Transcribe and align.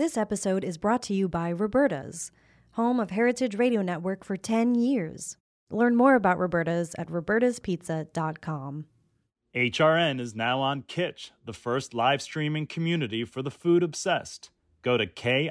This 0.00 0.16
episode 0.16 0.64
is 0.64 0.78
brought 0.78 1.02
to 1.02 1.12
you 1.12 1.28
by 1.28 1.52
Roberta's, 1.52 2.32
home 2.70 2.98
of 2.98 3.10
Heritage 3.10 3.56
Radio 3.56 3.82
Network 3.82 4.24
for 4.24 4.34
10 4.34 4.74
years. 4.74 5.36
Learn 5.68 5.94
more 5.94 6.14
about 6.14 6.38
Roberta's 6.38 6.94
at 6.96 7.08
robertaspizza.com. 7.08 8.86
HRN 9.54 10.18
is 10.18 10.34
now 10.34 10.60
on 10.60 10.84
Kittch, 10.84 11.32
the 11.44 11.52
first 11.52 11.92
live 11.92 12.22
streaming 12.22 12.66
community 12.66 13.26
for 13.26 13.42
the 13.42 13.50
food 13.50 13.82
obsessed. 13.82 14.48
Go 14.80 14.96
to 14.96 15.06
K-I-T-T-C-H 15.06 15.44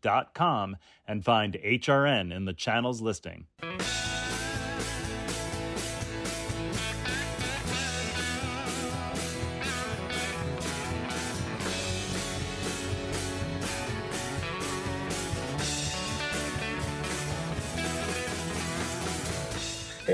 dot 0.00 0.32
com 0.32 0.78
and 1.06 1.22
find 1.22 1.58
HRN 1.62 2.34
in 2.34 2.46
the 2.46 2.54
channel's 2.54 3.02
listing. 3.02 3.48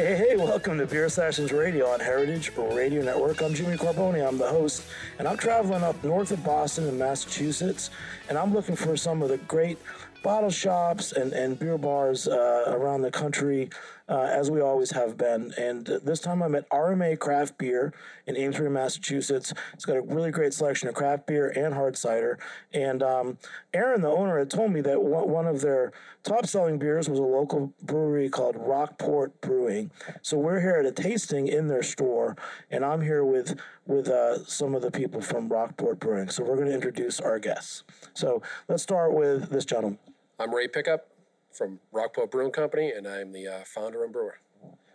Hey, 0.03 0.17
hey, 0.17 0.37
welcome 0.37 0.79
to 0.79 0.87
Beer 0.87 1.09
Sessions 1.09 1.53
Radio 1.53 1.87
on 1.87 2.01
Heritage 2.01 2.51
Radio 2.57 3.05
Network. 3.05 3.41
I'm 3.41 3.55
Jimmy 3.55 3.77
Carbone, 3.77 4.27
I'm 4.27 4.37
the 4.37 4.49
host, 4.49 4.83
and 5.21 5.29
I'm 5.29 5.37
traveling 5.37 5.85
up 5.85 6.03
north 6.03 6.33
of 6.33 6.43
Boston 6.43 6.89
in 6.89 6.99
Massachusetts, 6.99 7.91
and 8.29 8.37
I'm 8.37 8.53
looking 8.53 8.75
for 8.75 8.97
some 8.97 9.23
of 9.23 9.29
the 9.29 9.37
great 9.39 9.79
bottle 10.25 10.51
shops 10.51 11.13
and, 11.13 11.33
and 11.33 11.57
beer 11.57 11.79
bars 11.79 12.27
uh, 12.27 12.65
around 12.67 13.03
the 13.03 13.13
country, 13.13 13.71
uh, 14.09 14.29
as 14.31 14.51
we 14.51 14.61
always 14.61 14.91
have 14.93 15.17
been. 15.17 15.53
And 15.59 15.89
uh, 15.89 15.99
this 16.03 16.21
time 16.21 16.43
I'm 16.43 16.55
at 16.55 16.69
RMA 16.71 17.19
Craft 17.19 17.59
Beer 17.59 17.93
in 18.27 18.37
Amesbury, 18.37 18.71
Massachusetts. 18.71 19.53
It's 19.75 19.85
got 19.85 19.97
a 19.97 20.03
really 20.03 20.31
great 20.31 20.55
selection 20.55 20.89
of 20.89 20.95
craft 20.95 21.27
beer 21.27 21.49
and 21.49 21.75
hard 21.75 21.97
cider. 21.97 22.39
And 22.73 23.03
um, 23.03 23.39
Aaron, 23.75 24.01
the 24.01 24.09
owner, 24.09 24.39
had 24.39 24.51
told 24.51 24.73
me 24.73 24.81
that 24.83 25.03
one 25.03 25.47
of 25.47 25.61
their 25.61 25.93
top 26.23 26.47
selling 26.47 26.79
beers 26.79 27.09
was 27.09 27.19
a 27.19 27.23
local 27.23 27.73
brewery 27.83 28.29
called 28.29 28.57
Rockport 28.57 29.41
Brewing. 29.41 29.91
So 30.23 30.39
we're 30.39 30.61
here 30.61 30.77
at 30.77 30.87
a 30.87 30.93
tasting 30.93 31.49
in 31.49 31.69
their 31.69 31.83
store, 31.83 32.37
and 32.71 32.85
I'm 32.85 33.01
here 33.01 33.25
with 33.25 33.59
with 33.87 34.09
uh, 34.09 34.45
some 34.45 34.75
of 34.75 34.83
the 34.83 34.91
people 34.91 35.21
from 35.21 35.49
Rockport 35.49 35.99
Brewing. 35.99 36.29
So 36.29 36.45
we're 36.45 36.57
going 36.57 36.69
to 36.69 36.75
introduce 36.75 37.19
our 37.21 37.39
guests. 37.39 37.83
So 38.15 38.43
let's 38.69 38.83
start 38.83 39.13
with 39.13 39.51
this 39.51 39.65
gentleman. 39.65 39.99
I'm 40.39 40.55
Ray 40.55 40.69
Pickup 40.69 41.12
from 41.53 41.81
Rockport 41.93 42.31
Brewing 42.31 42.53
Company, 42.53 42.91
and 42.91 43.07
I'm 43.07 43.33
the 43.33 43.47
uh, 43.47 43.65
founder 43.65 44.05
and 44.05 44.13
brewer. 44.13 44.39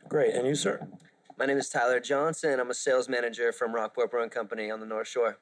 Great. 0.07 0.33
And 0.33 0.47
you, 0.47 0.55
sir? 0.55 0.87
My 1.37 1.45
name 1.45 1.57
is 1.57 1.69
Tyler 1.69 1.99
Johnson. 1.99 2.59
I'm 2.59 2.71
a 2.71 2.73
sales 2.73 3.07
manager 3.07 3.51
from 3.51 3.75
Rockport 3.75 4.09
Brewing 4.09 4.29
Company 4.29 4.71
on 4.71 4.79
the 4.79 4.87
North 4.87 5.07
Shore. 5.07 5.37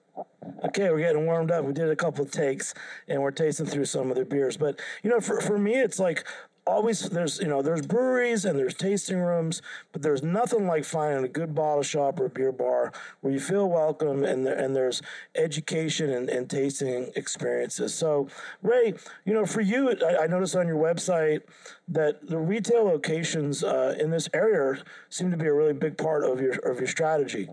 Okay, 0.66 0.90
we're 0.90 1.00
getting 1.00 1.26
warmed 1.26 1.52
up. 1.52 1.64
We 1.64 1.72
did 1.72 1.90
a 1.90 1.96
couple 1.96 2.26
of 2.26 2.32
takes 2.32 2.74
and 3.08 3.22
we're 3.22 3.32
tasting 3.32 3.66
through 3.66 3.86
some 3.86 4.10
of 4.10 4.16
their 4.16 4.26
beers. 4.26 4.58
But, 4.58 4.82
you 5.04 5.10
know, 5.10 5.22
for, 5.22 5.40
for 5.40 5.58
me, 5.58 5.76
it's 5.76 5.98
like 5.98 6.28
always 6.68 7.10
there's 7.10 7.40
you 7.40 7.48
know 7.48 7.62
there's 7.62 7.86
breweries 7.86 8.44
and 8.44 8.58
there's 8.58 8.74
tasting 8.74 9.20
rooms 9.20 9.62
but 9.92 10.02
there's 10.02 10.24
nothing 10.24 10.66
like 10.66 10.84
finding 10.84 11.24
a 11.24 11.28
good 11.28 11.54
bottle 11.54 11.84
shop 11.84 12.20
or 12.20 12.26
a 12.26 12.30
beer 12.30 12.52
bar 12.52 12.92
where 13.22 13.32
you 13.32 13.40
feel 13.40 13.70
welcome 13.70 14.24
and 14.24 14.46
there, 14.46 14.58
and 14.58 14.76
there's 14.76 15.02
education 15.36 16.10
and, 16.10 16.30
and 16.30 16.50
tasting 16.50 17.12
experiences. 17.16 17.94
So 17.94 18.28
ray 18.64 18.94
you 19.26 19.34
know 19.34 19.46
for 19.46 19.62
you 19.62 19.96
I, 20.04 20.24
I 20.24 20.28
noticed 20.28 20.56
on 20.56 20.68
your 20.68 20.82
website 20.82 21.42
that 21.88 22.28
the 22.28 22.40
retail 22.40 22.84
locations 22.84 23.64
uh, 23.64 23.96
in 24.00 24.10
this 24.10 24.28
area 24.34 24.84
seem 25.10 25.30
to 25.32 25.38
be 25.38 25.46
a 25.46 25.54
really 25.54 25.74
big 25.74 25.98
part 25.98 26.24
of 26.24 26.42
your 26.42 26.54
of 26.70 26.80
your 26.80 26.88
strategy. 26.88 27.48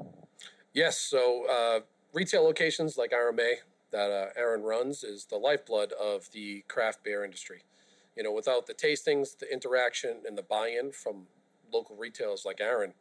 Yes 0.73 0.99
so 0.99 1.45
uh, 1.51 1.81
retail 2.15 2.45
locations 2.45 2.97
like 2.97 3.13
rma 3.13 3.57
that 3.91 4.11
uh, 4.11 4.41
aaron 4.41 4.63
runs 4.63 5.05
is 5.05 5.27
the 5.27 5.37
lifeblood 5.37 5.93
of 5.93 6.31
the 6.33 6.65
craft 6.67 7.05
beer 7.05 7.25
industry 7.25 7.63
you 8.17 8.23
know, 8.23 8.33
without 8.33 8.67
the 8.67 8.75
tastings, 8.75 9.39
the 9.39 9.51
interaction, 9.53 10.23
and 10.27 10.37
the 10.37 10.43
buy-in 10.43 10.93
from 10.93 11.27
local 11.73 11.97
retailers 11.97 12.45
like 12.45 12.61
Aaron, 12.61 12.93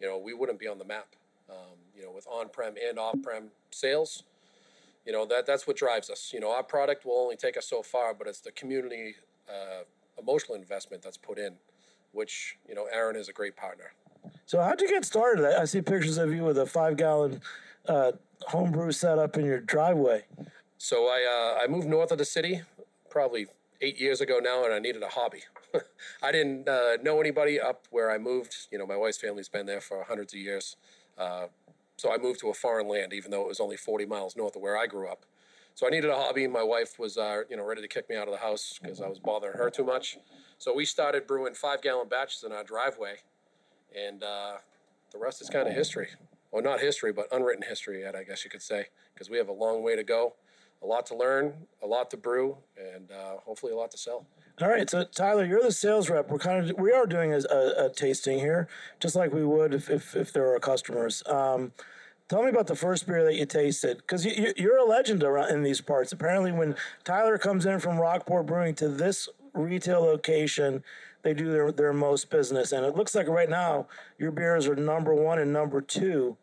you 0.00 0.06
know, 0.06 0.18
we 0.18 0.34
wouldn't 0.34 0.58
be 0.58 0.68
on 0.68 0.78
the 0.78 0.84
map. 0.84 1.08
Um, 1.48 1.78
you 1.96 2.02
know, 2.02 2.10
with 2.10 2.26
on-prem 2.26 2.74
and 2.88 2.98
off-prem 2.98 3.50
sales, 3.70 4.24
you 5.04 5.12
know 5.12 5.24
that 5.26 5.46
that's 5.46 5.64
what 5.64 5.76
drives 5.76 6.10
us. 6.10 6.32
You 6.34 6.40
know, 6.40 6.50
our 6.50 6.64
product 6.64 7.06
will 7.06 7.18
only 7.18 7.36
take 7.36 7.56
us 7.56 7.66
so 7.68 7.82
far, 7.82 8.12
but 8.14 8.26
it's 8.26 8.40
the 8.40 8.50
community 8.50 9.14
uh, 9.48 9.84
emotional 10.20 10.56
investment 10.56 11.04
that's 11.04 11.16
put 11.16 11.38
in, 11.38 11.54
which 12.10 12.58
you 12.68 12.74
know, 12.74 12.88
Aaron 12.92 13.14
is 13.14 13.28
a 13.28 13.32
great 13.32 13.54
partner. 13.54 13.92
So 14.44 14.60
how'd 14.60 14.80
you 14.80 14.88
get 14.88 15.04
started? 15.04 15.44
I 15.56 15.66
see 15.66 15.80
pictures 15.80 16.18
of 16.18 16.32
you 16.34 16.42
with 16.42 16.58
a 16.58 16.66
five-gallon 16.66 17.40
uh, 17.86 18.12
homebrew 18.48 18.90
setup 18.90 19.36
in 19.36 19.44
your 19.44 19.60
driveway. 19.60 20.24
So 20.78 21.06
I 21.06 21.22
uh, 21.58 21.62
I 21.62 21.68
moved 21.68 21.86
north 21.86 22.10
of 22.10 22.18
the 22.18 22.24
city, 22.24 22.62
probably 23.08 23.46
eight 23.80 24.00
years 24.00 24.20
ago 24.20 24.38
now, 24.42 24.64
and 24.64 24.72
I 24.72 24.78
needed 24.78 25.02
a 25.02 25.08
hobby. 25.08 25.42
I 26.22 26.32
didn't 26.32 26.68
uh, 26.68 26.96
know 27.02 27.20
anybody 27.20 27.60
up 27.60 27.86
where 27.90 28.10
I 28.10 28.18
moved. 28.18 28.54
You 28.70 28.78
know, 28.78 28.86
my 28.86 28.96
wife's 28.96 29.18
family's 29.18 29.48
been 29.48 29.66
there 29.66 29.80
for 29.80 30.04
hundreds 30.04 30.32
of 30.34 30.40
years. 30.40 30.76
Uh, 31.18 31.46
so 31.96 32.12
I 32.12 32.18
moved 32.18 32.40
to 32.40 32.48
a 32.48 32.54
foreign 32.54 32.88
land, 32.88 33.12
even 33.12 33.30
though 33.30 33.42
it 33.42 33.48
was 33.48 33.60
only 33.60 33.76
40 33.76 34.06
miles 34.06 34.36
north 34.36 34.56
of 34.56 34.62
where 34.62 34.76
I 34.76 34.86
grew 34.86 35.08
up. 35.08 35.24
So 35.74 35.86
I 35.86 35.90
needed 35.90 36.10
a 36.10 36.14
hobby. 36.14 36.46
My 36.46 36.62
wife 36.62 36.98
was, 36.98 37.18
uh, 37.18 37.42
you 37.50 37.56
know, 37.56 37.64
ready 37.64 37.82
to 37.82 37.88
kick 37.88 38.08
me 38.08 38.16
out 38.16 38.28
of 38.28 38.32
the 38.32 38.40
house 38.40 38.78
because 38.80 39.00
I 39.00 39.08
was 39.08 39.18
bothering 39.18 39.58
her 39.58 39.70
too 39.70 39.84
much. 39.84 40.18
So 40.58 40.74
we 40.74 40.86
started 40.86 41.26
brewing 41.26 41.54
five 41.54 41.82
gallon 41.82 42.08
batches 42.08 42.44
in 42.44 42.52
our 42.52 42.64
driveway, 42.64 43.16
and 43.94 44.22
uh, 44.22 44.54
the 45.12 45.18
rest 45.18 45.42
is 45.42 45.50
kind 45.50 45.68
of 45.68 45.74
history. 45.74 46.08
Well, 46.50 46.62
not 46.62 46.80
history, 46.80 47.12
but 47.12 47.28
unwritten 47.30 47.64
history 47.68 48.00
yet, 48.02 48.16
I 48.16 48.22
guess 48.22 48.42
you 48.42 48.50
could 48.50 48.62
say, 48.62 48.86
because 49.12 49.28
we 49.28 49.36
have 49.36 49.48
a 49.48 49.52
long 49.52 49.82
way 49.82 49.96
to 49.96 50.04
go 50.04 50.34
a 50.82 50.86
lot 50.86 51.06
to 51.06 51.16
learn, 51.16 51.54
a 51.82 51.86
lot 51.86 52.10
to 52.10 52.16
brew, 52.16 52.56
and 52.76 53.10
uh, 53.10 53.38
hopefully 53.44 53.72
a 53.72 53.76
lot 53.76 53.90
to 53.90 53.98
sell. 53.98 54.26
All 54.60 54.68
right, 54.68 54.88
so 54.88 55.04
Tyler, 55.04 55.44
you're 55.44 55.62
the 55.62 55.72
sales 55.72 56.08
rep. 56.08 56.30
We're 56.30 56.38
kind 56.38 56.70
of 56.70 56.78
we 56.78 56.92
are 56.92 57.06
doing 57.06 57.32
a, 57.32 57.40
a, 57.50 57.86
a 57.86 57.90
tasting 57.90 58.38
here, 58.38 58.68
just 59.00 59.14
like 59.14 59.32
we 59.32 59.44
would 59.44 59.74
if 59.74 59.90
if, 59.90 60.16
if 60.16 60.32
there 60.32 60.44
were 60.44 60.58
customers. 60.58 61.22
Um, 61.26 61.72
tell 62.28 62.42
me 62.42 62.48
about 62.48 62.66
the 62.66 62.76
first 62.76 63.06
beer 63.06 63.22
that 63.24 63.34
you 63.34 63.46
tasted, 63.46 63.98
because 63.98 64.24
you, 64.24 64.54
you're 64.56 64.78
a 64.78 64.84
legend 64.84 65.22
around 65.22 65.50
in 65.50 65.62
these 65.62 65.80
parts. 65.80 66.12
Apparently, 66.12 66.52
when 66.52 66.74
Tyler 67.04 67.36
comes 67.36 67.66
in 67.66 67.80
from 67.80 67.98
Rockport 67.98 68.46
Brewing 68.46 68.74
to 68.76 68.88
this 68.88 69.28
retail 69.52 70.00
location, 70.00 70.82
they 71.22 71.34
do 71.34 71.50
their, 71.50 71.72
their 71.72 71.92
most 71.92 72.30
business. 72.30 72.72
And 72.72 72.86
it 72.86 72.96
looks 72.96 73.14
like 73.14 73.28
right 73.28 73.50
now 73.50 73.88
your 74.18 74.30
beers 74.30 74.68
are 74.68 74.76
number 74.76 75.14
one 75.14 75.38
and 75.38 75.52
number 75.52 75.80
two 75.80 76.36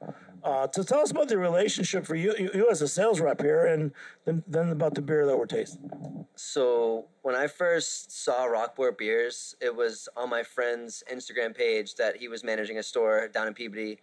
uh, 0.44 0.68
so 0.72 0.84
tell 0.84 1.00
us 1.00 1.12
about 1.12 1.28
the 1.30 1.38
relationship 1.38 2.06
for 2.06 2.16
you, 2.16 2.36
you, 2.38 2.50
you, 2.54 2.70
as 2.70 2.82
a 2.82 2.88
sales 2.88 3.20
rep 3.20 3.42
here, 3.42 3.66
and 3.66 3.92
then, 4.26 4.44
then 4.48 4.70
about 4.70 4.96
the 4.96 5.02
beer 5.02 5.26
that 5.26 5.38
we're 5.38 5.46
tasting. 5.46 6.26
So 6.36 7.06
when 7.22 7.36
I 7.36 7.48
first 7.48 8.24
saw 8.24 8.46
Rockport 8.46 8.98
Beers, 8.98 9.56
it 9.62 9.76
was 9.76 10.10
on 10.18 10.30
my 10.30 10.44
friend's 10.44 11.04
Instagram 11.12 11.56
page 11.56 11.96
that 11.96 12.18
he 12.18 12.28
was 12.28 12.44
managing 12.44 12.78
a 12.78 12.84
store 12.84 13.28
down 13.28 13.48
in 13.48 13.54
Peabody, 13.54 14.00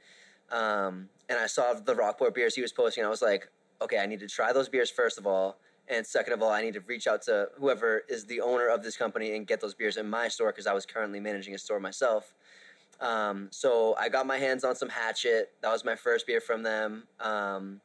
um, 0.50 1.08
and 1.28 1.38
I 1.38 1.46
saw 1.46 1.74
the 1.74 1.94
Rockport 1.94 2.34
Beers 2.34 2.54
he 2.54 2.62
was 2.62 2.72
posting. 2.72 3.02
And 3.02 3.06
I 3.06 3.10
was 3.10 3.22
like, 3.22 3.48
okay, 3.82 3.98
I 3.98 4.06
need 4.06 4.20
to 4.20 4.26
try 4.26 4.52
those 4.52 4.68
beers 4.68 4.90
first 4.90 5.18
of 5.18 5.26
all, 5.26 5.58
and 5.90 6.06
second 6.06 6.32
of 6.32 6.42
all, 6.42 6.50
I 6.50 6.62
need 6.62 6.74
to 6.74 6.80
reach 6.80 7.08
out 7.08 7.22
to 7.22 7.48
whoever 7.58 8.02
is 8.08 8.24
the 8.24 8.40
owner 8.40 8.68
of 8.68 8.82
this 8.82 8.96
company 8.96 9.34
and 9.34 9.46
get 9.46 9.60
those 9.60 9.74
beers 9.74 9.96
in 9.96 10.08
my 10.08 10.28
store 10.28 10.52
because 10.52 10.68
I 10.68 10.72
was 10.72 10.86
currently 10.86 11.18
managing 11.18 11.54
a 11.54 11.58
store 11.58 11.80
myself. 11.80 12.32
Um, 13.00 13.48
so 13.50 13.94
I 13.98 14.08
got 14.08 14.26
my 14.26 14.38
hands 14.38 14.64
on 14.64 14.76
some 14.76 14.88
Hatchet. 14.88 15.52
That 15.62 15.72
was 15.72 15.84
my 15.84 15.96
first 15.96 16.26
beer 16.26 16.40
from 16.40 16.62
them. 16.62 17.04
Um, 17.18 17.80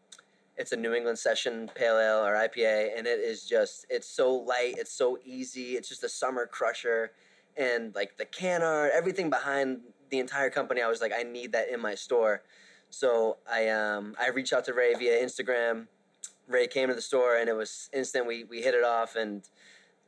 it's 0.58 0.72
a 0.72 0.78
New 0.78 0.94
England 0.94 1.20
Session 1.20 1.70
Pale 1.76 2.00
Ale 2.00 2.26
or 2.26 2.34
IPA, 2.34 2.98
and 2.98 3.08
it 3.08 3.20
is 3.20 3.46
just 3.46 3.86
it's 3.90 4.08
so 4.08 4.34
light, 4.34 4.76
it's 4.78 4.92
so 4.92 5.18
easy. 5.26 5.74
It's 5.74 5.90
just 5.90 6.04
a 6.04 6.10
summer 6.10 6.46
crusher, 6.46 7.12
and 7.58 7.94
like 7.94 8.18
the 8.18 8.26
can 8.26 8.62
art, 8.62 8.92
everything 8.94 9.30
behind 9.30 9.82
the 10.10 10.20
entire 10.20 10.50
company. 10.50 10.82
I 10.82 10.88
was 10.88 11.02
like, 11.02 11.12
I 11.18 11.24
need 11.24 11.52
that 11.54 11.70
in 11.70 11.82
my 11.82 11.96
store. 11.96 12.44
So 12.90 13.38
I 13.50 13.70
um, 13.70 14.16
I 14.20 14.30
reached 14.30 14.54
out 14.54 14.66
to 14.66 14.74
Ray 14.74 14.94
via 14.94 15.22
Instagram. 15.22 15.88
Ray 16.48 16.68
came 16.68 16.88
to 16.88 16.94
the 16.94 17.02
store, 17.02 17.38
and 17.38 17.50
it 17.50 17.56
was 17.56 17.90
instant. 17.94 18.26
We 18.26 18.46
we 18.46 18.62
hit 18.62 18.76
it 18.76 18.84
off, 18.84 19.16
and 19.16 19.44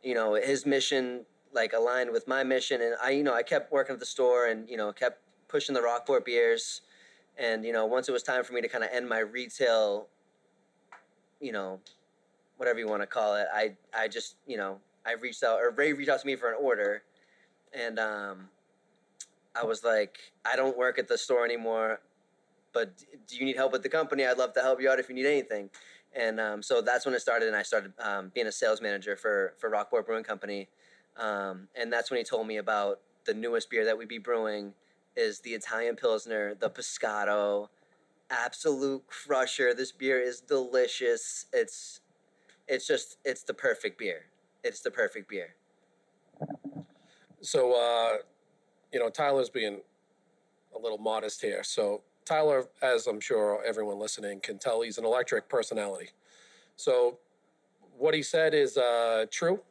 you 0.01 0.13
know 0.13 0.35
his 0.35 0.65
mission 0.65 1.25
like 1.53 1.73
aligned 1.73 2.11
with 2.11 2.27
my 2.27 2.43
mission. 2.43 2.81
And 2.81 2.95
I 3.01 3.11
you 3.11 3.23
know 3.23 3.33
I 3.33 3.43
kept 3.43 3.71
working 3.71 3.93
at 3.93 3.99
the 3.99 4.05
store 4.05 4.47
and 4.47 4.69
you 4.69 4.77
know 4.77 4.91
kept 4.91 5.21
pushing 5.47 5.73
the 5.73 5.81
Rockport 5.81 6.25
beers. 6.25 6.81
And 7.37 7.63
you 7.65 7.73
know 7.73 7.85
once 7.85 8.09
it 8.09 8.11
was 8.11 8.23
time 8.23 8.43
for 8.43 8.53
me 8.53 8.61
to 8.61 8.67
kind 8.67 8.83
of 8.83 8.89
end 8.91 9.07
my 9.07 9.19
retail 9.19 10.07
you 11.39 11.51
know 11.51 11.79
whatever 12.57 12.79
you 12.79 12.87
want 12.87 13.03
to 13.03 13.07
call 13.07 13.35
it 13.35 13.45
I 13.53 13.75
I 13.95 14.07
just 14.07 14.37
you 14.47 14.57
know 14.57 14.79
I 15.05 15.13
reached 15.13 15.43
out 15.43 15.59
or 15.59 15.69
Ray 15.69 15.93
reached 15.93 16.09
out 16.09 16.19
to 16.19 16.25
me 16.27 16.35
for 16.35 16.49
an 16.49 16.57
order. 16.59 17.03
And 17.73 17.99
um 17.99 18.49
I 19.55 19.63
was 19.63 19.83
like 19.83 20.17
I 20.45 20.55
don't 20.55 20.77
work 20.77 20.99
at 20.99 21.07
the 21.07 21.17
store 21.17 21.45
anymore 21.45 21.99
but 22.73 22.91
do 23.27 23.37
you 23.37 23.45
need 23.45 23.55
help 23.55 23.71
with 23.71 23.81
the 23.81 23.89
company? 23.89 24.23
I'd 24.23 24.37
love 24.37 24.53
to 24.53 24.61
help 24.61 24.79
you 24.79 24.87
out 24.87 24.99
if 24.99 25.09
you 25.09 25.15
need 25.15 25.25
anything. 25.25 25.69
And 26.15 26.39
um, 26.39 26.61
so 26.61 26.81
that's 26.81 27.05
when 27.05 27.15
it 27.15 27.21
started 27.21 27.47
and 27.47 27.55
I 27.55 27.63
started 27.63 27.91
um, 27.99 28.31
being 28.33 28.47
a 28.47 28.51
sales 28.51 28.81
manager 28.81 29.15
for 29.15 29.53
for 29.57 29.69
Rockport 29.69 30.05
Brewing 30.05 30.23
Company 30.23 30.67
um, 31.17 31.67
and 31.75 31.91
that's 31.91 32.11
when 32.11 32.17
he 32.17 32.23
told 32.23 32.47
me 32.47 32.57
about 32.57 32.99
the 33.25 33.33
newest 33.33 33.69
beer 33.69 33.85
that 33.85 33.97
we'd 33.97 34.07
be 34.07 34.17
brewing 34.17 34.73
is 35.15 35.39
the 35.39 35.51
Italian 35.51 35.95
Pilsner, 35.95 36.55
the 36.55 36.69
Pescato. 36.69 37.69
Absolute 38.29 39.07
crusher. 39.07 39.73
This 39.73 39.91
beer 39.91 40.19
is 40.19 40.41
delicious. 40.41 41.45
It's 41.53 42.01
it's 42.67 42.85
just 42.85 43.17
it's 43.23 43.43
the 43.43 43.53
perfect 43.53 43.97
beer. 43.97 44.25
It's 44.63 44.81
the 44.81 44.91
perfect 44.91 45.29
beer. 45.29 45.55
So, 47.41 47.73
uh, 47.73 48.17
you 48.91 48.99
know, 48.99 49.09
Tyler's 49.09 49.49
being 49.49 49.79
a 50.75 50.79
little 50.79 50.97
modest 50.97 51.41
here. 51.41 51.63
So, 51.63 52.01
Tyler, 52.25 52.65
as 52.81 53.07
I'm 53.07 53.21
sure 53.21 53.63
everyone 53.65 53.99
listening 53.99 54.41
can 54.41 54.57
tell, 54.57 54.81
he's 54.81 54.97
an 54.97 55.05
electric 55.05 55.47
personality. 55.47 56.09
So, 56.75 57.19
what 57.97 58.13
he 58.13 58.21
said 58.21 58.53
is 58.53 58.77
uh, 58.77 59.25
true, 59.31 59.61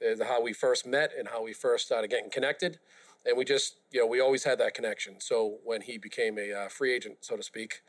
is 0.00 0.20
how 0.22 0.42
we 0.42 0.52
first 0.52 0.86
met 0.86 1.12
and 1.16 1.28
how 1.28 1.42
we 1.42 1.52
first 1.52 1.86
started 1.86 2.10
getting 2.10 2.30
connected. 2.30 2.78
And 3.26 3.36
we 3.36 3.44
just, 3.44 3.76
you 3.90 4.00
know, 4.00 4.06
we 4.06 4.20
always 4.20 4.44
had 4.44 4.58
that 4.58 4.74
connection. 4.74 5.14
So, 5.18 5.58
when 5.64 5.80
he 5.80 5.96
became 5.96 6.38
a 6.38 6.52
uh, 6.52 6.68
free 6.68 6.92
agent, 6.92 7.18
so 7.20 7.36
to 7.36 7.42
speak, 7.42 7.82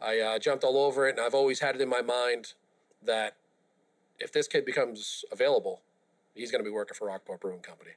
I 0.00 0.20
uh, 0.20 0.38
jumped 0.38 0.62
all 0.62 0.78
over 0.78 1.08
it. 1.08 1.16
And 1.16 1.20
I've 1.20 1.34
always 1.34 1.60
had 1.60 1.74
it 1.74 1.80
in 1.80 1.88
my 1.88 2.02
mind 2.02 2.54
that 3.04 3.36
if 4.18 4.32
this 4.32 4.46
kid 4.46 4.64
becomes 4.64 5.24
available, 5.32 5.82
he's 6.34 6.50
going 6.50 6.62
to 6.62 6.68
be 6.68 6.72
working 6.72 6.94
for 6.94 7.08
Rockport 7.08 7.40
Brewing 7.40 7.60
Company. 7.60 7.92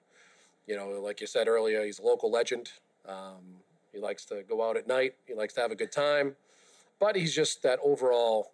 You 0.68 0.76
know, 0.76 0.90
like 1.02 1.22
you 1.22 1.28
said 1.28 1.48
earlier, 1.48 1.84
he's 1.84 2.00
a 2.00 2.04
local 2.04 2.32
legend. 2.32 2.72
Um, 3.08 3.62
he 3.92 4.00
likes 4.00 4.26
to 4.26 4.44
go 4.48 4.68
out 4.68 4.78
at 4.78 4.88
night. 4.88 5.16
He 5.28 5.34
likes 5.34 5.54
to 5.56 5.62
have 5.62 5.72
a 5.72 5.76
good 5.76 5.92
time, 5.92 6.36
but 7.00 7.16
he's 7.16 7.36
just 7.36 7.62
that 7.64 7.80
overall 7.84 8.52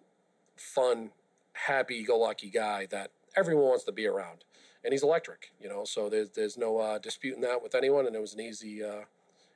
fun, 0.56 1.10
happy-go-lucky 1.52 2.50
guy 2.50 2.86
that 2.86 3.12
everyone 3.38 3.64
wants 3.64 3.84
to 3.84 3.92
be 3.92 4.06
around. 4.06 4.44
And 4.84 4.92
he's 4.92 5.02
electric, 5.02 5.52
you 5.60 5.68
know. 5.68 5.84
So 5.84 6.08
there's 6.08 6.30
there's 6.30 6.56
no 6.56 6.78
uh, 6.78 6.98
disputing 6.98 7.40
that 7.42 7.62
with 7.62 7.74
anyone, 7.74 8.06
and 8.06 8.14
it 8.14 8.20
was 8.20 8.34
an 8.34 8.40
easy 8.40 8.82
uh, 8.82 9.02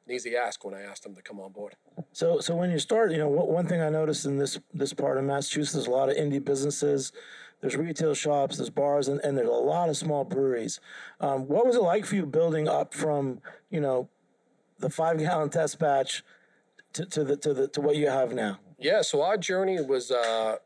an 0.06 0.14
easy 0.14 0.36
ask 0.36 0.64
when 0.64 0.74
I 0.74 0.82
asked 0.82 1.06
him 1.06 1.14
to 1.14 1.22
come 1.22 1.38
on 1.40 1.52
board. 1.52 1.76
So, 2.12 2.40
so 2.40 2.56
when 2.56 2.70
you 2.70 2.78
start, 2.78 3.12
you 3.12 3.18
know, 3.18 3.28
one 3.28 3.66
thing 3.66 3.80
I 3.80 3.88
noticed 3.88 4.24
in 4.26 4.38
this 4.38 4.58
this 4.74 4.92
part 4.92 5.18
of 5.18 5.24
Massachusetts, 5.24 5.74
there's 5.74 5.86
a 5.86 5.90
lot 5.90 6.08
of 6.08 6.16
indie 6.16 6.44
businesses. 6.44 7.12
There's 7.60 7.76
retail 7.76 8.14
shops, 8.14 8.56
there's 8.56 8.70
bars, 8.70 9.06
and, 9.06 9.20
and 9.20 9.38
there's 9.38 9.48
a 9.48 9.52
lot 9.52 9.88
of 9.88 9.96
small 9.96 10.24
breweries. 10.24 10.80
Um, 11.20 11.46
what 11.46 11.64
was 11.64 11.76
it 11.76 11.82
like 11.82 12.04
for 12.04 12.16
you 12.16 12.26
building 12.26 12.66
up 12.66 12.92
from, 12.92 13.40
you 13.70 13.80
know, 13.80 14.08
the 14.80 14.90
five 14.90 15.18
gallon 15.18 15.48
test 15.48 15.78
batch 15.78 16.24
to, 16.94 17.06
to 17.06 17.22
the 17.22 17.36
to 17.36 17.54
the 17.54 17.68
to 17.68 17.80
what 17.80 17.94
you 17.94 18.08
have 18.08 18.34
now? 18.34 18.58
Yeah, 18.78 19.02
so 19.02 19.22
our 19.22 19.36
journey 19.36 19.80
was 19.80 20.10
uh, 20.10 20.56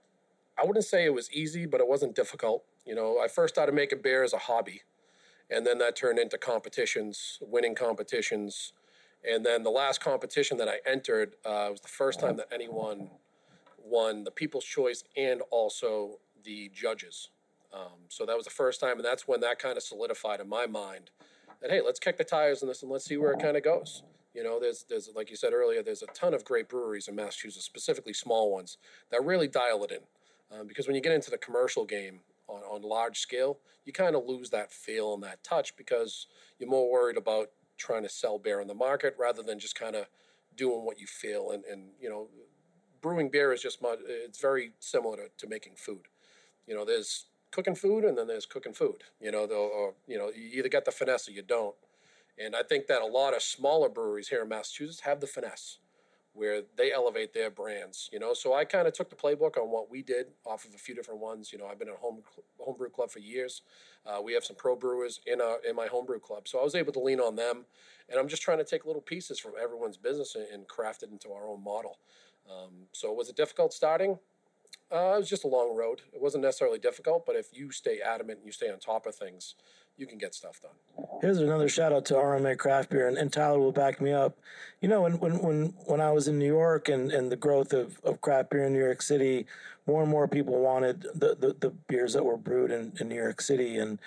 I 0.59 0.65
wouldn't 0.65 0.87
say 0.87 1.05
it 1.05 1.13
was 1.13 1.31
easy, 1.31 1.67
but 1.67 1.81
it 1.81 1.87
wasn't 1.87 2.17
difficult. 2.17 2.65
You 2.87 2.95
know, 2.95 3.19
I 3.23 3.27
first 3.29 3.55
started 3.55 3.75
making 3.75 4.01
beer 4.03 4.23
as 4.23 4.33
a 4.33 4.39
hobby, 4.39 4.83
and 5.51 5.67
then 5.67 5.79
that 5.79 5.97
turned 5.97 6.19
into 6.21 6.39
competitions, 6.39 7.39
winning 7.41 7.75
competitions, 7.75 8.73
and 9.29 9.45
then 9.45 9.65
the 9.65 9.71
last 9.71 10.01
competition 10.01 10.57
that 10.59 10.69
I 10.69 10.77
entered 10.87 11.35
uh, 11.45 11.69
was 11.71 11.81
the 11.81 11.89
first 11.89 12.21
time 12.21 12.37
that 12.37 12.47
anyone 12.53 13.11
won 13.85 14.23
the 14.23 14.31
People's 14.31 14.65
Choice 14.65 15.03
and 15.17 15.43
also 15.51 16.19
the 16.45 16.71
judges. 16.73 17.31
Um, 17.75 18.07
so 18.09 18.25
that 18.25 18.37
was 18.37 18.45
the 18.45 18.53
first 18.53 18.81
time, 18.81 18.97
and 18.97 19.05
that's 19.05 19.27
when 19.27 19.41
that 19.41 19.59
kind 19.59 19.77
of 19.77 19.83
solidified 19.83 20.41
in 20.41 20.49
my 20.49 20.67
mind 20.67 21.11
that 21.61 21.71
hey, 21.71 21.81
let's 21.85 21.99
kick 21.99 22.17
the 22.17 22.25
tires 22.25 22.63
on 22.63 22.69
this 22.69 22.83
and 22.83 22.91
let's 22.91 23.05
see 23.05 23.17
where 23.17 23.33
it 23.33 23.41
kind 23.41 23.57
of 23.57 23.65
goes. 23.65 24.05
You 24.33 24.45
know, 24.45 24.61
there's 24.61 24.85
there's 24.89 25.11
like 25.15 25.31
you 25.31 25.37
said 25.37 25.53
earlier, 25.53 25.83
there's 25.83 26.03
a 26.03 26.07
ton 26.09 26.35
of 26.35 26.45
great 26.45 26.69
breweries 26.69 27.09
in 27.09 27.17
Massachusetts, 27.17 27.65
specifically 27.65 28.13
small 28.13 28.53
ones 28.53 28.79
that 29.11 29.25
really 29.25 29.49
dial 29.49 29.83
it 29.85 29.91
in. 29.91 30.01
Um, 30.57 30.69
because 30.69 30.87
when 30.87 30.95
you 30.95 31.03
get 31.03 31.13
into 31.13 31.31
the 31.31 31.39
commercial 31.39 31.85
game 31.85 32.21
on, 32.49 32.63
on 32.63 32.83
large 32.83 33.19
scale, 33.19 33.59
you 33.85 33.93
kind 33.93 34.17
of 34.17 34.25
lose 34.27 34.51
that 34.51 34.73
feel 34.73 35.15
and 35.15 35.23
that 35.23 35.43
touch 35.43 35.77
because 35.77 36.27
you're 36.59 36.69
more 36.69 36.91
worried 36.91 37.17
about 37.17 37.49
trying 37.77 38.03
to 38.03 38.09
sell 38.09 38.39
beer 38.39 38.61
in 38.61 38.69
the 38.69 38.75
market 38.75 39.15
rather 39.19 39.43
than 39.43 39.59
just 39.59 39.79
kind 39.79 39.95
of 39.95 40.07
doing 40.57 40.85
what 40.85 40.99
you 40.99 41.07
feel. 41.07 41.51
And, 41.51 41.65
and 41.65 41.91
you 42.01 42.09
know, 42.09 42.29
brewing 43.01 43.31
beer 43.31 43.53
is 43.53 43.63
just 43.63 43.83
much, 43.83 43.99
it's 44.07 44.41
very 44.41 44.73
similar 44.81 45.17
to, 45.17 45.29
to 45.39 45.47
making 45.47 45.75
food. 45.77 46.09
You 46.67 46.75
know, 46.75 46.85
there's 46.85 47.27
cooking 47.51 47.75
food 47.75 48.05
and 48.05 48.19
then 48.19 48.27
there's 48.27 48.47
cooking 48.47 48.73
food. 48.73 49.05
You 49.21 49.31
know, 49.31 49.45
or 49.45 49.95
you 50.07 50.19
know, 50.19 50.31
you 50.35 50.59
either 50.59 50.69
got 50.69 50.85
the 50.85 50.91
finesse 50.91 51.29
or 51.29 51.33
you 51.33 51.43
don't. 51.43 51.75
And 52.39 52.55
I 52.55 52.63
think 52.63 52.87
that 52.89 53.01
a 53.01 53.07
lot 53.07 53.35
of 53.35 53.43
smaller 53.43 53.89
breweries 53.89 54.29
here 54.29 54.43
in 54.43 54.49
Massachusetts 54.49 55.01
have 55.01 55.21
the 55.21 55.27
finesse 55.27 55.79
where 56.37 56.63
they 56.77 56.93
elevate 56.93 57.33
their 57.33 57.51
brands, 57.51 58.11
you 58.13 58.19
know. 58.19 58.35
So 58.35 58.55
I 58.55 58.65
kind 58.65 58.87
of 58.87 58.93
took 58.93 59.09
the 59.09 59.17
playbook 59.17 59.57
on 59.57 59.71
what 59.71 59.91
we 59.91 60.03
did 60.03 60.27
off 60.45 60.67
of 60.67 60.75
a 60.75 60.79
few 60.79 60.95
different 60.95 61.21
ones. 61.21 61.51
You 61.53 61.59
know, 61.59 61.67
I've 61.67 61.79
been 61.79 61.89
at 61.89 61.97
home 61.97 62.19
homebrew 62.59 62.91
club 62.91 63.11
for 63.11 63.21
years. 63.21 63.63
Uh, 64.05 64.21
we 64.23 64.35
have 64.35 64.45
some 64.45 64.57
pro 64.57 64.77
brewers 64.77 65.21
in 65.27 65.41
our 65.41 65.59
in 65.69 65.75
my 65.75 65.87
homebrew 65.87 66.21
club, 66.21 66.47
so 66.47 66.61
I 66.61 66.63
was 66.63 66.75
able 66.75 66.93
to 66.93 67.01
lean 67.01 67.21
on 67.21 67.37
them. 67.37 67.65
And 68.09 68.21
I'm 68.21 68.29
just 68.29 68.43
trying 68.43 68.59
to 68.59 68.65
take 68.65 68.85
little 68.85 69.03
pieces 69.03 69.39
from 69.39 69.53
everyone's 69.61 69.97
business 69.97 70.35
and, 70.37 70.47
and 70.53 70.69
craft 70.69 71.03
it 71.03 71.11
into 71.11 71.33
our 71.33 71.49
own 71.49 71.65
model. 71.65 71.99
Um, 72.49 72.87
so 72.93 73.11
it 73.11 73.17
was 73.17 73.29
it 73.29 73.37
difficult 73.37 73.73
starting? 73.73 74.19
Uh, 74.93 75.15
it 75.15 75.19
was 75.19 75.29
just 75.29 75.45
a 75.45 75.49
long 75.49 75.77
road. 75.77 76.03
It 76.13 76.21
wasn't 76.21 76.45
necessarily 76.45 76.79
difficult, 76.79 77.27
but 77.27 77.35
if 77.35 77.49
you 77.53 77.73
stay 77.73 78.01
adamant 78.01 78.39
and 78.39 78.47
you 78.47 78.53
stay 78.53 78.71
on 78.71 78.79
top 78.79 79.07
of 79.07 79.17
things, 79.17 79.55
you 79.97 80.07
can 80.07 80.19
get 80.19 80.35
stuff 80.35 80.61
done. 80.61 81.07
Here's 81.21 81.39
another 81.39 81.69
shout 81.69 81.93
out 81.93 82.05
to 82.07 82.15
RMA 82.15 82.59
Craft 82.59 82.91
Beer, 82.91 83.09
and, 83.09 83.17
and 83.17 83.33
Tyler 83.33 83.59
will 83.59 83.73
back 83.73 84.01
me 84.01 84.13
up. 84.13 84.37
You 84.81 84.89
know, 84.89 85.03
when 85.03 85.19
when 85.19 85.39
when, 85.39 85.75
when 85.87 86.01
I 86.01 86.13
was 86.13 86.29
in 86.29 86.39
New 86.39 86.47
York 86.47 86.89
and, 86.89 87.11
and 87.11 87.33
the 87.33 87.37
growth 87.37 87.73
of, 87.73 87.99
of 88.05 88.21
craft 88.21 88.51
beer 88.51 88.65
in 88.65 88.73
New 88.73 88.85
York 88.85 89.03
City, 89.03 89.47
more 89.87 90.03
and 90.03 90.11
more 90.11 90.29
people 90.29 90.61
wanted 90.61 91.03
the, 91.15 91.37
the, 91.39 91.57
the 91.59 91.71
beers 91.89 92.13
that 92.13 92.25
were 92.25 92.37
brewed 92.37 92.71
in, 92.71 92.93
in 93.01 93.09
New 93.09 93.15
York 93.15 93.41
City. 93.41 93.79
And, 93.79 93.99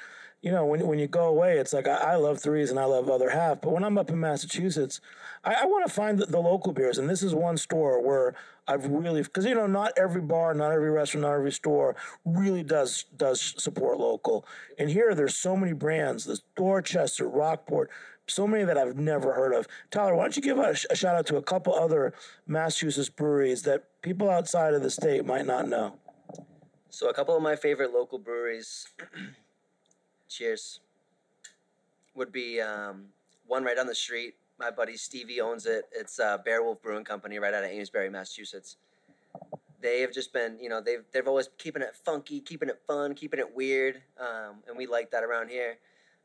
you 0.41 0.51
know, 0.51 0.65
when, 0.65 0.85
when 0.87 0.99
you 0.99 1.07
go 1.07 1.25
away, 1.25 1.57
it's 1.57 1.73
like 1.73 1.87
I, 1.87 1.95
I 1.95 2.15
love 2.15 2.39
threes 2.39 2.69
and 2.69 2.79
I 2.79 2.85
love 2.85 3.09
other 3.09 3.29
half. 3.29 3.61
But 3.61 3.73
when 3.73 3.83
I'm 3.83 3.97
up 3.97 4.09
in 4.09 4.19
Massachusetts, 4.19 5.01
I, 5.43 5.53
I 5.61 5.65
want 5.65 5.85
to 5.85 5.91
find 5.91 6.17
the, 6.17 6.25
the 6.25 6.39
local 6.39 6.71
beers. 6.71 6.97
And 6.97 7.09
this 7.09 7.21
is 7.21 7.35
one 7.35 7.57
store 7.57 8.01
where 8.01 8.35
I've 8.67 8.85
really 8.85 9.21
because 9.21 9.45
you 9.45 9.55
know 9.55 9.67
not 9.67 9.93
every 9.97 10.21
bar, 10.21 10.53
not 10.53 10.71
every 10.71 10.91
restaurant, 10.91 11.23
not 11.23 11.33
every 11.33 11.51
store 11.51 11.95
really 12.23 12.63
does 12.63 13.05
does 13.17 13.55
support 13.57 13.97
local. 13.99 14.45
And 14.77 14.89
here 14.89 15.13
there's 15.13 15.35
so 15.35 15.57
many 15.57 15.73
brands: 15.73 16.25
there's 16.25 16.43
Dorchester, 16.55 17.27
Rockport, 17.27 17.89
so 18.27 18.47
many 18.47 18.63
that 18.63 18.77
I've 18.77 18.97
never 18.97 19.33
heard 19.33 19.53
of. 19.53 19.67
Tyler, 19.91 20.15
why 20.15 20.23
don't 20.23 20.37
you 20.37 20.41
give 20.41 20.57
a, 20.57 20.75
a 20.89 20.95
shout 20.95 21.15
out 21.15 21.25
to 21.27 21.37
a 21.37 21.41
couple 21.41 21.73
other 21.73 22.13
Massachusetts 22.47 23.09
breweries 23.09 23.63
that 23.63 23.85
people 24.01 24.29
outside 24.29 24.73
of 24.73 24.83
the 24.83 24.91
state 24.91 25.25
might 25.25 25.45
not 25.45 25.67
know? 25.67 25.95
So 26.91 27.09
a 27.09 27.13
couple 27.13 27.35
of 27.35 27.41
my 27.41 27.55
favorite 27.55 27.93
local 27.93 28.19
breweries. 28.19 28.87
cheers. 30.29 30.79
Would 32.15 32.31
be 32.31 32.61
um, 32.61 33.05
one 33.47 33.63
right 33.63 33.77
on 33.77 33.87
the 33.87 33.95
street 33.95 34.35
my 34.59 34.69
buddy 34.69 34.97
Stevie 34.97 35.39
owns 35.41 35.65
it. 35.65 35.85
It's 35.91 36.19
uh, 36.19 36.37
BareWolf 36.45 36.81
Brewing 36.81 37.05
Company 37.05 37.39
right 37.39 37.53
out 37.53 37.63
of 37.63 37.69
Amesbury, 37.69 38.09
Massachusetts. 38.09 38.75
They 39.81 40.01
have 40.01 40.11
just 40.11 40.33
been, 40.33 40.59
you 40.59 40.67
know, 40.67 40.81
they've 40.81 41.03
they've 41.13 41.27
always 41.27 41.49
keeping 41.57 41.81
it 41.81 41.95
funky, 41.95 42.41
keeping 42.41 42.67
it 42.67 42.81
fun, 42.85 43.15
keeping 43.15 43.39
it 43.39 43.55
weird, 43.55 44.01
um, 44.19 44.57
and 44.67 44.77
we 44.77 44.85
like 44.85 45.09
that 45.11 45.23
around 45.23 45.49
here. 45.49 45.77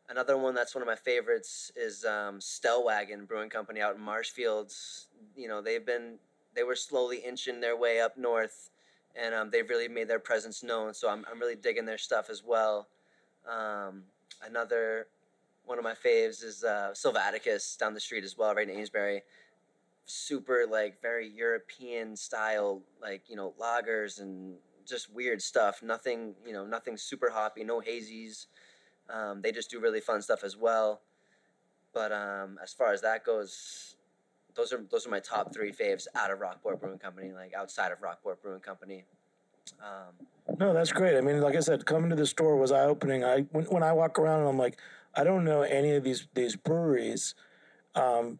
Another 0.08 0.36
one 0.36 0.54
that's 0.54 0.74
one 0.74 0.82
of 0.82 0.88
my 0.88 0.96
favorites 0.96 1.70
is 1.76 2.04
um, 2.04 2.40
Stellwagen 2.40 3.26
Brewing 3.26 3.48
Company 3.48 3.80
out 3.80 3.94
in 3.94 4.02
Marshfields. 4.02 5.06
You 5.36 5.46
know, 5.46 5.62
they've 5.62 5.86
been 5.86 6.16
they 6.56 6.64
were 6.64 6.74
slowly 6.74 7.18
inching 7.18 7.60
their 7.60 7.76
way 7.76 8.00
up 8.00 8.16
north, 8.18 8.70
and 9.14 9.32
um, 9.32 9.50
they've 9.50 9.68
really 9.68 9.88
made 9.88 10.08
their 10.08 10.18
presence 10.18 10.64
known. 10.64 10.92
So 10.92 11.08
I'm 11.08 11.24
I'm 11.30 11.38
really 11.38 11.54
digging 11.54 11.84
their 11.84 11.98
stuff 11.98 12.30
as 12.30 12.42
well. 12.44 12.88
Um, 13.48 14.04
another 14.44 15.06
one 15.64 15.78
of 15.78 15.84
my 15.84 15.94
faves 15.94 16.44
is 16.44 16.64
uh, 16.64 16.90
Sylvaticus 16.92 17.78
down 17.78 17.94
the 17.94 18.00
street 18.00 18.24
as 18.24 18.36
well, 18.36 18.54
right 18.54 18.68
in 18.68 18.76
Amesbury. 18.76 19.22
Super 20.06 20.66
like 20.70 21.00
very 21.00 21.28
European 21.28 22.14
style, 22.16 22.82
like 23.00 23.22
you 23.28 23.36
know 23.36 23.54
lagers 23.58 24.20
and 24.20 24.56
just 24.86 25.12
weird 25.12 25.40
stuff. 25.40 25.82
Nothing 25.82 26.34
you 26.46 26.52
know, 26.52 26.66
nothing 26.66 26.96
super 26.96 27.30
hoppy, 27.30 27.64
no 27.64 27.80
hazies. 27.80 28.46
Um, 29.08 29.40
they 29.42 29.52
just 29.52 29.70
do 29.70 29.80
really 29.80 30.00
fun 30.00 30.20
stuff 30.20 30.44
as 30.44 30.56
well. 30.56 31.00
But 31.94 32.12
um, 32.12 32.58
as 32.62 32.72
far 32.72 32.92
as 32.92 33.00
that 33.02 33.24
goes, 33.24 33.96
those 34.54 34.72
are 34.72 34.84
those 34.90 35.06
are 35.06 35.10
my 35.10 35.20
top 35.20 35.54
three 35.54 35.72
faves 35.72 36.06
out 36.14 36.30
of 36.30 36.40
Rockport 36.40 36.80
Brewing 36.80 36.98
Company, 36.98 37.32
like 37.32 37.54
outside 37.54 37.92
of 37.92 38.02
Rockport 38.02 38.42
Brewing 38.42 38.60
Company. 38.60 39.04
Um, 39.80 40.56
no, 40.58 40.74
that's 40.74 40.92
great. 40.92 41.16
I 41.16 41.20
mean, 41.20 41.40
like 41.40 41.56
I 41.56 41.60
said, 41.60 41.84
coming 41.86 42.10
to 42.10 42.16
the 42.16 42.26
store 42.26 42.56
was 42.56 42.72
eye 42.72 42.84
opening. 42.84 43.24
I 43.24 43.42
when, 43.52 43.64
when 43.66 43.82
I 43.82 43.92
walk 43.92 44.18
around 44.18 44.40
and 44.40 44.48
I'm 44.48 44.58
like, 44.58 44.78
I 45.14 45.24
don't 45.24 45.44
know 45.44 45.62
any 45.62 45.92
of 45.92 46.04
these 46.04 46.26
these 46.34 46.56
breweries. 46.56 47.34
Um, 47.94 48.38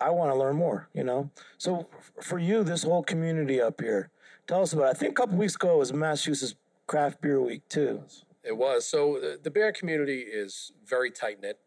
I 0.00 0.10
want 0.10 0.32
to 0.32 0.38
learn 0.38 0.56
more, 0.56 0.88
you 0.94 1.04
know. 1.04 1.30
So 1.58 1.86
for 2.22 2.38
you, 2.38 2.64
this 2.64 2.84
whole 2.84 3.02
community 3.02 3.60
up 3.60 3.80
here, 3.80 4.10
tell 4.46 4.62
us 4.62 4.72
about. 4.72 4.86
It. 4.86 4.90
I 4.90 4.92
think 4.94 5.12
a 5.12 5.14
couple 5.14 5.36
weeks 5.36 5.54
ago 5.54 5.78
was 5.78 5.92
Massachusetts 5.92 6.54
Craft 6.86 7.20
Beer 7.20 7.40
Week 7.40 7.62
too. 7.68 8.02
It 8.42 8.56
was. 8.56 8.86
So 8.86 9.18
uh, 9.18 9.36
the 9.42 9.50
beer 9.50 9.72
community 9.72 10.20
is 10.20 10.72
very 10.86 11.10
tight 11.10 11.40
knit. 11.40 11.58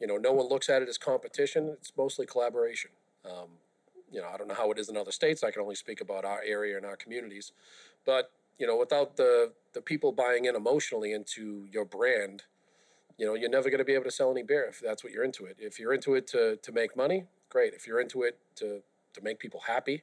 You 0.00 0.06
know, 0.06 0.16
no 0.16 0.32
one 0.32 0.48
looks 0.48 0.68
at 0.68 0.82
it 0.82 0.88
as 0.88 0.98
competition. 0.98 1.76
It's 1.80 1.92
mostly 1.96 2.26
collaboration. 2.26 2.90
Um, 3.24 3.58
you 4.12 4.20
know, 4.20 4.28
I 4.32 4.36
don't 4.36 4.48
know 4.48 4.54
how 4.54 4.70
it 4.70 4.78
is 4.78 4.88
in 4.88 4.96
other 4.96 5.12
states. 5.12 5.42
I 5.42 5.50
can 5.50 5.62
only 5.62 5.74
speak 5.74 6.00
about 6.00 6.24
our 6.24 6.40
area 6.46 6.76
and 6.76 6.86
our 6.86 6.96
communities. 6.96 7.52
But 8.04 8.30
you 8.58 8.66
know, 8.66 8.76
without 8.76 9.16
the 9.16 9.52
the 9.72 9.80
people 9.80 10.12
buying 10.12 10.44
in 10.44 10.54
emotionally 10.54 11.12
into 11.12 11.66
your 11.72 11.84
brand, 11.84 12.44
you 13.18 13.26
know, 13.26 13.34
you're 13.34 13.50
never 13.50 13.70
going 13.70 13.78
to 13.78 13.84
be 13.84 13.94
able 13.94 14.04
to 14.04 14.10
sell 14.10 14.30
any 14.30 14.42
beer 14.42 14.66
if 14.68 14.80
that's 14.80 15.04
what 15.04 15.12
you're 15.12 15.24
into 15.24 15.44
it. 15.44 15.56
If 15.58 15.78
you're 15.78 15.94
into 15.94 16.14
it 16.14 16.26
to, 16.28 16.56
to 16.56 16.72
make 16.72 16.96
money, 16.96 17.24
great. 17.48 17.74
If 17.74 17.86
you're 17.86 18.00
into 18.00 18.22
it 18.22 18.38
to, 18.56 18.82
to 19.14 19.22
make 19.22 19.38
people 19.38 19.60
happy 19.66 20.02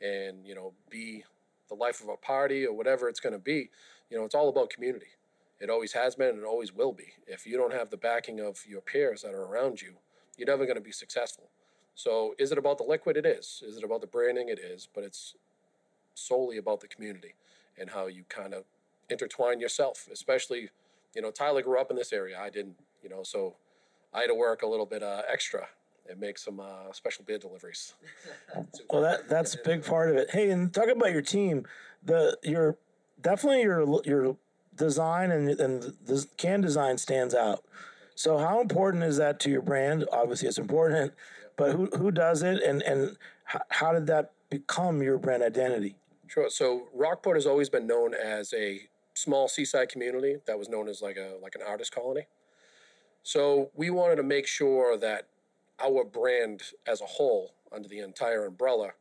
and, 0.00 0.46
you 0.46 0.54
know, 0.54 0.72
be 0.90 1.24
the 1.68 1.74
life 1.74 2.02
of 2.02 2.08
a 2.08 2.16
party 2.16 2.66
or 2.66 2.74
whatever 2.74 3.08
it's 3.08 3.20
going 3.20 3.32
to 3.32 3.38
be, 3.38 3.70
you 4.10 4.18
know, 4.18 4.24
it's 4.24 4.34
all 4.34 4.48
about 4.48 4.70
community. 4.70 5.06
It 5.60 5.70
always 5.70 5.92
has 5.92 6.14
been 6.14 6.30
and 6.30 6.38
it 6.38 6.44
always 6.44 6.72
will 6.72 6.92
be. 6.92 7.12
If 7.26 7.46
you 7.46 7.56
don't 7.56 7.72
have 7.72 7.90
the 7.90 7.96
backing 7.96 8.40
of 8.40 8.64
your 8.68 8.80
peers 8.80 9.22
that 9.22 9.34
are 9.34 9.44
around 9.44 9.82
you, 9.82 9.94
you're 10.36 10.46
never 10.46 10.64
going 10.64 10.76
to 10.76 10.82
be 10.82 10.92
successful. 10.92 11.50
So, 11.98 12.36
is 12.38 12.52
it 12.52 12.58
about 12.58 12.78
the 12.78 12.84
liquid? 12.84 13.16
It 13.16 13.26
is. 13.26 13.60
Is 13.66 13.76
it 13.76 13.82
about 13.82 14.00
the 14.00 14.06
branding? 14.06 14.48
It 14.48 14.60
is. 14.60 14.86
But 14.94 15.02
it's 15.02 15.34
solely 16.14 16.56
about 16.56 16.78
the 16.80 16.86
community 16.86 17.34
and 17.76 17.90
how 17.90 18.06
you 18.06 18.22
kind 18.28 18.54
of 18.54 18.62
intertwine 19.10 19.58
yourself. 19.58 20.08
Especially, 20.12 20.70
you 21.16 21.22
know, 21.22 21.32
Tyler 21.32 21.60
grew 21.60 21.80
up 21.80 21.90
in 21.90 21.96
this 21.96 22.12
area. 22.12 22.38
I 22.40 22.50
didn't. 22.50 22.76
You 23.02 23.08
know, 23.08 23.24
so 23.24 23.56
I 24.14 24.20
had 24.20 24.28
to 24.28 24.36
work 24.36 24.62
a 24.62 24.66
little 24.68 24.86
bit 24.86 25.02
uh, 25.02 25.22
extra 25.28 25.66
and 26.08 26.20
make 26.20 26.38
some 26.38 26.60
uh, 26.60 26.92
special 26.92 27.24
beer 27.24 27.38
deliveries. 27.38 27.94
well, 28.90 29.02
that 29.02 29.28
that's 29.28 29.56
a 29.56 29.58
big 29.64 29.84
part 29.84 30.08
of 30.08 30.16
it. 30.16 30.30
Hey, 30.30 30.50
and 30.50 30.72
talk 30.72 30.86
about 30.86 31.10
your 31.10 31.22
team. 31.22 31.66
The 32.04 32.38
your 32.44 32.78
definitely 33.20 33.62
your 33.62 34.00
your 34.04 34.36
design 34.76 35.32
and 35.32 35.48
and 35.48 35.82
the 36.06 36.24
can 36.36 36.60
design 36.60 36.96
stands 36.96 37.34
out. 37.34 37.64
So 38.14 38.38
how 38.38 38.60
important 38.60 39.02
is 39.02 39.16
that 39.16 39.40
to 39.40 39.50
your 39.50 39.62
brand? 39.62 40.04
Obviously, 40.12 40.46
it's 40.46 40.58
important, 40.58 41.12
but 41.58 41.72
who 41.72 41.86
who 41.98 42.10
does 42.10 42.42
it, 42.42 42.62
and 42.62 42.82
and 42.82 43.18
how, 43.44 43.60
how 43.68 43.92
did 43.92 44.06
that 44.06 44.32
become 44.48 45.02
your 45.02 45.18
brand 45.18 45.42
identity? 45.42 45.96
Sure. 46.28 46.48
So 46.48 46.88
Rockport 46.94 47.36
has 47.36 47.46
always 47.46 47.68
been 47.68 47.86
known 47.86 48.14
as 48.14 48.54
a 48.54 48.88
small 49.14 49.48
seaside 49.48 49.88
community 49.88 50.36
that 50.46 50.58
was 50.58 50.68
known 50.68 50.88
as 50.88 51.02
like 51.02 51.16
a 51.16 51.36
like 51.42 51.54
an 51.54 51.62
artist 51.66 51.92
colony. 51.92 52.26
So 53.22 53.70
we 53.74 53.90
wanted 53.90 54.16
to 54.16 54.22
make 54.22 54.46
sure 54.46 54.96
that 54.96 55.26
our 55.82 56.04
brand 56.04 56.62
as 56.86 57.00
a 57.00 57.06
whole, 57.06 57.54
under 57.72 57.88
the 57.88 57.98
entire 57.98 58.46
umbrella, 58.46 58.92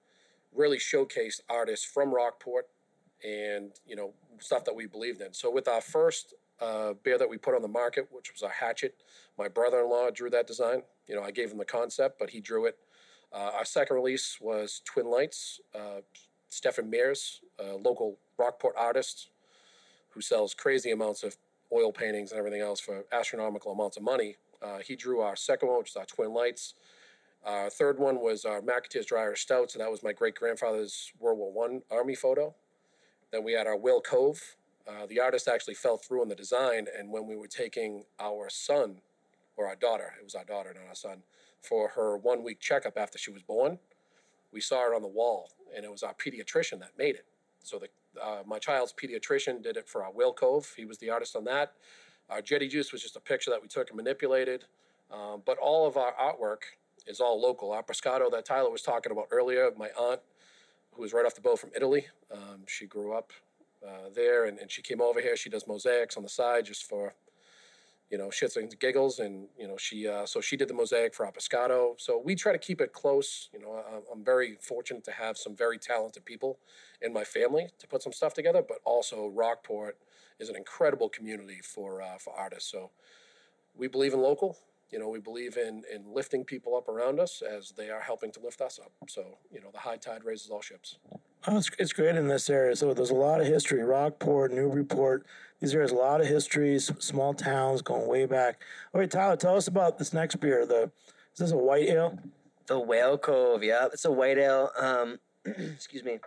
really 0.54 0.78
showcased 0.78 1.42
artists 1.50 1.86
from 1.86 2.14
Rockport 2.14 2.68
and 3.24 3.72
you 3.86 3.96
know 3.96 4.14
stuff 4.40 4.66
that 4.66 4.76
we 4.76 4.88
believed 4.88 5.22
in. 5.22 5.34
So 5.34 5.52
with 5.52 5.68
our 5.68 5.82
first 5.82 6.34
uh, 6.60 6.94
beer 7.04 7.18
that 7.18 7.30
we 7.30 7.38
put 7.38 7.56
on 7.56 7.62
the 7.62 7.68
market, 7.68 8.08
which 8.12 8.32
was 8.34 8.42
a 8.42 8.50
hatchet, 8.50 8.96
my 9.38 9.48
brother-in-law 9.48 10.12
drew 10.12 10.30
that 10.32 10.48
design. 10.48 10.82
You 11.08 11.16
know, 11.16 11.24
I 11.24 11.32
gave 11.32 11.52
him 11.52 11.58
the 11.58 11.66
concept, 11.66 12.20
but 12.20 12.30
he 12.30 12.42
drew 12.42 12.66
it. 12.66 12.78
Uh, 13.34 13.52
our 13.58 13.66
second 13.66 13.96
release 13.96 14.38
was 14.40 14.82
Twin 14.86 15.10
Lights. 15.10 15.60
Uh, 15.76 16.02
Stefan 16.50 16.90
Mears, 16.90 17.42
a 17.60 17.76
local 17.76 18.18
Rockport 18.38 18.76
artist 18.78 19.30
who 20.10 20.22
sells 20.22 20.54
crazy 20.54 20.92
amounts 20.92 21.24
of 21.24 21.38
oil 21.74 21.92
paintings 21.92 22.32
and 22.32 22.40
everything 22.40 22.62
else 22.62 22.80
for 22.80 23.04
astronomical 23.12 23.72
amounts 23.72 23.98
of 23.98 24.04
money. 24.04 24.38
Uh, 24.62 24.80
he 24.80 24.96
drew 24.96 25.20
our 25.20 25.36
second 25.36 25.70
one, 25.70 25.80
which 25.80 25.90
is 25.90 25.96
our 25.96 26.06
Twin 26.06 26.34
Lights. 26.34 26.74
Our 27.46 27.70
third 27.70 28.00
one 28.00 28.20
was 28.20 28.46
our 28.46 28.62
McAteer's 28.62 29.06
Dryer 29.06 29.36
Stout. 29.36 29.72
So 29.72 29.80
that 29.80 29.92
was 29.92 30.04
my 30.04 30.14
great 30.14 30.36
grandfather's 30.36 31.12
World 31.20 31.38
War 31.38 31.52
One 31.52 31.82
Army 31.92 32.16
photo. 32.16 32.56
Then 33.32 33.44
we 33.44 33.54
had 33.54 33.68
our 33.68 33.78
Whale 33.78 34.02
Cove. 34.02 34.56
Uh, 34.88 35.06
the 35.06 35.20
artist 35.20 35.48
actually 35.48 35.74
fell 35.74 35.98
through 35.98 36.22
on 36.22 36.30
the 36.30 36.36
design, 36.36 36.88
and 36.98 37.12
when 37.12 37.28
we 37.28 37.36
were 37.36 37.48
taking 37.48 38.06
our 38.20 38.50
son, 38.50 39.02
or 39.58 39.68
our 39.68 39.76
daughter, 39.76 40.14
it 40.20 40.24
was 40.24 40.36
our 40.36 40.46
daughter, 40.46 40.74
not 40.74 40.88
our 40.88 40.96
son, 40.96 41.24
for 41.62 41.90
her 41.90 42.18
one 42.18 42.44
week 42.44 42.60
checkup 42.60 42.98
after 42.98 43.18
she 43.18 43.32
was 43.32 43.42
born, 43.42 43.80
we 44.52 44.62
saw 44.62 44.90
it 44.90 44.96
on 44.96 45.02
the 45.02 45.08
wall, 45.08 45.50
and 45.76 45.84
it 45.84 45.92
was 45.92 46.04
our 46.04 46.14
pediatrician 46.14 46.80
that 46.80 46.92
made 46.98 47.16
it. 47.16 47.26
So 47.64 47.80
the 47.80 47.88
uh, 48.22 48.44
my 48.46 48.58
child's 48.58 48.94
pediatrician 48.94 49.62
did 49.62 49.78
it 49.78 49.88
for 49.88 50.04
our 50.04 50.12
Whale 50.12 50.34
Cove. 50.34 50.74
He 50.76 50.86
was 50.86 50.98
the 50.98 51.10
artist 51.10 51.36
on 51.36 51.44
that. 51.46 51.74
Our 52.30 52.42
Jetty 52.42 52.68
Juice 52.68 52.92
was 52.92 53.02
just 53.02 53.16
a 53.16 53.20
picture 53.20 53.52
that 53.52 53.62
we 53.62 53.68
took 53.68 53.90
and 53.90 53.98
manipulated. 53.98 54.66
Um, 55.12 55.44
but 55.46 55.58
all 55.58 55.88
of 55.88 55.98
our 55.98 56.14
artwork 56.14 56.64
is 57.06 57.20
all 57.20 57.40
local. 57.40 57.72
Our 57.72 57.84
Pescato 57.84 58.32
that 58.32 58.46
Tyler 58.46 58.70
was 58.70 58.82
talking 58.82 59.12
about 59.12 59.28
earlier, 59.32 59.72
my 59.78 59.90
aunt 59.90 60.22
who 60.98 61.04
was 61.04 61.14
right 61.14 61.26
off 61.26 61.36
the 61.36 61.42
boat 61.42 61.60
from 61.60 61.70
Italy. 61.76 62.08
Um, 62.34 62.64
she 62.68 62.88
grew 62.88 63.14
up 63.16 63.32
uh, 63.88 64.10
there, 64.14 64.46
and, 64.46 64.58
and 64.58 64.70
she 64.70 64.82
came 64.82 65.00
over 65.00 65.22
here. 65.22 65.38
She 65.38 65.50
does 65.50 65.68
mosaics 65.68 66.18
on 66.18 66.24
the 66.24 66.30
side 66.30 66.66
just 66.66 66.86
for, 66.90 67.14
you 68.10 68.18
know, 68.18 68.28
shits 68.28 68.58
and 68.58 68.74
giggles. 68.80 69.20
And 69.20 69.48
you 69.58 69.68
know, 69.68 69.78
she 69.78 70.08
uh, 70.08 70.26
so 70.26 70.42
she 70.42 70.58
did 70.58 70.68
the 70.68 70.74
mosaic 70.74 71.14
for 71.14 71.30
Pescato. 71.32 72.00
So 72.00 72.22
we 72.24 72.36
try 72.36 72.52
to 72.52 72.58
keep 72.58 72.82
it 72.82 72.94
close. 72.94 73.50
You 73.54 73.60
know, 73.60 73.84
I'm 74.12 74.24
very 74.24 74.58
fortunate 74.62 75.04
to 75.06 75.12
have 75.12 75.38
some 75.38 75.56
very 75.56 75.78
talented 75.78 76.26
people 76.26 76.60
in 77.02 77.14
my 77.14 77.24
family 77.24 77.70
to 77.80 77.88
put 77.88 78.02
some 78.02 78.14
stuff 78.14 78.34
together. 78.34 78.64
But 78.68 78.78
also, 78.86 79.28
Rockport 79.28 79.98
is 80.40 80.50
an 80.50 80.56
incredible 80.56 81.10
community 81.10 81.60
for 81.64 82.02
uh, 82.02 82.18
for 82.20 82.34
artists. 82.38 82.72
So 82.72 82.92
we 83.76 83.88
believe 83.88 84.14
in 84.14 84.22
local 84.22 84.58
you 84.92 85.00
know, 85.00 85.10
we 85.10 85.20
believe 85.20 85.58
in 85.58 85.84
in 85.94 86.14
lifting 86.14 86.46
people 86.46 86.76
up 86.76 86.88
around 86.88 87.20
us 87.20 87.42
as 87.42 87.72
they 87.72 87.90
are 87.90 88.00
helping 88.00 88.32
to 88.32 88.40
lift 88.40 88.62
us 88.62 88.80
up. 88.80 88.92
So, 89.08 89.38
you 89.52 89.60
know, 89.60 89.70
the 89.72 89.80
high 89.80 89.98
tide 89.98 90.24
raises 90.24 90.50
all 90.50 90.62
ships. 90.62 90.98
Oh, 91.46 91.58
it's, 91.58 91.70
it's 91.79 91.94
great 91.94 92.15
in 92.15 92.27
this 92.27 92.50
area. 92.50 92.75
So 92.75 92.94
there's 92.94 93.10
a 93.10 93.15
lot 93.15 93.41
of 93.41 93.48
history. 93.48 93.84
Rockport, 93.84 94.51
Newburyport, 94.51 95.25
these 95.60 95.74
areas, 95.74 95.91
a 95.91 95.96
lot 95.96 96.22
of 96.22 96.27
history, 96.27 96.79
small 96.79 97.34
towns 97.34 97.82
going 97.82 98.08
way 98.08 98.25
back. 98.25 98.62
All 98.94 99.00
right, 99.01 99.10
Tyler, 99.10 99.38
tell 99.38 99.56
us 99.56 99.67
about 99.67 99.98
this 99.98 100.13
next 100.13 100.36
beer. 100.38 100.65
The 100.65 100.91
Is 101.34 101.39
this 101.39 101.51
a 101.51 101.58
white 101.58 101.88
ale? 101.88 102.17
The 102.65 102.79
Whale 102.79 103.17
Cove, 103.17 103.63
yeah. 103.63 103.88
It's 103.94 104.06
a 104.06 104.12
white 104.12 104.38
ale. 104.38 104.72
Um, 104.79 105.20
excuse 105.46 106.03
me. 106.03 106.20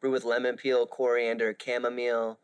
Brewed 0.00 0.12
with 0.12 0.24
lemon 0.24 0.56
peel, 0.56 0.86
coriander, 0.86 1.56
chamomile, 1.64 2.38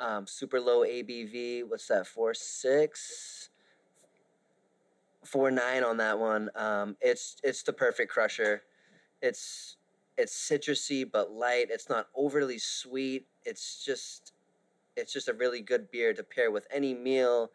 um, 0.00 0.26
super 0.26 0.60
low 0.60 0.80
ABV. 0.80 1.62
What's 1.68 1.86
that, 1.86 2.06
four, 2.06 2.34
six? 2.34 3.50
four 5.26 5.50
nine 5.50 5.84
on 5.84 5.98
that 5.98 6.18
one. 6.18 6.48
Um, 6.54 6.96
it's 7.00 7.36
it's 7.42 7.62
the 7.62 7.72
perfect 7.72 8.10
crusher. 8.10 8.62
It's 9.20 9.76
it's 10.18 10.34
citrusy 10.34 11.10
but 11.10 11.32
light. 11.32 11.66
It's 11.70 11.88
not 11.88 12.08
overly 12.14 12.58
sweet. 12.58 13.26
It's 13.44 13.84
just 13.84 14.32
it's 14.96 15.12
just 15.12 15.28
a 15.28 15.34
really 15.34 15.60
good 15.60 15.90
beer 15.90 16.14
to 16.14 16.22
pair 16.22 16.50
with 16.50 16.66
any 16.72 16.94
meal 16.94 17.50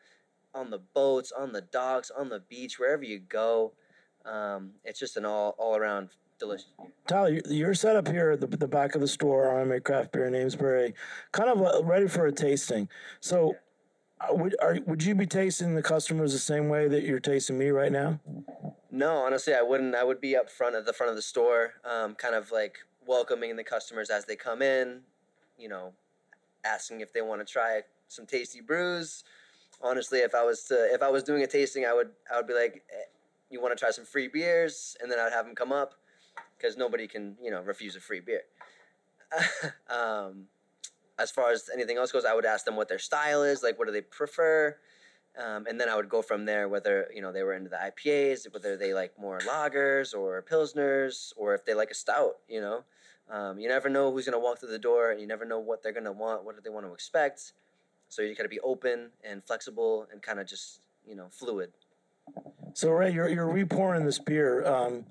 on 0.53 0.69
the 0.69 0.79
boats, 0.93 1.31
on 1.31 1.53
the 1.53 1.61
docks, 1.61 2.11
on 2.11 2.29
the 2.29 2.41
beach, 2.49 2.77
wherever 2.77 3.03
you 3.03 3.19
go. 3.19 3.73
Um, 4.25 4.71
it's 4.83 4.99
just 4.99 5.17
an 5.17 5.25
all 5.25 5.55
all 5.57 5.75
around 5.75 6.09
delicious. 6.39 6.67
Tyler, 7.07 7.39
you're 7.49 7.73
set 7.73 7.95
up 7.95 8.07
here 8.07 8.31
at 8.31 8.41
the, 8.41 8.47
the 8.47 8.67
back 8.67 8.95
of 8.95 9.01
the 9.01 9.07
store, 9.07 9.45
RMA 9.45 9.83
Craft 9.83 10.11
Beer 10.11 10.25
in 10.25 10.35
Amesbury, 10.35 10.93
kind 11.31 11.49
of 11.49 11.61
uh, 11.61 11.83
ready 11.83 12.07
for 12.07 12.25
a 12.25 12.31
tasting. 12.31 12.89
So. 13.19 13.53
Yeah 13.53 13.59
uh, 14.29 14.35
would 14.35 14.55
are, 14.61 14.77
would 14.85 15.03
you 15.03 15.15
be 15.15 15.25
tasting 15.25 15.75
the 15.75 15.81
customers 15.81 16.33
the 16.33 16.39
same 16.39 16.69
way 16.69 16.87
that 16.87 17.03
you're 17.03 17.19
tasting 17.19 17.57
me 17.57 17.69
right 17.69 17.91
now? 17.91 18.19
No, 18.91 19.17
honestly, 19.19 19.53
I 19.53 19.61
wouldn't. 19.61 19.95
I 19.95 20.03
would 20.03 20.19
be 20.19 20.35
up 20.35 20.49
front 20.49 20.75
at 20.75 20.85
the 20.85 20.91
front 20.91 21.09
of 21.09 21.15
the 21.15 21.21
store, 21.21 21.75
um, 21.85 22.13
kind 22.13 22.35
of 22.35 22.51
like 22.51 22.79
welcoming 23.07 23.55
the 23.55 23.63
customers 23.63 24.09
as 24.09 24.25
they 24.25 24.35
come 24.35 24.61
in. 24.61 25.01
You 25.57 25.69
know, 25.69 25.93
asking 26.65 26.99
if 26.99 27.13
they 27.13 27.21
want 27.21 27.45
to 27.45 27.51
try 27.51 27.81
some 28.09 28.25
tasty 28.25 28.59
brews. 28.59 29.23
Honestly, 29.81 30.19
if 30.19 30.35
I 30.35 30.43
was 30.43 30.65
to 30.65 30.75
if 30.93 31.01
I 31.01 31.09
was 31.09 31.23
doing 31.23 31.41
a 31.41 31.47
tasting, 31.47 31.85
I 31.85 31.93
would 31.93 32.09
I 32.31 32.35
would 32.35 32.47
be 32.47 32.53
like, 32.53 32.83
eh, 32.91 33.05
"You 33.49 33.61
want 33.61 33.77
to 33.77 33.79
try 33.79 33.91
some 33.91 34.03
free 34.05 34.27
beers?" 34.27 34.97
And 35.01 35.09
then 35.09 35.19
I'd 35.19 35.31
have 35.31 35.45
them 35.45 35.55
come 35.55 35.71
up 35.71 35.93
because 36.57 36.75
nobody 36.75 37.07
can 37.07 37.37
you 37.41 37.49
know 37.49 37.61
refuse 37.61 37.95
a 37.95 38.01
free 38.01 38.19
beer. 38.19 38.41
um, 39.89 40.47
as 41.17 41.31
far 41.31 41.51
as 41.51 41.69
anything 41.73 41.97
else 41.97 42.11
goes, 42.11 42.25
I 42.25 42.33
would 42.33 42.45
ask 42.45 42.65
them 42.65 42.75
what 42.75 42.89
their 42.89 42.99
style 42.99 43.43
is, 43.43 43.63
like 43.63 43.79
what 43.79 43.85
do 43.87 43.93
they 43.93 44.01
prefer, 44.01 44.75
um, 45.37 45.65
and 45.67 45.79
then 45.79 45.87
I 45.89 45.95
would 45.95 46.09
go 46.09 46.21
from 46.21 46.45
there. 46.45 46.67
Whether 46.67 47.09
you 47.13 47.21
know 47.21 47.31
they 47.31 47.43
were 47.43 47.53
into 47.53 47.69
the 47.69 47.77
IPAs, 47.77 48.51
whether 48.51 48.75
they 48.75 48.93
like 48.93 49.17
more 49.19 49.39
lagers 49.39 50.13
or 50.13 50.43
pilsners, 50.43 51.33
or 51.37 51.53
if 51.53 51.65
they 51.65 51.73
like 51.73 51.91
a 51.91 51.95
stout. 51.95 52.37
You 52.49 52.61
know, 52.61 52.83
um, 53.29 53.59
you 53.59 53.69
never 53.69 53.89
know 53.89 54.11
who's 54.11 54.25
gonna 54.25 54.39
walk 54.39 54.59
through 54.59 54.71
the 54.71 54.79
door, 54.79 55.11
and 55.11 55.21
you 55.21 55.27
never 55.27 55.45
know 55.45 55.59
what 55.59 55.83
they're 55.83 55.93
gonna 55.93 56.11
want, 56.11 56.43
what 56.43 56.55
do 56.55 56.61
they 56.61 56.69
want 56.69 56.85
to 56.85 56.93
expect. 56.93 57.53
So 58.09 58.21
you 58.21 58.35
gotta 58.35 58.49
be 58.49 58.59
open 58.59 59.09
and 59.23 59.43
flexible 59.43 60.07
and 60.11 60.21
kind 60.21 60.39
of 60.39 60.47
just 60.47 60.81
you 61.07 61.15
know 61.15 61.27
fluid. 61.31 61.71
So 62.73 62.91
Ray, 62.91 63.13
you're 63.13 63.29
you're 63.29 63.49
repouring 63.49 64.05
this 64.05 64.19
beer. 64.19 64.65
Um, 64.65 65.05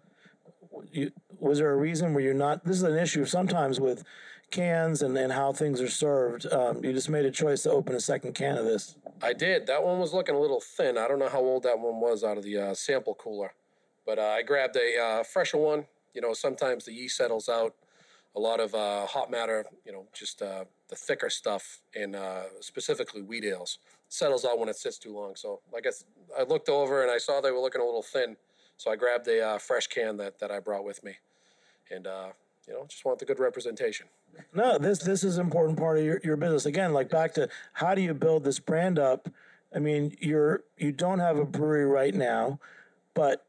you, 0.93 1.13
was 1.39 1.59
there 1.59 1.71
a 1.71 1.77
reason 1.77 2.13
where 2.13 2.23
you're 2.23 2.35
not? 2.35 2.65
This 2.65 2.77
is 2.77 2.83
an 2.83 2.99
issue 2.99 3.25
sometimes 3.25 3.81
with 3.81 4.05
cans 4.51 5.03
and, 5.03 5.17
and 5.17 5.33
how 5.33 5.53
things 5.53 5.81
are 5.81 5.89
served. 5.89 6.47
Um, 6.53 6.85
you 6.85 6.93
just 6.93 7.09
made 7.09 7.25
a 7.25 7.31
choice 7.31 7.63
to 7.63 7.71
open 7.71 7.95
a 7.95 8.01
second 8.01 8.35
can 8.35 8.59
of 8.59 8.65
this. 8.65 8.97
I 9.23 9.33
did. 9.33 9.67
That 9.67 9.83
one 9.83 9.99
was 9.99 10.15
looking 10.15 10.35
a 10.35 10.41
little 10.41 10.61
thin. 10.61 10.97
I 10.97 11.07
don't 11.07 11.19
know 11.19 11.29
how 11.29 11.41
old 11.41 11.65
that 11.65 11.79
one 11.79 12.01
was 12.01 12.25
out 12.25 12.39
of 12.39 12.45
the 12.45 12.57
uh, 12.57 12.75
sample 12.75 13.15
cooler, 13.15 13.53
but 14.07 14.19
uh, 14.19 14.23
I 14.23 14.43
grabbed 14.43 14.77
a 14.77 14.99
uh, 14.99 15.23
fresher 15.25 15.59
one. 15.59 15.87
You 16.15 16.21
know, 16.21 16.33
sometimes 16.33 16.87
the 16.87 16.93
yeast 16.93 17.17
settles 17.17 17.49
out. 17.49 17.75
A 18.37 18.41
lot 18.41 18.61
of 18.61 18.75
uh, 18.77 19.07
hot 19.07 19.29
matter, 19.29 19.65
you 19.85 19.91
know, 19.91 20.07
just 20.13 20.41
uh, 20.41 20.65
the 20.89 20.95
thicker 20.95 21.29
stuff, 21.29 21.81
and 21.97 22.15
uh, 22.15 22.45
specifically 22.61 23.23
wheat 23.23 23.45
ales, 23.45 23.79
settles 24.09 24.45
out 24.45 24.59
when 24.59 24.69
it 24.69 24.77
sits 24.77 24.99
too 24.99 25.13
long. 25.13 25.35
So, 25.35 25.61
like 25.73 25.85
I, 25.85 26.41
I 26.41 26.45
looked 26.45 26.69
over 26.69 27.03
and 27.03 27.11
I 27.11 27.19
saw 27.19 27.41
they 27.41 27.51
were 27.51 27.59
looking 27.59 27.81
a 27.81 27.85
little 27.85 28.05
thin, 28.05 28.37
so 28.77 28.93
I 28.93 28.95
grabbed 28.95 29.27
a 29.27 29.59
fresh 29.59 29.89
can 29.89 30.17
that, 30.19 30.39
that 30.39 30.53
I 30.53 30.61
brought 30.61 30.85
with 30.85 31.03
me, 31.03 31.17
and 31.91 32.07
you 32.71 32.77
know, 32.77 32.87
just 32.87 33.05
want 33.05 33.19
the 33.19 33.25
good 33.25 33.41
representation. 33.41 34.07
No, 34.55 34.79
this 34.79 35.01
this 35.01 35.25
is 35.25 35.39
an 35.39 35.45
important 35.45 35.77
part 35.77 35.99
of 35.99 36.05
your, 36.05 36.21
your 36.23 36.37
business. 36.37 36.67
Again, 36.67 36.93
like 36.93 37.11
back 37.11 37.35
to 37.35 37.49
how 37.73 37.97
do 37.97 38.01
you 38.01 38.15
build 38.15 38.45
this 38.45 38.61
brand 38.61 38.99
up? 38.99 39.29
I 39.75 39.81
mean, 39.81 40.17
you're 40.21 40.63
you 40.79 40.93
don't 40.93 41.19
have 41.19 41.37
a 41.37 41.45
brewery 41.45 41.85
right 41.85 42.15
now, 42.15 42.61
but 43.15 43.45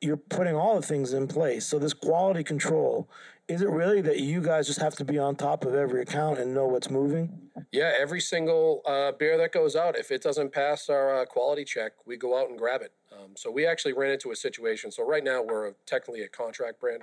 you're 0.00 0.16
putting 0.16 0.56
all 0.56 0.74
the 0.76 0.86
things 0.86 1.12
in 1.12 1.28
place. 1.28 1.66
So 1.66 1.78
this 1.78 1.92
quality 1.92 2.42
control 2.42 3.08
is 3.48 3.60
it 3.60 3.68
really 3.68 4.00
that 4.00 4.20
you 4.20 4.40
guys 4.40 4.66
just 4.66 4.80
have 4.80 4.94
to 4.94 5.04
be 5.04 5.18
on 5.18 5.36
top 5.36 5.64
of 5.66 5.74
every 5.74 6.00
account 6.00 6.38
and 6.38 6.54
know 6.54 6.66
what's 6.66 6.88
moving? 6.88 7.50
Yeah, 7.72 7.92
every 8.00 8.20
single 8.20 8.80
uh, 8.86 9.12
beer 9.12 9.36
that 9.36 9.52
goes 9.52 9.76
out, 9.76 9.98
if 9.98 10.10
it 10.10 10.22
doesn't 10.22 10.52
pass 10.52 10.88
our 10.88 11.20
uh, 11.20 11.24
quality 11.26 11.64
check, 11.64 11.92
we 12.06 12.16
go 12.16 12.40
out 12.40 12.48
and 12.48 12.58
grab 12.58 12.80
it. 12.80 12.92
Um, 13.12 13.32
so 13.34 13.50
we 13.50 13.66
actually 13.66 13.92
ran 13.92 14.12
into 14.12 14.30
a 14.30 14.36
situation. 14.36 14.90
So 14.90 15.04
right 15.04 15.22
now 15.22 15.42
we're 15.42 15.72
technically 15.84 16.22
a 16.22 16.28
contract 16.28 16.80
brand. 16.80 17.02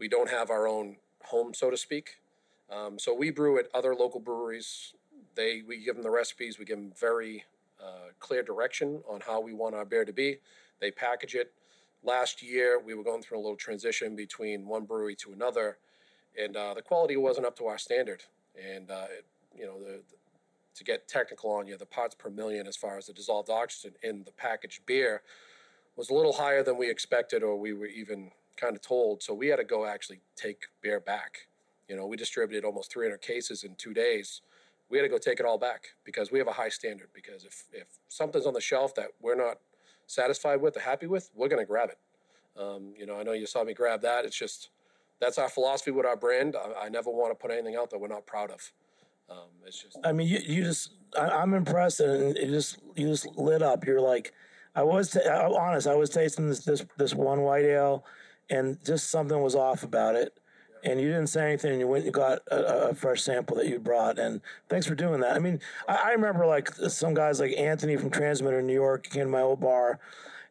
We 0.00 0.08
don't 0.08 0.30
have 0.30 0.48
our 0.50 0.66
own 0.66 0.96
home, 1.24 1.52
so 1.52 1.70
to 1.70 1.76
speak. 1.76 2.16
Um, 2.70 2.98
so 2.98 3.14
we 3.14 3.30
brew 3.30 3.58
at 3.58 3.66
other 3.74 3.94
local 3.94 4.18
breweries. 4.18 4.94
They 5.34 5.62
we 5.66 5.84
give 5.84 5.94
them 5.94 6.02
the 6.02 6.10
recipes. 6.10 6.58
We 6.58 6.64
give 6.64 6.78
them 6.78 6.92
very 6.98 7.44
uh, 7.78 8.12
clear 8.18 8.42
direction 8.42 9.02
on 9.06 9.20
how 9.20 9.40
we 9.42 9.52
want 9.52 9.74
our 9.74 9.84
beer 9.84 10.06
to 10.06 10.12
be. 10.12 10.38
They 10.80 10.90
package 10.90 11.34
it. 11.34 11.52
Last 12.02 12.42
year 12.42 12.80
we 12.80 12.94
were 12.94 13.04
going 13.04 13.20
through 13.20 13.38
a 13.38 13.42
little 13.42 13.56
transition 13.56 14.16
between 14.16 14.66
one 14.66 14.86
brewery 14.86 15.14
to 15.16 15.32
another, 15.32 15.76
and 16.42 16.56
uh, 16.56 16.72
the 16.72 16.82
quality 16.82 17.18
wasn't 17.18 17.46
up 17.46 17.56
to 17.58 17.66
our 17.66 17.76
standard. 17.76 18.22
And 18.56 18.90
uh, 18.90 19.06
it, 19.10 19.26
you 19.54 19.66
know 19.66 19.78
the, 19.78 20.02
the 20.08 20.16
to 20.76 20.84
get 20.84 21.08
technical 21.08 21.50
on 21.50 21.66
you, 21.66 21.76
the 21.76 21.84
parts 21.84 22.14
per 22.14 22.30
million 22.30 22.66
as 22.66 22.74
far 22.74 22.96
as 22.96 23.06
the 23.06 23.12
dissolved 23.12 23.50
oxygen 23.50 23.96
in 24.02 24.22
the 24.24 24.32
packaged 24.32 24.86
beer 24.86 25.20
was 25.94 26.08
a 26.08 26.14
little 26.14 26.32
higher 26.32 26.62
than 26.62 26.78
we 26.78 26.88
expected 26.88 27.42
or 27.42 27.58
we 27.58 27.74
were 27.74 27.86
even 27.86 28.30
kind 28.60 28.76
of 28.76 28.82
told. 28.82 29.22
So 29.22 29.34
we 29.34 29.48
had 29.48 29.56
to 29.56 29.64
go 29.64 29.86
actually 29.86 30.20
take 30.36 30.64
beer 30.82 31.00
back. 31.00 31.48
You 31.88 31.96
know, 31.96 32.06
we 32.06 32.16
distributed 32.16 32.64
almost 32.66 32.92
300 32.92 33.20
cases 33.20 33.64
in 33.64 33.74
two 33.76 33.94
days. 33.94 34.42
We 34.88 34.98
had 34.98 35.04
to 35.04 35.08
go 35.08 35.18
take 35.18 35.40
it 35.40 35.46
all 35.46 35.58
back 35.58 35.88
because 36.04 36.30
we 36.30 36.38
have 36.38 36.48
a 36.48 36.52
high 36.52 36.68
standard. 36.68 37.08
Because 37.14 37.44
if, 37.44 37.64
if 37.72 37.86
something's 38.08 38.46
on 38.46 38.54
the 38.54 38.60
shelf 38.60 38.94
that 38.96 39.08
we're 39.20 39.36
not 39.36 39.58
satisfied 40.06 40.60
with 40.60 40.76
or 40.76 40.80
happy 40.80 41.06
with, 41.06 41.30
we're 41.34 41.48
going 41.48 41.62
to 41.62 41.66
grab 41.66 41.90
it. 41.90 41.98
Um, 42.60 42.92
you 42.98 43.06
know, 43.06 43.18
I 43.18 43.22
know 43.22 43.32
you 43.32 43.46
saw 43.46 43.64
me 43.64 43.74
grab 43.74 44.02
that. 44.02 44.24
It's 44.24 44.36
just 44.36 44.70
that's 45.20 45.38
our 45.38 45.48
philosophy 45.48 45.90
with 45.90 46.06
our 46.06 46.16
brand. 46.16 46.56
I, 46.56 46.86
I 46.86 46.88
never 46.88 47.10
want 47.10 47.30
to 47.30 47.40
put 47.40 47.50
anything 47.50 47.76
out 47.76 47.90
that 47.90 47.98
we're 47.98 48.08
not 48.08 48.26
proud 48.26 48.50
of. 48.50 48.72
Um, 49.30 49.48
it's 49.64 49.82
just. 49.82 49.98
I 50.02 50.12
mean, 50.12 50.26
you, 50.26 50.40
you 50.44 50.64
just, 50.64 50.90
I, 51.16 51.26
am 51.26 51.32
I'm 51.32 51.54
impressed, 51.54 52.00
and 52.00 52.36
it 52.36 52.48
just 52.48 52.78
you 52.96 53.08
just 53.08 53.26
lit 53.36 53.62
up. 53.62 53.86
You're 53.86 54.00
like, 54.00 54.32
I 54.74 54.82
was, 54.82 55.10
t- 55.10 55.20
I'm 55.20 55.52
honest. 55.52 55.86
I 55.86 55.94
was 55.94 56.10
tasting 56.10 56.48
this 56.48 56.64
this 56.64 56.84
this 56.98 57.14
one 57.14 57.42
white 57.42 57.64
ale, 57.64 58.04
and 58.50 58.84
just 58.84 59.10
something 59.10 59.40
was 59.40 59.54
off 59.54 59.82
about 59.82 60.16
it. 60.16 60.36
And 60.82 61.00
you 61.00 61.08
didn't 61.08 61.28
say 61.28 61.46
anything. 61.46 61.72
And 61.72 61.80
you 61.80 61.86
went 61.86 62.04
and 62.04 62.12
got 62.14 62.40
a, 62.50 62.88
a, 62.88 62.94
fresh 62.94 63.22
sample 63.22 63.56
that 63.58 63.68
you 63.68 63.78
brought, 63.78 64.18
and 64.18 64.40
thanks 64.70 64.86
for 64.86 64.94
doing 64.94 65.20
that. 65.20 65.36
I 65.36 65.38
mean, 65.38 65.60
I, 65.86 65.96
I 65.96 66.12
remember 66.12 66.46
like 66.46 66.68
some 66.74 67.12
guys 67.12 67.38
like 67.38 67.52
Anthony 67.56 67.96
from 67.96 68.10
Transmitter 68.10 68.60
in 68.60 68.66
New 68.66 68.72
York 68.74 69.08
came 69.10 69.24
to 69.24 69.28
my 69.28 69.42
old 69.42 69.60
bar, 69.60 70.00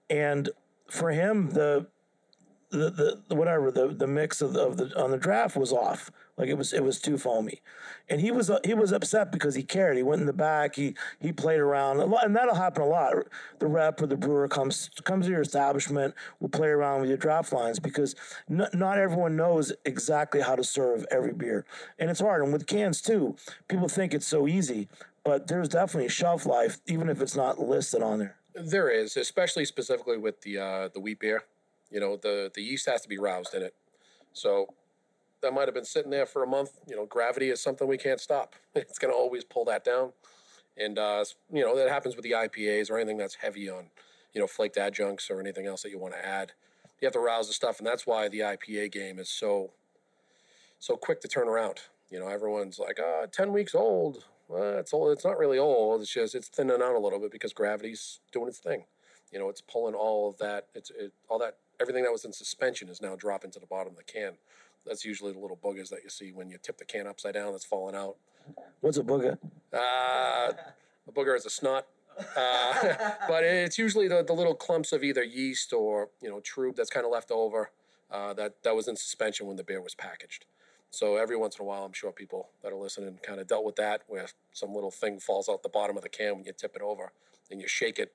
and 0.10 0.50
for 0.88 1.10
him 1.10 1.50
the 1.51 1.88
the, 2.70 3.22
the 3.27 3.36
whatever 3.36 3.72
the 3.72 3.88
the 3.88 4.06
mix 4.06 4.41
of 4.41 4.53
the, 4.53 4.62
of 4.62 4.77
the 4.77 5.01
on 5.01 5.12
the 5.12 5.18
draft 5.18 5.56
was 5.56 5.74
off. 5.74 6.12
Like 6.39 6.48
it 6.48 6.58
was 6.58 6.72
it 6.72 6.86
was 6.86 7.01
too 7.01 7.17
foamy, 7.17 7.62
and 8.08 8.22
he 8.22 8.31
was 8.31 8.50
he 8.63 8.74
was 8.74 8.93
upset 8.93 9.29
because 9.29 9.55
he 9.55 9.62
cared. 9.62 9.98
He 9.98 10.03
went 10.03 10.22
in 10.22 10.25
the 10.25 10.31
back. 10.31 10.75
He 10.77 10.96
he 11.19 11.34
played 11.34 11.60
around, 11.60 12.00
and 12.00 12.34
that'll 12.34 12.55
happen 12.55 12.81
a 12.81 12.88
lot. 12.88 13.13
The 13.60 13.67
rep 13.67 14.01
or 14.01 14.08
the 14.08 14.15
brewer 14.15 14.48
comes 14.48 14.89
comes 15.03 15.25
to 15.25 15.31
your 15.34 15.41
establishment, 15.41 16.13
will 16.39 16.48
play 16.48 16.69
around 16.69 17.01
with 17.01 17.10
your 17.10 17.17
draft 17.17 17.51
lines 17.51 17.77
because 17.77 18.15
n- 18.50 18.69
not 18.74 18.98
everyone 18.98 19.36
knows 19.36 19.74
exactly 19.84 20.39
how 20.39 20.55
to 20.55 20.63
serve 20.63 21.05
every 21.12 21.34
beer, 21.34 21.65
and 22.00 22.10
it's 22.10 22.22
hard. 22.22 22.41
And 22.41 22.53
with 22.53 22.67
cans 22.67 23.01
too, 23.01 23.36
people 23.67 23.89
think 23.89 24.13
it's 24.13 24.25
so 24.25 24.48
easy, 24.48 24.88
but 25.25 25.48
there's 25.48 25.67
definitely 25.67 26.05
a 26.05 26.10
shelf 26.10 26.46
life, 26.46 26.79
even 26.88 27.10
if 27.10 27.22
it's 27.22 27.36
not 27.36 27.60
listed 27.60 28.01
on 28.01 28.19
there. 28.19 28.38
There 28.55 28.89
is, 28.89 29.17
especially 29.17 29.65
specifically 29.65 30.17
with 30.17 30.39
the 30.43 30.58
uh, 30.58 30.88
the 30.93 31.01
wheat 31.01 31.19
beer. 31.19 31.43
You 31.91 32.00
know, 32.00 32.15
the 32.15 32.50
the 32.55 32.62
yeast 32.62 32.88
has 32.88 33.01
to 33.01 33.10
be 33.10 33.17
roused 33.17 33.53
in 33.53 33.62
it. 33.62 33.74
So 34.31 34.69
that 35.41 35.53
might 35.53 35.67
have 35.67 35.74
been 35.74 35.86
sitting 35.86 36.12
there 36.12 36.25
for 36.25 36.43
a 36.43 36.48
month. 36.48 36.72
You 36.88 36.96
know, 36.96 37.05
gravity 37.05 37.50
is 37.50 37.62
something 37.62 37.88
we 37.88 37.98
can't 37.98 38.19
stop. 38.19 38.55
It's 38.75 39.00
going 39.00 39.13
to 39.13 39.17
always 39.17 39.43
pull 39.43 39.65
that 39.65 39.84
down. 39.84 40.13
And, 40.77 40.98
uh, 40.98 41.25
you 41.51 41.63
know, 41.63 41.75
that 41.75 41.89
happens 41.89 42.15
with 42.15 42.24
the 42.24 42.31
IPAs 42.31 42.89
or 42.89 42.98
anything 42.98 43.17
that's 43.17 43.36
heavy 43.36 43.69
on, 43.69 43.88
you 44.34 44.39
know, 44.39 44.48
flaked 44.48 44.77
adjuncts 44.77 45.30
or 45.30 45.39
anything 45.39 45.65
else 45.65 45.84
that 45.84 45.89
you 45.89 45.99
want 45.99 46.13
to 46.13 46.25
add. 46.25 46.54
You 47.02 47.06
have 47.06 47.13
to 47.13 47.19
rouse 47.19 47.47
the 47.47 47.54
stuff. 47.54 47.80
And 47.80 47.88
that's 47.88 48.08
why 48.08 48.30
the 48.30 48.39
IPA 48.39 48.91
game 48.91 49.19
is 49.19 49.30
so, 49.30 49.71
so 50.80 50.95
quick 50.95 51.21
to 51.21 51.28
turn 51.28 51.47
around. 51.47 51.82
You 52.10 52.19
know, 52.19 52.28
everyone's 52.28 52.80
like, 52.80 52.99
ah, 53.02 53.25
10 53.32 53.52
weeks 53.52 53.75
old. 53.75 54.25
Well, 54.47 54.80
it's 54.80 54.93
old. 54.93 55.12
It's 55.12 55.25
not 55.25 55.38
really 55.38 55.60
old. 55.60 56.02
It's 56.02 56.13
just, 56.13 56.34
it's 56.34 56.47
thinning 56.47 56.82
out 56.82 56.95
a 56.95 56.99
little 56.99 57.19
bit 57.19 57.32
because 57.32 57.54
gravity's 57.54 58.19
doing 58.32 58.47
its 58.47 58.60
thing. 58.60 58.86
You 59.32 59.39
know, 59.39 59.49
it's 59.49 59.62
pulling 59.62 59.93
all 59.93 60.30
of 60.30 60.38
that. 60.39 60.67
It's 60.73 60.91
it, 60.91 61.13
all 61.28 61.39
that, 61.39 61.58
everything 61.80 62.04
that 62.04 62.12
was 62.12 62.25
in 62.25 62.34
suspension 62.34 62.89
is 62.89 63.02
now 63.02 63.15
dropping 63.15 63.52
to 63.52 63.60
the 63.60 63.67
bottom 63.67 63.91
of 63.91 63.97
the 63.97 64.04
can. 64.04 64.34
That's 64.86 65.06
usually 65.06 65.34
the 65.34 65.39
little 65.39 65.58
boogers 65.58 65.89
that 65.89 66.00
you 66.04 66.10
see 66.10 66.32
when 66.32 66.50
you 66.50 66.58
tip 66.62 66.78
the 66.78 66.86
can 66.86 67.08
upside 67.08 67.34
down 67.34 67.52
that's 67.52 67.65
falling 67.65 67.96
out. 67.96 68.15
What's 68.82 68.98
a 68.98 69.04
booger? 69.04 69.38
Uh, 69.74 70.54
a 71.08 71.12
booger 71.13 71.36
is 71.36 71.46
a 71.46 71.50
snot. 71.50 71.86
Uh, 72.36 72.74
but 73.28 73.44
it's 73.44 73.78
usually 73.78 74.08
the, 74.08 74.24
the 74.24 74.34
little 74.34 74.56
clumps 74.56 74.92
of 74.92 75.04
either 75.04 75.24
yeast 75.24 75.74
or 75.74 76.10
you 76.22 76.30
know 76.30 76.42
trub 76.42 76.76
that's 76.76 76.89
kind 76.89 77.06
of 77.06 77.12
left 77.12 77.32
over 77.32 77.72
uh, 78.12 78.34
that 78.34 78.63
that 78.63 78.76
was 78.76 78.88
in 78.88 78.96
suspension 78.96 79.48
when 79.48 79.56
the 79.56 79.63
beer 79.63 79.82
was 79.82 79.96
packaged. 79.96 80.46
So 80.92 81.18
every 81.18 81.38
once 81.38 81.58
in 81.58 81.63
a 81.63 81.68
while, 81.68 81.84
I'm 81.84 81.94
sure 81.94 82.12
people 82.12 82.50
that 82.63 82.74
are 82.74 82.76
listening 82.76 83.20
kind 83.22 83.39
of 83.39 83.48
dealt 83.48 83.63
with 83.63 83.76
that, 83.76 84.02
where 84.08 84.28
some 84.54 84.74
little 84.74 84.89
thing 84.89 85.20
falls 85.20 85.48
out 85.48 85.62
the 85.62 85.70
bottom 85.70 85.96
of 85.96 86.04
the 86.04 86.10
can 86.10 86.38
when 86.38 86.46
you 86.46 86.54
tip 86.54 86.76
it 86.76 86.82
over 86.82 87.12
and 87.52 87.62
you 87.62 87.68
shake 87.68 88.00
it. 88.00 88.13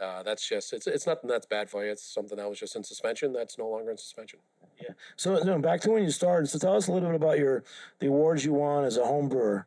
Uh, 0.00 0.22
that's 0.22 0.48
just 0.48 0.72
it's 0.72 0.86
it's 0.86 1.06
nothing 1.06 1.28
that's 1.28 1.46
bad 1.46 1.70
for 1.70 1.84
you. 1.84 1.90
It's 1.90 2.04
something 2.04 2.38
that 2.38 2.48
was 2.48 2.58
just 2.58 2.76
in 2.76 2.84
suspension 2.84 3.32
that's 3.32 3.58
no 3.58 3.68
longer 3.68 3.90
in 3.90 3.98
suspension. 3.98 4.40
Yeah. 4.84 4.94
So 5.16 5.38
no, 5.42 5.58
back 5.58 5.80
to 5.82 5.90
when 5.90 6.02
you 6.02 6.10
started. 6.10 6.48
So 6.48 6.58
tell 6.58 6.76
us 6.76 6.88
a 6.88 6.92
little 6.92 7.08
bit 7.08 7.16
about 7.16 7.38
your 7.38 7.64
the 8.00 8.08
awards 8.08 8.44
you 8.44 8.52
won 8.52 8.84
as 8.84 8.96
a 8.96 9.04
home 9.04 9.28
brewer. 9.28 9.66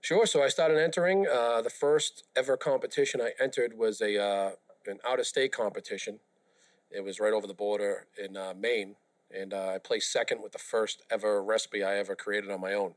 Sure. 0.00 0.26
So 0.26 0.42
I 0.42 0.48
started 0.48 0.78
entering. 0.78 1.26
Uh, 1.26 1.62
the 1.62 1.70
first 1.70 2.24
ever 2.36 2.56
competition 2.56 3.20
I 3.20 3.32
entered 3.40 3.76
was 3.76 4.00
a 4.00 4.20
uh, 4.20 4.50
an 4.86 4.98
out 5.06 5.20
of 5.20 5.26
state 5.26 5.52
competition. 5.52 6.18
It 6.90 7.04
was 7.04 7.20
right 7.20 7.32
over 7.32 7.46
the 7.46 7.54
border 7.54 8.06
in 8.22 8.36
uh, 8.36 8.54
Maine, 8.58 8.96
and 9.30 9.52
uh, 9.52 9.74
I 9.74 9.78
placed 9.78 10.10
second 10.10 10.42
with 10.42 10.52
the 10.52 10.58
first 10.58 11.02
ever 11.10 11.42
recipe 11.42 11.84
I 11.84 11.96
ever 11.98 12.16
created 12.16 12.50
on 12.50 12.60
my 12.60 12.72
own. 12.72 12.94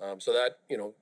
Um, 0.00 0.20
so 0.20 0.32
that 0.32 0.58
you 0.68 0.78
know 0.78 0.94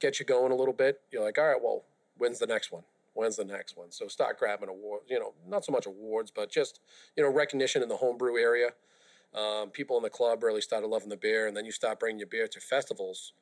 gets 0.00 0.20
you 0.20 0.26
going 0.26 0.52
a 0.52 0.56
little 0.56 0.74
bit. 0.74 1.00
You're 1.10 1.24
like, 1.24 1.38
all 1.38 1.46
right, 1.46 1.62
well, 1.62 1.84
when's 2.18 2.38
the 2.38 2.46
next 2.46 2.70
one? 2.70 2.84
When's 3.14 3.36
the 3.36 3.44
next 3.44 3.76
one? 3.76 3.90
So 3.90 4.08
start 4.08 4.38
grabbing 4.38 4.68
awards. 4.68 5.04
You 5.08 5.18
know, 5.18 5.34
not 5.46 5.64
so 5.64 5.72
much 5.72 5.86
awards, 5.86 6.30
but 6.30 6.50
just 6.50 6.80
you 7.16 7.22
know 7.22 7.30
recognition 7.30 7.82
in 7.82 7.88
the 7.88 7.96
homebrew 7.96 8.36
area 8.36 8.70
um, 9.34 9.70
people 9.70 9.96
in 9.96 10.02
the 10.02 10.10
club 10.10 10.42
really 10.42 10.60
started 10.60 10.86
loving 10.86 11.08
the 11.08 11.16
beer, 11.16 11.46
and 11.46 11.56
then 11.56 11.64
you 11.64 11.72
start 11.72 11.98
bringing 11.98 12.18
your 12.18 12.28
beer 12.28 12.46
to 12.46 12.60
festivals. 12.60 13.32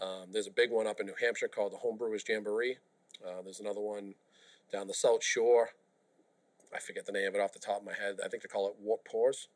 Um, 0.00 0.26
there's 0.32 0.46
a 0.46 0.52
big 0.52 0.70
one 0.70 0.86
up 0.86 1.00
in 1.00 1.06
New 1.06 1.14
Hampshire 1.20 1.48
called 1.48 1.72
the 1.72 1.76
Homebrewers 1.76 2.28
Jamboree. 2.28 2.78
Uh, 3.24 3.42
there's 3.42 3.60
another 3.60 3.80
one 3.80 4.14
down 4.72 4.86
the 4.86 4.94
South 4.94 5.22
Shore. 5.22 5.70
I 6.74 6.78
forget 6.78 7.06
the 7.06 7.12
name 7.12 7.28
of 7.28 7.34
it 7.34 7.40
off 7.40 7.52
the 7.52 7.58
top 7.58 7.80
of 7.80 7.84
my 7.84 7.92
head. 7.92 8.16
I 8.24 8.28
think 8.28 8.42
they 8.42 8.48
call 8.48 8.68
it 8.68 8.76
Warp 8.80 9.04
Pours. 9.04 9.48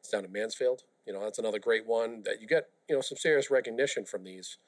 It's 0.00 0.10
down 0.10 0.24
in 0.24 0.32
Mansfield. 0.32 0.82
You 1.06 1.12
know, 1.12 1.20
that's 1.20 1.38
another 1.38 1.58
great 1.58 1.86
one 1.86 2.22
that 2.24 2.40
you 2.40 2.48
get, 2.48 2.68
you 2.88 2.94
know, 2.94 3.00
some 3.00 3.16
serious 3.16 3.50
recognition 3.50 4.04
from 4.04 4.24
these, 4.24 4.58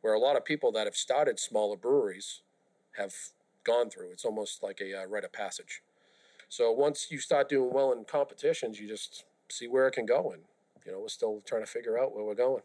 where 0.00 0.14
a 0.14 0.18
lot 0.18 0.36
of 0.36 0.44
people 0.44 0.70
that 0.72 0.86
have 0.86 0.96
started 0.96 1.38
smaller 1.38 1.76
breweries 1.76 2.42
have 2.96 3.14
gone 3.64 3.90
through. 3.90 4.12
It's 4.12 4.24
almost 4.24 4.62
like 4.62 4.80
a 4.80 5.02
uh, 5.02 5.06
rite 5.06 5.24
of 5.24 5.32
passage. 5.32 5.82
So 6.48 6.70
once 6.70 7.08
you 7.10 7.18
start 7.18 7.48
doing 7.48 7.72
well 7.72 7.92
in 7.92 8.04
competitions, 8.04 8.78
you 8.78 8.86
just 8.86 9.24
see 9.48 9.68
where 9.68 9.86
it 9.86 9.92
can 9.92 10.06
go. 10.06 10.32
And, 10.32 10.42
you 10.84 10.92
know, 10.92 11.00
we're 11.00 11.08
still 11.08 11.42
trying 11.46 11.62
to 11.62 11.66
figure 11.66 11.98
out 11.98 12.14
where 12.14 12.24
we're 12.24 12.34
going. 12.34 12.62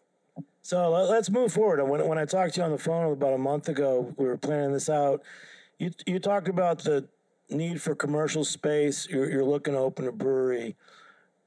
So 0.62 0.90
let's 0.90 1.30
move 1.30 1.52
forward. 1.52 1.84
When, 1.84 2.08
when 2.08 2.18
I 2.18 2.26
talked 2.26 2.54
to 2.56 2.62
you 2.62 2.66
on 2.66 2.72
the 2.72 2.78
phone 2.78 3.12
about 3.12 3.34
a 3.34 3.38
month 3.38 3.68
ago, 3.68 4.14
we 4.18 4.26
were 4.26 4.38
planning 4.38 4.74
this 4.74 4.90
out. 4.90 5.24
You, 5.80 5.92
you 6.06 6.20
talked 6.20 6.48
about 6.48 6.80
the 6.80 7.08
need 7.50 7.82
for 7.82 7.96
commercial 7.96 8.46
space. 8.46 9.08
You're, 9.10 9.30
you're 9.30 9.44
looking 9.44 9.74
to 9.74 9.80
open 9.80 10.08
a 10.08 10.12
brewery. 10.12 10.76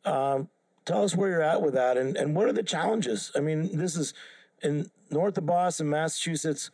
Um, 0.05 0.49
tell 0.85 1.05
us 1.05 1.14
where 1.14 1.31
you're 1.31 1.42
at 1.42 1.62
with 1.62 1.75
that 1.75 1.97
and, 1.97 2.16
and 2.16 2.35
what 2.35 2.47
are 2.47 2.53
the 2.53 2.62
challenges? 2.62 3.31
I 3.35 3.40
mean, 3.40 3.79
this 3.79 3.97
is 3.97 4.12
in 4.62 4.90
north 5.11 5.38
of 5.38 5.47
Boston, 5.47 5.88
Massachusetts. 5.88 6.70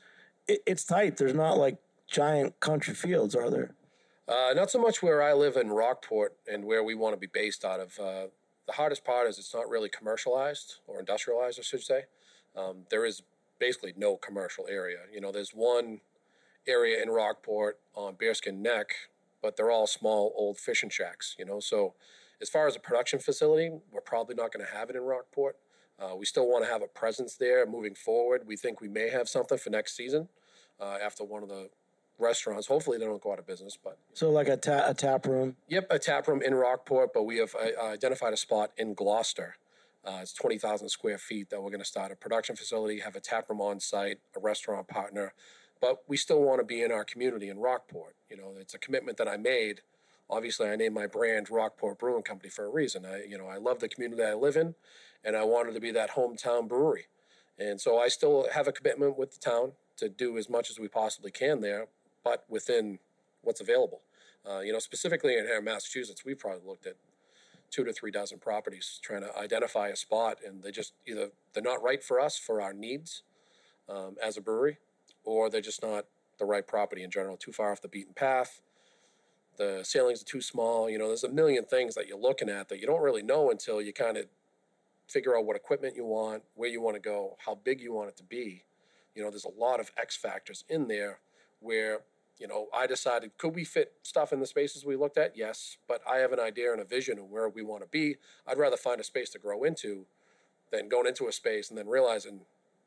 It, 0.48 0.62
it's 0.66 0.84
tight. 0.84 1.16
There's 1.16 1.34
not 1.34 1.58
like 1.58 1.76
giant 2.08 2.58
country 2.60 2.94
fields, 2.94 3.34
are 3.34 3.50
there? 3.50 3.74
Uh, 4.26 4.52
not 4.54 4.70
so 4.70 4.80
much 4.80 5.02
where 5.02 5.22
I 5.22 5.32
live 5.32 5.56
in 5.56 5.70
Rockport 5.70 6.36
and 6.50 6.64
where 6.64 6.82
we 6.82 6.94
want 6.94 7.14
to 7.14 7.18
be 7.18 7.26
based 7.26 7.64
out 7.64 7.80
of. 7.80 7.98
Uh, 7.98 8.26
the 8.70 8.76
hardest 8.76 9.04
part 9.04 9.28
is 9.28 9.36
it's 9.36 9.52
not 9.52 9.68
really 9.68 9.88
commercialized 9.88 10.76
or 10.86 11.00
industrialized, 11.00 11.58
I 11.58 11.62
should 11.62 11.82
say. 11.82 12.04
Um, 12.56 12.84
there 12.88 13.04
is 13.04 13.22
basically 13.58 13.94
no 13.96 14.16
commercial 14.16 14.64
area. 14.68 14.98
You 15.12 15.20
know, 15.20 15.32
there's 15.32 15.50
one 15.50 16.00
area 16.68 17.02
in 17.02 17.10
Rockport 17.10 17.80
on 17.96 18.14
Bearskin 18.14 18.62
Neck, 18.62 18.90
but 19.42 19.56
they're 19.56 19.72
all 19.72 19.88
small 19.88 20.32
old 20.36 20.56
fishing 20.56 20.88
shacks. 20.88 21.34
You 21.36 21.46
know, 21.46 21.58
so 21.58 21.94
as 22.40 22.48
far 22.48 22.68
as 22.68 22.76
a 22.76 22.78
production 22.78 23.18
facility, 23.18 23.72
we're 23.90 24.00
probably 24.02 24.36
not 24.36 24.52
going 24.52 24.64
to 24.64 24.72
have 24.72 24.88
it 24.88 24.94
in 24.94 25.02
Rockport. 25.02 25.56
Uh, 25.98 26.14
we 26.14 26.24
still 26.24 26.48
want 26.48 26.64
to 26.64 26.70
have 26.70 26.80
a 26.80 26.86
presence 26.86 27.34
there 27.34 27.66
moving 27.66 27.96
forward. 27.96 28.42
We 28.46 28.56
think 28.56 28.80
we 28.80 28.88
may 28.88 29.10
have 29.10 29.28
something 29.28 29.58
for 29.58 29.70
next 29.70 29.96
season 29.96 30.28
uh, 30.78 30.98
after 31.02 31.24
one 31.24 31.42
of 31.42 31.48
the 31.48 31.70
restaurants. 32.20 32.66
Hopefully, 32.66 32.98
they 32.98 33.04
don't 33.04 33.22
go 33.22 33.32
out 33.32 33.38
of 33.38 33.46
business. 33.46 33.78
But 33.82 33.98
so, 34.14 34.30
like 34.30 34.48
a, 34.48 34.56
ta- 34.56 34.84
a 34.86 34.94
tap 34.94 35.26
room. 35.26 35.56
Yep, 35.68 35.86
a 35.90 35.98
tap 35.98 36.28
room 36.28 36.42
in 36.42 36.54
Rockport, 36.54 37.12
but 37.12 37.24
we 37.24 37.38
have 37.38 37.54
uh, 37.54 37.84
identified 37.84 38.32
a 38.32 38.36
spot 38.36 38.70
in 38.76 38.94
Gloucester. 38.94 39.56
Uh, 40.04 40.20
it's 40.22 40.32
20,000 40.32 40.88
square 40.88 41.18
feet 41.18 41.50
that 41.50 41.62
we're 41.62 41.70
going 41.70 41.80
to 41.80 41.84
start 41.86 42.10
a 42.10 42.16
production 42.16 42.56
facility, 42.56 43.00
have 43.00 43.16
a 43.16 43.20
tap 43.20 43.50
room 43.50 43.60
on 43.60 43.78
site, 43.80 44.18
a 44.34 44.40
restaurant 44.40 44.88
partner, 44.88 45.34
but 45.80 45.98
we 46.08 46.16
still 46.16 46.40
want 46.40 46.58
to 46.58 46.64
be 46.64 46.82
in 46.82 46.90
our 46.90 47.04
community 47.04 47.50
in 47.50 47.58
Rockport. 47.58 48.14
You 48.30 48.38
know, 48.38 48.54
it's 48.58 48.72
a 48.72 48.78
commitment 48.78 49.18
that 49.18 49.28
I 49.28 49.36
made. 49.36 49.82
Obviously, 50.30 50.68
I 50.68 50.76
named 50.76 50.94
my 50.94 51.06
brand 51.06 51.50
Rockport 51.50 51.98
Brewing 51.98 52.22
Company 52.22 52.48
for 52.48 52.64
a 52.64 52.70
reason. 52.70 53.04
I, 53.04 53.24
you 53.24 53.36
know, 53.36 53.46
I 53.46 53.58
love 53.58 53.80
the 53.80 53.88
community 53.88 54.22
I 54.22 54.34
live 54.34 54.56
in, 54.56 54.74
and 55.22 55.36
I 55.36 55.44
wanted 55.44 55.74
to 55.74 55.80
be 55.80 55.90
that 55.90 56.12
hometown 56.12 56.66
brewery. 56.66 57.06
And 57.58 57.78
so 57.78 57.98
I 57.98 58.08
still 58.08 58.48
have 58.54 58.66
a 58.68 58.72
commitment 58.72 59.18
with 59.18 59.32
the 59.32 59.38
town 59.38 59.72
to 59.98 60.08
do 60.08 60.38
as 60.38 60.48
much 60.48 60.70
as 60.70 60.78
we 60.78 60.88
possibly 60.88 61.30
can 61.30 61.60
there, 61.60 61.88
but 62.24 62.44
within 62.48 62.98
what's 63.42 63.60
available. 63.60 64.02
Uh, 64.48 64.60
you 64.60 64.72
know, 64.72 64.78
specifically 64.78 65.36
in 65.36 65.44
here 65.44 65.60
Massachusetts, 65.60 66.24
we've 66.24 66.38
probably 66.38 66.66
looked 66.66 66.86
at 66.86 66.96
two 67.70 67.84
to 67.84 67.92
three 67.92 68.10
dozen 68.10 68.38
properties 68.38 68.98
trying 69.02 69.22
to 69.22 69.36
identify 69.38 69.88
a 69.88 69.96
spot, 69.96 70.38
and 70.44 70.62
they 70.62 70.70
just 70.70 70.92
either 71.06 71.30
they're 71.52 71.62
not 71.62 71.82
right 71.82 72.02
for 72.02 72.20
us 72.20 72.38
for 72.38 72.60
our 72.60 72.72
needs 72.72 73.22
um, 73.88 74.16
as 74.22 74.36
a 74.36 74.40
brewery, 74.40 74.78
or 75.24 75.50
they're 75.50 75.60
just 75.60 75.82
not 75.82 76.06
the 76.38 76.44
right 76.44 76.66
property 76.66 77.02
in 77.02 77.10
general, 77.10 77.36
too 77.36 77.52
far 77.52 77.70
off 77.70 77.82
the 77.82 77.88
beaten 77.88 78.14
path. 78.14 78.60
The 79.58 79.80
ceilings 79.84 80.22
are 80.22 80.24
too 80.24 80.40
small. 80.40 80.88
You 80.88 80.98
know, 80.98 81.08
there's 81.08 81.24
a 81.24 81.28
million 81.28 81.64
things 81.64 81.94
that 81.94 82.08
you're 82.08 82.18
looking 82.18 82.48
at 82.48 82.68
that 82.70 82.80
you 82.80 82.86
don't 82.86 83.02
really 83.02 83.22
know 83.22 83.50
until 83.50 83.82
you 83.82 83.92
kind 83.92 84.16
of 84.16 84.24
figure 85.06 85.36
out 85.36 85.44
what 85.44 85.54
equipment 85.54 85.94
you 85.96 86.04
want, 86.04 86.42
where 86.54 86.70
you 86.70 86.80
want 86.80 86.96
to 86.96 87.00
go, 87.00 87.36
how 87.44 87.56
big 87.56 87.80
you 87.80 87.92
want 87.92 88.08
it 88.08 88.16
to 88.16 88.24
be. 88.24 88.64
You 89.14 89.22
know, 89.22 89.30
there's 89.30 89.44
a 89.44 89.60
lot 89.60 89.80
of 89.80 89.90
X 89.98 90.16
factors 90.16 90.64
in 90.68 90.88
there 90.88 91.18
where, 91.60 92.00
you 92.38 92.48
know, 92.48 92.66
I 92.74 92.86
decided 92.86 93.36
could 93.38 93.54
we 93.54 93.64
fit 93.64 93.92
stuff 94.02 94.32
in 94.32 94.40
the 94.40 94.46
spaces 94.46 94.84
we 94.84 94.96
looked 94.96 95.18
at? 95.18 95.36
Yes, 95.36 95.76
but 95.88 96.00
I 96.10 96.16
have 96.16 96.32
an 96.32 96.40
idea 96.40 96.72
and 96.72 96.80
a 96.80 96.84
vision 96.84 97.18
of 97.18 97.26
where 97.30 97.48
we 97.48 97.62
want 97.62 97.82
to 97.82 97.88
be. 97.88 98.16
I'd 98.46 98.58
rather 98.58 98.76
find 98.76 99.00
a 99.00 99.04
space 99.04 99.30
to 99.30 99.38
grow 99.38 99.62
into 99.64 100.06
than 100.72 100.88
going 100.88 101.06
into 101.06 101.26
a 101.28 101.32
space 101.32 101.68
and 101.68 101.78
then 101.78 101.88
realizing, 101.88 102.40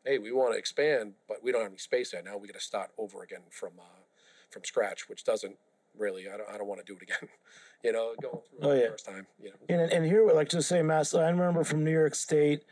hey, 0.06 0.18
we 0.18 0.32
want 0.32 0.54
to 0.54 0.58
expand, 0.58 1.14
but 1.28 1.44
we 1.44 1.52
don't 1.52 1.62
have 1.62 1.72
any 1.72 1.78
space 1.78 2.12
there. 2.12 2.22
Now 2.24 2.38
we 2.38 2.48
got 2.48 2.56
to 2.56 2.66
start 2.66 2.92
over 2.98 3.24
again 3.24 3.42
from 3.50 3.72
uh, 3.80 4.02
from 4.50 4.64
scratch, 4.64 5.08
which 5.10 5.24
doesn't 5.24 5.56
really. 5.98 6.28
I 6.30 6.38
don't. 6.38 6.50
I 6.50 6.58
don't 6.58 6.68
want 6.68 6.86
to 6.86 6.86
do 6.86 6.96
it 6.98 7.04
again. 7.04 7.30
you 7.84 7.92
know, 7.92 8.14
going 8.22 8.38
through 8.50 8.70
Oh, 8.70 8.74
yeah. 8.74 8.82
the 8.84 8.88
first 8.90 9.06
time. 9.06 9.28
You 9.42 9.50
know. 9.50 9.56
And 9.70 9.92
and 9.92 10.06
here, 10.06 10.28
like 10.34 10.50
just 10.50 10.68
say, 10.70 10.82
Mass. 10.82 11.14
I 11.14 11.30
remember 11.30 11.64
from 11.64 11.84
New 11.84 11.92
York 11.92 12.16
State, 12.16 12.64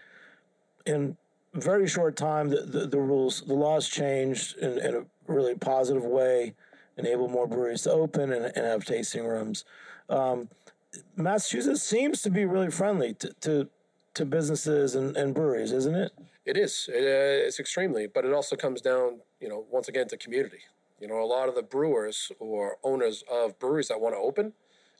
in 0.85 1.17
very 1.53 1.87
short 1.87 2.15
time, 2.15 2.49
the, 2.49 2.61
the, 2.61 2.87
the 2.87 2.99
rules, 2.99 3.41
the 3.41 3.53
laws 3.53 3.87
changed 3.87 4.57
in, 4.57 4.77
in 4.79 4.95
a 4.95 5.05
really 5.27 5.55
positive 5.55 6.03
way, 6.03 6.53
enable 6.97 7.27
more 7.27 7.47
breweries 7.47 7.83
to 7.83 7.91
open 7.91 8.31
and, 8.31 8.45
and 8.45 8.65
have 8.65 8.85
tasting 8.85 9.25
rooms. 9.25 9.65
Um, 10.09 10.49
Massachusetts 11.15 11.81
seems 11.81 12.21
to 12.21 12.29
be 12.29 12.45
really 12.45 12.69
friendly 12.69 13.13
to 13.15 13.33
to, 13.41 13.69
to 14.13 14.25
businesses 14.25 14.95
and, 14.95 15.15
and 15.15 15.33
breweries, 15.33 15.71
isn't 15.71 15.95
it? 15.95 16.11
It 16.45 16.57
is. 16.57 16.89
It, 16.91 17.03
uh, 17.03 17.47
it's 17.47 17.59
extremely, 17.59 18.07
but 18.07 18.25
it 18.25 18.33
also 18.33 18.55
comes 18.55 18.81
down, 18.81 19.19
you 19.39 19.47
know, 19.47 19.65
once 19.69 19.87
again 19.87 20.07
to 20.09 20.17
community. 20.17 20.59
You 20.99 21.07
know, 21.07 21.21
a 21.21 21.25
lot 21.25 21.49
of 21.49 21.55
the 21.55 21.63
brewers 21.63 22.31
or 22.39 22.77
owners 22.83 23.23
of 23.31 23.57
breweries 23.57 23.87
that 23.87 23.99
want 24.01 24.15
to 24.15 24.19
open 24.19 24.53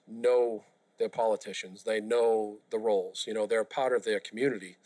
know 0.07 0.63
their 0.97 1.09
politicians. 1.09 1.83
They 1.83 1.99
know 1.99 2.57
the 2.69 2.79
roles. 2.79 3.25
You 3.27 3.33
know, 3.33 3.45
they're 3.45 3.63
part 3.63 3.93
of 3.93 4.03
their 4.03 4.19
community. 4.19 4.77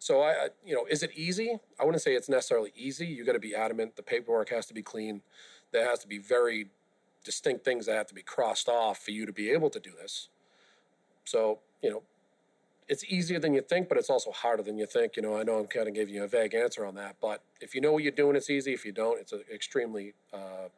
So 0.00 0.22
I, 0.22 0.48
you 0.64 0.74
know, 0.74 0.86
is 0.90 1.02
it 1.02 1.10
easy? 1.14 1.58
I 1.78 1.84
wouldn't 1.84 2.02
say 2.02 2.14
it's 2.14 2.28
necessarily 2.28 2.72
easy. 2.74 3.06
You 3.06 3.24
got 3.24 3.34
to 3.34 3.38
be 3.38 3.54
adamant. 3.54 3.96
The 3.96 4.02
paperwork 4.02 4.48
has 4.48 4.66
to 4.66 4.74
be 4.74 4.82
clean. 4.82 5.20
There 5.72 5.88
has 5.88 6.00
to 6.00 6.08
be 6.08 6.18
very 6.18 6.70
distinct 7.22 7.64
things 7.64 7.86
that 7.86 7.94
have 7.94 8.06
to 8.06 8.14
be 8.14 8.22
crossed 8.22 8.68
off 8.68 8.98
for 8.98 9.10
you 9.10 9.26
to 9.26 9.32
be 9.32 9.50
able 9.50 9.70
to 9.70 9.78
do 9.78 9.90
this. 10.00 10.30
So 11.24 11.60
you 11.82 11.90
know, 11.90 12.02
it's 12.88 13.04
easier 13.04 13.38
than 13.38 13.54
you 13.54 13.60
think, 13.60 13.88
but 13.88 13.98
it's 13.98 14.10
also 14.10 14.30
harder 14.32 14.62
than 14.62 14.78
you 14.78 14.86
think. 14.86 15.16
You 15.16 15.22
know, 15.22 15.36
I 15.36 15.42
know 15.42 15.58
I'm 15.58 15.66
kind 15.66 15.86
of 15.86 15.94
giving 15.94 16.14
you 16.14 16.24
a 16.24 16.28
vague 16.28 16.54
answer 16.54 16.84
on 16.84 16.94
that, 16.96 17.16
but 17.20 17.42
if 17.60 17.74
you 17.74 17.80
know 17.80 17.92
what 17.92 18.02
you're 18.02 18.12
doing, 18.12 18.36
it's 18.36 18.50
easy. 18.50 18.72
If 18.72 18.84
you 18.84 18.92
don't, 18.92 19.20
it's 19.20 19.32
an 19.32 19.44
extremely 19.52 20.14
uh, 20.32 20.68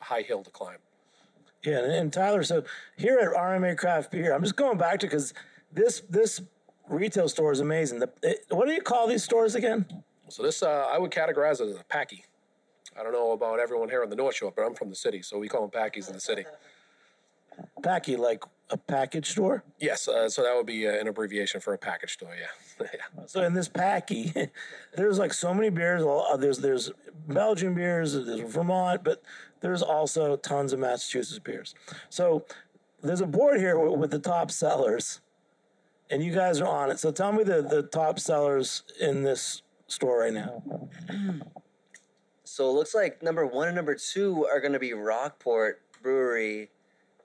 high 0.00 0.22
hill 0.22 0.42
to 0.42 0.50
climb. 0.50 0.78
Yeah, 1.62 1.78
and, 1.78 1.92
and 1.92 2.12
Tyler, 2.12 2.42
so 2.42 2.64
here 2.96 3.18
at 3.18 3.28
RMA 3.28 3.76
Craft 3.76 4.10
Beer, 4.10 4.34
I'm 4.34 4.42
just 4.42 4.56
going 4.56 4.78
back 4.78 5.00
to 5.00 5.06
because 5.06 5.34
this 5.72 6.02
this 6.08 6.40
retail 6.90 7.28
store 7.28 7.52
is 7.52 7.60
amazing. 7.60 8.00
The, 8.00 8.10
it, 8.22 8.44
what 8.50 8.66
do 8.66 8.72
you 8.72 8.82
call 8.82 9.06
these 9.06 9.24
stores 9.24 9.54
again? 9.54 9.86
So 10.28 10.42
this, 10.42 10.62
uh, 10.62 10.88
I 10.90 10.98
would 10.98 11.10
categorize 11.10 11.60
it 11.60 11.68
as 11.68 11.80
a 11.80 11.84
packy. 11.84 12.24
I 12.98 13.02
don't 13.02 13.12
know 13.12 13.32
about 13.32 13.60
everyone 13.60 13.88
here 13.88 14.02
on 14.02 14.10
the 14.10 14.16
North 14.16 14.34
Shore, 14.34 14.52
but 14.54 14.62
I'm 14.62 14.74
from 14.74 14.90
the 14.90 14.96
city, 14.96 15.22
so 15.22 15.38
we 15.38 15.48
call 15.48 15.66
them 15.66 15.70
packies 15.70 16.08
in 16.08 16.14
the 16.14 16.20
city. 16.20 16.44
Packy, 17.82 18.16
like 18.16 18.42
a 18.70 18.76
package 18.76 19.30
store. 19.30 19.64
Yes, 19.78 20.08
uh, 20.08 20.28
so 20.28 20.42
that 20.42 20.54
would 20.54 20.66
be 20.66 20.88
uh, 20.88 20.92
an 20.92 21.08
abbreviation 21.08 21.60
for 21.60 21.74
a 21.74 21.78
package 21.78 22.14
store. 22.14 22.34
Yeah, 22.34 22.86
yeah. 22.92 23.26
So 23.26 23.42
in 23.42 23.54
this 23.54 23.68
packy, 23.68 24.32
there's 24.96 25.18
like 25.18 25.32
so 25.32 25.52
many 25.52 25.70
beers. 25.70 26.02
Uh, 26.02 26.36
There's 26.36 26.58
there's 26.58 26.90
Belgian 27.28 27.74
beers, 27.74 28.14
there's 28.14 28.40
Vermont, 28.40 29.04
but 29.04 29.22
there's 29.60 29.82
also 29.82 30.36
tons 30.36 30.72
of 30.72 30.78
Massachusetts 30.80 31.38
beers. 31.38 31.74
So 32.08 32.44
there's 33.02 33.20
a 33.20 33.26
board 33.26 33.58
here 33.58 33.78
with, 33.78 33.98
with 33.98 34.10
the 34.10 34.18
top 34.18 34.50
sellers, 34.50 35.20
and 36.10 36.22
you 36.22 36.32
guys 36.32 36.60
are 36.60 36.66
on 36.66 36.90
it. 36.90 36.98
So 36.98 37.12
tell 37.12 37.32
me 37.32 37.44
the 37.44 37.62
the 37.62 37.82
top 37.82 38.18
sellers 38.18 38.82
in 39.00 39.22
this 39.22 39.62
store 39.86 40.20
right 40.20 40.32
now. 40.32 40.62
So 42.44 42.68
it 42.68 42.72
looks 42.72 42.94
like 42.94 43.22
number 43.22 43.46
one 43.46 43.68
and 43.68 43.76
number 43.76 43.94
two 43.94 44.46
are 44.46 44.60
going 44.60 44.72
to 44.72 44.78
be 44.78 44.92
Rockport 44.92 45.82
Brewery 46.02 46.70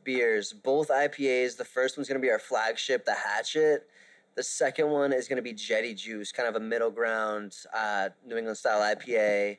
beers, 0.03 0.53
both 0.53 0.89
IPAs. 0.89 1.57
The 1.57 1.65
first 1.65 1.97
one's 1.97 2.07
going 2.07 2.21
to 2.21 2.25
be 2.25 2.31
our 2.31 2.39
flagship, 2.39 3.05
the 3.05 3.15
Hatchet. 3.15 3.87
The 4.35 4.43
second 4.43 4.89
one 4.89 5.11
is 5.11 5.27
going 5.27 5.37
to 5.37 5.41
be 5.41 5.53
Jetty 5.53 5.93
Juice, 5.93 6.31
kind 6.31 6.47
of 6.47 6.55
a 6.55 6.59
middle 6.59 6.91
ground 6.91 7.55
uh, 7.73 8.09
New 8.25 8.37
England 8.37 8.57
style 8.57 8.81
IPA. 8.81 9.57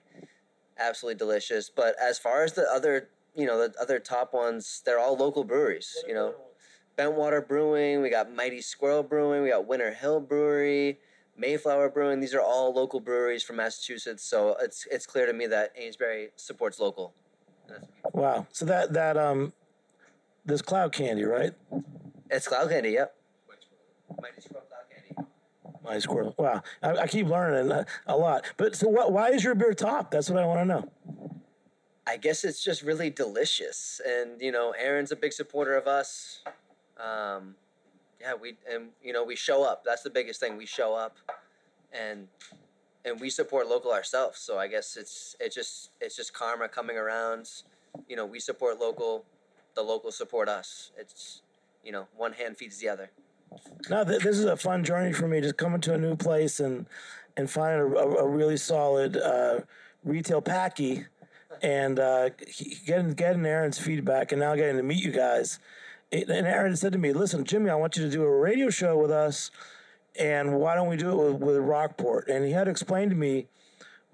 Absolutely 0.78 1.18
delicious. 1.18 1.68
But 1.68 1.96
as 2.00 2.18
far 2.18 2.44
as 2.44 2.52
the 2.52 2.66
other, 2.72 3.08
you 3.34 3.46
know, 3.46 3.66
the 3.66 3.74
other 3.80 3.98
top 3.98 4.34
ones, 4.34 4.82
they're 4.84 4.98
all 4.98 5.16
local 5.16 5.44
breweries. 5.44 5.96
You 6.06 6.14
know, 6.14 6.34
Bentwater 6.96 7.46
Brewing, 7.46 8.00
we 8.00 8.10
got 8.10 8.34
Mighty 8.34 8.60
Squirrel 8.60 9.02
Brewing, 9.02 9.42
we 9.42 9.50
got 9.50 9.66
Winter 9.66 9.92
Hill 9.92 10.20
Brewery, 10.20 10.98
Mayflower 11.36 11.90
Brewing. 11.90 12.20
These 12.20 12.34
are 12.34 12.40
all 12.40 12.72
local 12.72 13.00
breweries 13.00 13.42
from 13.42 13.56
Massachusetts. 13.56 14.22
So 14.22 14.56
it's 14.60 14.86
it's 14.90 15.06
clear 15.06 15.26
to 15.26 15.32
me 15.32 15.46
that 15.46 15.72
Amesbury 15.78 16.30
supports 16.36 16.80
local. 16.80 17.14
Wow. 18.12 18.46
So 18.52 18.64
that 18.64 18.92
that 18.94 19.16
um, 19.16 19.52
this 20.44 20.62
cloud 20.62 20.92
candy, 20.92 21.24
right? 21.24 21.52
It's 22.30 22.48
Cloud 22.48 22.70
Candy, 22.70 22.90
yep. 22.90 23.14
Mighty 24.20 24.40
Squirrel 24.40 24.64
Cloud 24.68 24.82
Candy. 24.90 25.30
My 25.84 25.98
squirrel. 25.98 26.34
Wow. 26.38 26.62
I, 26.82 26.90
I 26.96 27.06
keep 27.06 27.26
learning 27.26 27.70
a, 27.70 27.86
a 28.06 28.16
lot. 28.16 28.44
But 28.56 28.74
so 28.74 28.88
what? 28.88 29.12
Why 29.12 29.30
is 29.30 29.44
your 29.44 29.54
beer 29.54 29.74
top? 29.74 30.10
That's 30.10 30.30
what 30.30 30.42
I 30.42 30.46
want 30.46 30.60
to 30.60 30.64
know. 30.64 30.90
I 32.06 32.16
guess 32.16 32.44
it's 32.44 32.62
just 32.62 32.82
really 32.82 33.10
delicious, 33.10 34.00
and 34.06 34.40
you 34.40 34.52
know, 34.52 34.72
Aaron's 34.78 35.10
a 35.12 35.16
big 35.16 35.32
supporter 35.32 35.76
of 35.76 35.86
us. 35.86 36.42
Um, 36.98 37.54
yeah, 38.20 38.34
we 38.34 38.56
and 38.70 38.88
you 39.02 39.12
know 39.12 39.24
we 39.24 39.36
show 39.36 39.62
up. 39.64 39.84
That's 39.84 40.02
the 40.02 40.10
biggest 40.10 40.40
thing. 40.40 40.56
We 40.56 40.66
show 40.66 40.94
up, 40.94 41.16
and 41.92 42.28
and 43.04 43.20
we 43.20 43.30
support 43.30 43.68
local 43.68 43.92
ourselves. 43.92 44.38
So 44.38 44.58
I 44.58 44.68
guess 44.68 44.96
it's 44.96 45.36
it's 45.40 45.54
just 45.54 45.90
it's 46.00 46.16
just 46.16 46.32
karma 46.32 46.68
coming 46.68 46.96
around. 46.96 47.50
You 48.08 48.16
know, 48.16 48.26
we 48.26 48.40
support 48.40 48.78
local, 48.78 49.24
the 49.74 49.82
locals 49.82 50.16
support 50.16 50.48
us. 50.48 50.90
It's 50.98 51.42
you 51.84 51.92
know, 51.92 52.06
one 52.16 52.32
hand 52.32 52.56
feeds 52.56 52.78
the 52.78 52.88
other. 52.88 53.10
No, 53.88 54.04
th- 54.04 54.22
this 54.22 54.38
is 54.38 54.44
a 54.44 54.56
fun 54.56 54.82
journey 54.82 55.12
for 55.12 55.28
me. 55.28 55.40
Just 55.40 55.56
coming 55.56 55.80
to 55.82 55.94
a 55.94 55.98
new 55.98 56.16
place 56.16 56.58
and 56.60 56.86
and 57.36 57.48
finding 57.50 57.92
a, 57.92 57.96
a, 57.96 58.14
a 58.24 58.28
really 58.28 58.56
solid 58.56 59.16
uh, 59.16 59.60
retail 60.04 60.40
packy, 60.40 61.04
and 61.62 61.98
uh, 61.98 62.30
getting 62.84 63.12
getting 63.12 63.46
Aaron's 63.46 63.78
feedback, 63.78 64.32
and 64.32 64.40
now 64.40 64.54
getting 64.56 64.76
to 64.76 64.82
meet 64.82 65.02
you 65.02 65.12
guys. 65.12 65.58
And 66.12 66.30
Aaron 66.30 66.76
said 66.76 66.92
to 66.92 66.98
me, 66.98 67.12
"Listen, 67.12 67.44
Jimmy, 67.44 67.70
I 67.70 67.74
want 67.74 67.96
you 67.96 68.04
to 68.04 68.10
do 68.10 68.22
a 68.22 68.38
radio 68.38 68.70
show 68.70 68.96
with 68.96 69.10
us, 69.10 69.50
and 70.18 70.60
why 70.60 70.74
don't 70.74 70.88
we 70.88 70.96
do 70.96 71.10
it 71.10 71.32
with, 71.32 71.42
with 71.42 71.56
Rockport?" 71.56 72.28
And 72.28 72.44
he 72.44 72.52
had 72.52 72.68
explained 72.68 73.10
to 73.10 73.16
me 73.16 73.48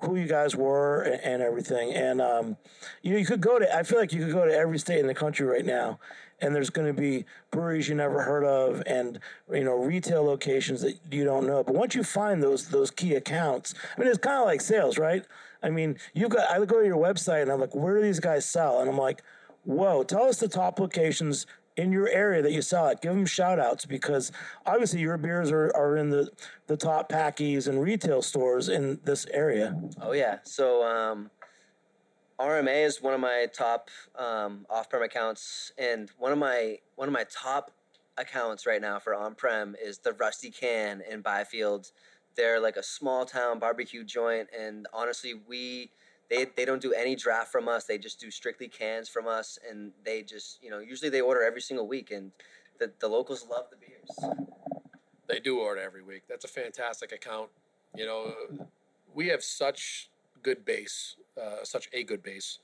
who 0.00 0.16
you 0.16 0.26
guys 0.26 0.56
were 0.56 1.02
and, 1.02 1.20
and 1.22 1.42
everything. 1.42 1.92
And 1.92 2.20
um, 2.20 2.56
you 3.02 3.12
know, 3.12 3.18
you 3.18 3.26
could 3.26 3.40
go 3.40 3.58
to. 3.58 3.76
I 3.76 3.82
feel 3.82 3.98
like 3.98 4.12
you 4.12 4.24
could 4.24 4.32
go 4.32 4.46
to 4.46 4.54
every 4.54 4.78
state 4.78 5.00
in 5.00 5.06
the 5.06 5.14
country 5.14 5.46
right 5.46 5.64
now, 5.64 5.98
and 6.40 6.54
there's 6.54 6.70
going 6.70 6.88
to 6.88 6.98
be 6.98 7.24
breweries 7.50 7.88
you 7.88 7.94
never 7.94 8.22
heard 8.22 8.44
of, 8.44 8.82
and 8.86 9.20
you 9.50 9.64
know, 9.64 9.76
retail 9.76 10.24
locations 10.24 10.80
that 10.80 10.98
you 11.10 11.24
don't 11.24 11.46
know. 11.46 11.62
But 11.62 11.74
once 11.74 11.94
you 11.94 12.04
find 12.04 12.42
those 12.42 12.68
those 12.68 12.90
key 12.90 13.14
accounts, 13.14 13.74
I 13.96 14.00
mean, 14.00 14.08
it's 14.08 14.18
kind 14.18 14.40
of 14.40 14.46
like 14.46 14.60
sales, 14.60 14.98
right? 14.98 15.24
I 15.62 15.70
mean, 15.70 15.98
you've 16.14 16.30
got. 16.30 16.50
I 16.50 16.64
go 16.64 16.80
to 16.80 16.86
your 16.86 16.96
website 16.96 17.42
and 17.42 17.52
I'm 17.52 17.60
like, 17.60 17.74
where 17.74 17.96
do 17.96 18.02
these 18.02 18.20
guys 18.20 18.44
sell? 18.44 18.80
And 18.80 18.90
I'm 18.90 18.98
like, 18.98 19.22
whoa, 19.64 20.02
tell 20.02 20.24
us 20.24 20.38
the 20.38 20.48
top 20.48 20.80
locations 20.80 21.46
in 21.76 21.92
your 21.92 22.08
area 22.08 22.42
that 22.42 22.52
you 22.52 22.62
sell 22.62 22.88
it. 22.88 23.00
Give 23.00 23.12
them 23.12 23.26
shout 23.26 23.58
outs 23.58 23.86
because 23.86 24.32
obviously 24.66 25.00
your 25.00 25.16
beers 25.16 25.50
are, 25.50 25.74
are 25.74 25.96
in 25.96 26.10
the, 26.10 26.30
the 26.66 26.76
top 26.76 27.10
packies 27.10 27.66
and 27.66 27.80
retail 27.80 28.22
stores 28.22 28.68
in 28.68 29.00
this 29.04 29.26
area. 29.32 29.80
Oh 30.00 30.12
yeah. 30.12 30.38
So 30.44 30.84
um, 30.84 31.30
RMA 32.38 32.84
is 32.84 33.00
one 33.00 33.14
of 33.14 33.20
my 33.20 33.46
top 33.52 33.88
um, 34.18 34.66
off-prem 34.68 35.02
accounts, 35.02 35.72
and 35.78 36.10
one 36.18 36.32
of 36.32 36.38
my 36.38 36.78
one 36.96 37.08
of 37.08 37.12
my 37.12 37.24
top 37.24 37.70
accounts 38.18 38.66
right 38.66 38.80
now 38.80 38.98
for 38.98 39.14
on 39.14 39.34
prem 39.34 39.76
is 39.82 39.98
the 39.98 40.12
Rusty 40.12 40.50
Can 40.50 41.02
in 41.08 41.20
Byfield. 41.20 41.92
They're 42.34 42.60
like 42.60 42.76
a 42.76 42.82
small 42.82 43.24
town 43.26 43.58
barbecue 43.58 44.04
joint, 44.04 44.48
and 44.58 44.86
honestly, 44.92 45.34
we 45.46 45.90
they 46.32 46.46
they 46.56 46.64
don't 46.64 46.80
do 46.80 46.92
any 46.94 47.14
draft 47.14 47.52
from 47.52 47.68
us. 47.68 47.84
They 47.84 47.98
just 47.98 48.18
do 48.18 48.30
strictly 48.30 48.66
cans 48.66 49.08
from 49.08 49.28
us, 49.28 49.58
and 49.68 49.92
they 50.04 50.22
just 50.22 50.62
you 50.62 50.70
know 50.70 50.78
usually 50.78 51.10
they 51.10 51.20
order 51.20 51.42
every 51.42 51.60
single 51.60 51.86
week, 51.86 52.10
and 52.10 52.32
the 52.78 52.90
the 53.00 53.08
locals 53.08 53.46
love 53.50 53.66
the 53.70 53.76
beers. 53.76 54.38
They 55.28 55.40
do 55.40 55.60
order 55.60 55.80
every 55.80 56.02
week. 56.02 56.22
That's 56.28 56.44
a 56.44 56.48
fantastic 56.48 57.12
account. 57.12 57.50
You 57.94 58.06
know, 58.06 58.34
we 59.14 59.28
have 59.28 59.42
such 59.42 60.08
good 60.42 60.64
base, 60.64 61.16
uh, 61.40 61.64
such 61.64 61.88
a 61.92 62.02
good 62.02 62.22
base 62.22 62.58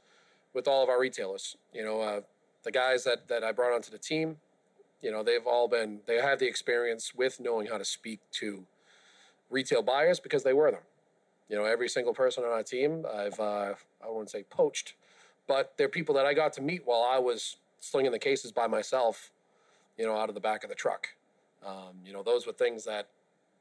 with 0.54 0.66
all 0.66 0.82
of 0.82 0.88
our 0.88 0.98
retailers. 0.98 1.56
You 1.72 1.84
know, 1.84 2.00
uh, 2.00 2.20
the 2.64 2.70
guys 2.70 3.04
that, 3.04 3.28
that 3.28 3.44
I 3.44 3.52
brought 3.52 3.74
onto 3.74 3.90
the 3.90 3.98
team, 3.98 4.38
you 5.00 5.10
know, 5.10 5.22
they've 5.22 5.46
all 5.46 5.68
been, 5.68 6.00
they 6.06 6.16
have 6.16 6.38
the 6.38 6.46
experience 6.46 7.14
with 7.14 7.40
knowing 7.40 7.68
how 7.68 7.78
to 7.78 7.84
speak 7.84 8.20
to 8.32 8.64
retail 9.50 9.82
buyers 9.82 10.18
because 10.18 10.42
they 10.42 10.52
were 10.52 10.70
them. 10.70 10.82
You 11.48 11.56
know, 11.56 11.64
every 11.64 11.88
single 11.88 12.12
person 12.12 12.44
on 12.44 12.50
our 12.50 12.62
team, 12.62 13.04
I've, 13.10 13.38
uh, 13.40 13.74
I 14.04 14.08
wouldn't 14.08 14.30
say 14.30 14.42
poached, 14.44 14.94
but 15.46 15.72
they're 15.76 15.88
people 15.88 16.14
that 16.16 16.26
I 16.26 16.34
got 16.34 16.52
to 16.54 16.62
meet 16.62 16.82
while 16.84 17.02
I 17.02 17.18
was 17.18 17.56
slinging 17.80 18.12
the 18.12 18.18
cases 18.18 18.52
by 18.52 18.66
myself, 18.66 19.30
you 19.96 20.06
know, 20.06 20.16
out 20.16 20.28
of 20.28 20.34
the 20.34 20.40
back 20.40 20.62
of 20.62 20.68
the 20.68 20.76
truck. 20.76 21.08
Um, 21.66 22.00
you 22.04 22.12
know, 22.12 22.22
those 22.22 22.46
were 22.46 22.52
things 22.52 22.84
that, 22.84 23.08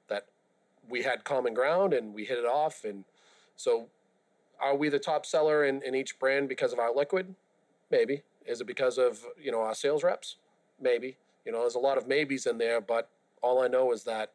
that 0.10 0.26
we 0.90 1.04
had 1.04 1.24
common 1.24 1.54
ground 1.54 1.94
and 1.94 2.14
we 2.14 2.26
hit 2.26 2.38
it 2.38 2.46
off. 2.46 2.84
And 2.84 3.06
so 3.56 3.88
are 4.60 4.76
we 4.76 4.90
the 4.90 5.00
top 5.00 5.26
seller 5.26 5.64
in, 5.66 5.82
in 5.82 5.96
each 5.96 6.20
brand 6.20 6.50
because 6.50 6.74
of 6.74 6.80
our 6.80 6.94
liquid? 6.94 7.36
Maybe. 7.90 8.24
Is 8.46 8.62
it 8.62 8.68
because 8.68 8.98
of, 8.98 9.20
you 9.42 9.52
know, 9.52 9.62
our 9.62 9.76
sales 9.76 10.04
reps? 10.04 10.38
Maybe. 10.82 11.18
You 11.46 11.52
know, 11.52 11.62
there's 11.62 11.76
a 11.76 11.80
lot 11.80 11.98
of 11.98 12.08
maybes 12.08 12.46
in 12.46 12.58
there, 12.58 12.82
but 12.82 13.10
all 13.42 13.62
I 13.62 13.68
know 13.68 13.92
is 13.94 14.04
that, 14.04 14.32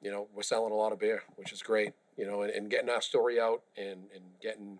you 0.00 0.10
know, 0.10 0.28
we're 0.34 0.42
selling 0.42 0.72
a 0.72 0.76
lot 0.76 0.92
of 0.92 0.98
beer, 0.98 1.22
which 1.36 1.52
is 1.52 1.62
great, 1.62 1.92
you 2.16 2.26
know, 2.26 2.42
and, 2.42 2.50
and 2.52 2.70
getting 2.70 2.90
our 2.90 3.00
story 3.00 3.40
out 3.40 3.62
and, 3.76 4.04
and 4.14 4.24
getting, 4.40 4.78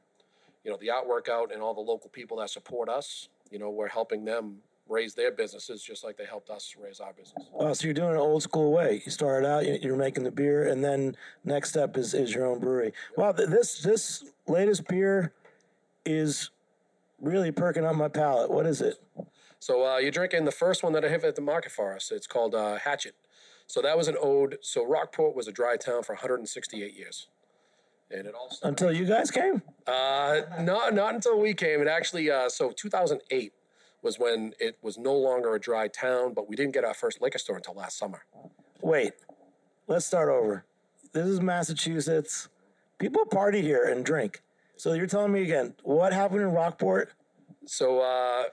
you 0.65 0.71
know, 0.71 0.77
the 0.79 0.89
artwork 0.89 1.29
out 1.29 1.53
and 1.53 1.63
all 1.63 1.75
the 1.75 1.81
local 1.81 2.11
people 2.11 2.37
that 2.39 2.51
support 2.51 2.89
us, 2.89 3.29
you 3.51 3.59
know, 3.59 3.71
we're 3.71 3.89
helping 3.89 4.25
them 4.25 4.59
raise 4.89 5.15
their 5.15 5.31
businesses 5.31 5.83
just 5.83 6.05
like 6.05 6.17
they 6.17 6.25
helped 6.25 6.51
us 6.51 6.75
raise 6.79 7.01
our 7.01 7.13
business. 7.13 7.47
Oh, 7.55 7.73
so 7.73 7.85
you're 7.87 7.95
doing 7.95 8.15
it 8.15 8.19
old 8.19 8.43
school 8.43 8.73
way. 8.73 9.03
You 9.05 9.11
started 9.11 9.47
out, 9.47 9.83
you're 9.83 9.97
making 9.97 10.25
the 10.25 10.31
beer, 10.31 10.69
and 10.69 10.85
then 10.85 11.17
next 11.45 11.71
step 11.71 11.97
is, 11.97 12.15
is 12.15 12.35
your 12.35 12.47
own 12.47 12.59
brewery. 12.59 12.93
Wow, 13.17 13.33
this 13.33 13.83
this 13.83 14.25
latest 14.47 14.87
beer 14.89 15.33
is 16.05 16.51
really 17.21 17.53
perking 17.53 17.85
up 17.85 17.95
my 17.95 18.09
palate. 18.09 18.51
What 18.51 18.67
is 18.67 18.81
it? 18.81 19.01
So 19.59 19.87
uh, 19.87 19.99
you're 19.99 20.11
drinking 20.11 20.45
the 20.45 20.53
first 20.53 20.83
one 20.83 20.93
that 20.95 21.05
I 21.05 21.09
have 21.09 21.25
at 21.25 21.37
the 21.37 21.43
market 21.43 21.71
for 21.71 21.95
us. 21.95 22.11
It's 22.11 22.27
called 22.27 22.55
uh, 22.55 22.79
Hatchet. 22.79 23.15
So 23.73 23.81
that 23.81 23.97
was 23.97 24.07
an 24.07 24.17
ode. 24.21 24.59
So 24.61 24.85
Rockport 24.85 25.35
was 25.35 25.49
a 25.49 25.51
dry 25.51 25.79
town 25.79 26.03
for 26.03 26.13
168 26.13 26.95
years. 26.95 27.29
And 28.11 28.27
it 28.27 28.35
all 28.35 28.51
started, 28.51 28.69
Until 28.69 28.93
you 28.93 29.07
guys 29.07 29.31
came? 29.31 29.63
uh, 29.87 30.43
not 30.61 30.93
not 30.93 31.15
until 31.15 31.41
we 31.41 31.55
came. 31.55 31.81
It 31.81 31.89
actually 31.89 32.31
uh, 32.31 32.51
so 32.51 32.71
2008 32.71 33.55
was 34.03 34.19
when 34.19 34.53
it 34.61 34.77
was 34.83 34.99
no 34.99 35.15
longer 35.15 35.55
a 35.55 35.59
dry 35.59 35.89
town, 35.89 36.35
but 36.35 36.51
we 36.51 36.55
didn't 36.55 36.75
get 36.75 36.85
our 36.85 36.93
first 36.93 37.23
liquor 37.23 37.39
store 37.39 37.57
until 37.57 37.73
last 37.73 37.97
summer. 37.97 38.27
Wait, 38.83 39.15
let's 39.87 40.05
start 40.05 40.29
over. 40.29 40.67
This 41.15 41.25
is 41.25 41.41
Massachusetts. 41.41 42.51
People 42.99 43.25
party 43.25 43.63
here 43.63 43.85
and 43.85 44.05
drink. 44.05 44.43
So 44.77 44.93
you're 44.93 45.07
telling 45.07 45.33
me 45.33 45.45
again, 45.45 45.77
what 45.83 46.13
happened 46.13 46.43
in 46.43 46.49
Rockport? 46.49 47.15
So 47.65 48.01
uh, 48.01 48.45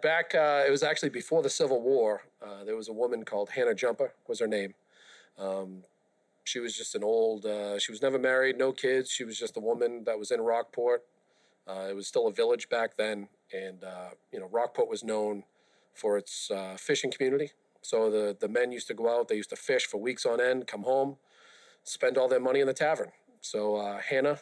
back, 0.00 0.32
uh, 0.32 0.62
it 0.64 0.70
was 0.70 0.84
actually 0.84 1.08
before 1.08 1.42
the 1.42 1.50
Civil 1.50 1.82
War. 1.82 2.22
Uh, 2.44 2.64
there 2.64 2.76
was 2.76 2.88
a 2.88 2.92
woman 2.92 3.24
called 3.24 3.50
Hannah 3.50 3.74
Jumper, 3.74 4.12
was 4.28 4.40
her 4.40 4.46
name. 4.46 4.74
Um, 5.38 5.82
she 6.44 6.60
was 6.60 6.76
just 6.76 6.94
an 6.94 7.02
old. 7.02 7.46
Uh, 7.46 7.78
she 7.78 7.90
was 7.90 8.02
never 8.02 8.18
married, 8.18 8.58
no 8.58 8.72
kids. 8.72 9.10
She 9.10 9.24
was 9.24 9.38
just 9.38 9.56
a 9.56 9.60
woman 9.60 10.04
that 10.04 10.18
was 10.18 10.30
in 10.30 10.40
Rockport. 10.40 11.04
Uh, 11.66 11.86
it 11.88 11.96
was 11.96 12.06
still 12.06 12.26
a 12.26 12.32
village 12.32 12.68
back 12.68 12.96
then, 12.98 13.28
and 13.52 13.82
uh, 13.82 14.10
you 14.30 14.38
know 14.38 14.48
Rockport 14.52 14.88
was 14.88 15.02
known 15.02 15.44
for 15.94 16.18
its 16.18 16.50
uh, 16.50 16.76
fishing 16.78 17.10
community. 17.10 17.52
So 17.80 18.10
the 18.10 18.36
the 18.38 18.48
men 18.48 18.72
used 18.72 18.88
to 18.88 18.94
go 18.94 19.08
out. 19.08 19.28
They 19.28 19.36
used 19.36 19.50
to 19.50 19.56
fish 19.56 19.86
for 19.86 19.98
weeks 19.98 20.26
on 20.26 20.40
end, 20.40 20.66
come 20.66 20.82
home, 20.82 21.16
spend 21.82 22.18
all 22.18 22.28
their 22.28 22.40
money 22.40 22.60
in 22.60 22.66
the 22.66 22.74
tavern. 22.74 23.12
So 23.40 23.98
Hannah 24.08 24.40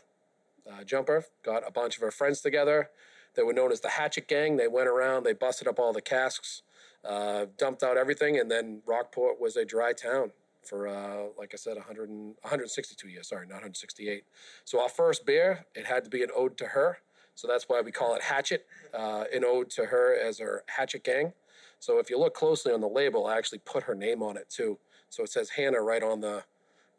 Jumper 0.85 1.25
got 1.45 1.67
a 1.67 1.73
bunch 1.73 1.97
of 1.97 2.03
her 2.03 2.13
friends 2.13 2.41
together. 2.41 2.91
They 3.35 3.43
were 3.43 3.53
known 3.53 3.73
as 3.73 3.81
the 3.81 3.89
Hatchet 3.91 4.29
Gang. 4.29 4.57
They 4.57 4.69
went 4.69 4.89
around, 4.89 5.25
they 5.25 5.33
busted 5.33 5.67
up 5.67 5.79
all 5.79 5.93
the 5.93 6.03
casks, 6.03 6.63
uh, 7.05 7.47
dumped 7.59 7.83
out 7.83 7.97
everything, 7.97 8.39
and 8.39 8.51
then 8.51 8.83
Rockport 8.87 9.41
was 9.41 9.57
a 9.57 9.65
dry 9.65 9.93
town 9.93 10.33
for, 10.63 10.87
uh, 10.87 11.25
like 11.37 11.51
I 11.53 11.57
said, 11.57 11.77
100 11.77 12.09
and, 12.09 12.35
162 12.43 13.09
years. 13.09 13.29
Sorry, 13.29 13.47
not 13.47 13.57
168. 13.57 14.25
So 14.65 14.81
our 14.81 14.89
first 14.89 15.27
beer, 15.27 15.67
it 15.75 15.87
had 15.87 16.05
to 16.05 16.11
be 16.11 16.23
an 16.23 16.31
ode 16.35 16.57
to 16.59 16.67
her. 16.67 16.99
So 17.35 17.49
that's 17.49 17.69
why 17.69 17.81
we 17.81 17.91
call 17.91 18.15
it 18.15 18.23
Hatchet, 18.23 18.67
uh, 18.95 19.25
an 19.35 19.45
ode 19.45 19.71
to 19.71 19.87
her 19.87 20.17
as 20.17 20.39
her 20.39 20.63
Hatchet 20.69 21.03
Gang. 21.03 21.33
So 21.81 21.99
if 21.99 22.11
you 22.11 22.19
look 22.19 22.35
closely 22.35 22.73
on 22.73 22.81
the 22.81 22.89
label, 22.89 23.27
I 23.27 23.37
actually 23.37 23.59
put 23.59 23.83
her 23.85 23.95
name 23.95 24.23
on 24.23 24.37
it 24.37 24.49
too. 24.49 24.79
So 25.09 25.25
it 25.25 25.31
says 25.33 25.51
Hannah 25.51 25.81
right 25.81 26.03
on 26.03 26.21
the 26.21 26.45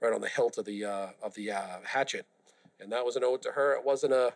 right 0.02 0.14
on 0.14 0.22
the 0.22 0.28
hilt 0.28 0.58
of 0.58 0.66
the 0.66 0.84
uh, 0.84 1.08
of 1.24 1.34
the 1.36 1.52
uh, 1.52 1.78
hatchet, 1.86 2.26
and 2.80 2.92
that 2.92 3.06
was 3.06 3.16
an 3.16 3.24
ode 3.24 3.42
to 3.44 3.52
her. 3.52 3.74
It 3.74 3.86
wasn't 3.86 4.14
a 4.14 4.34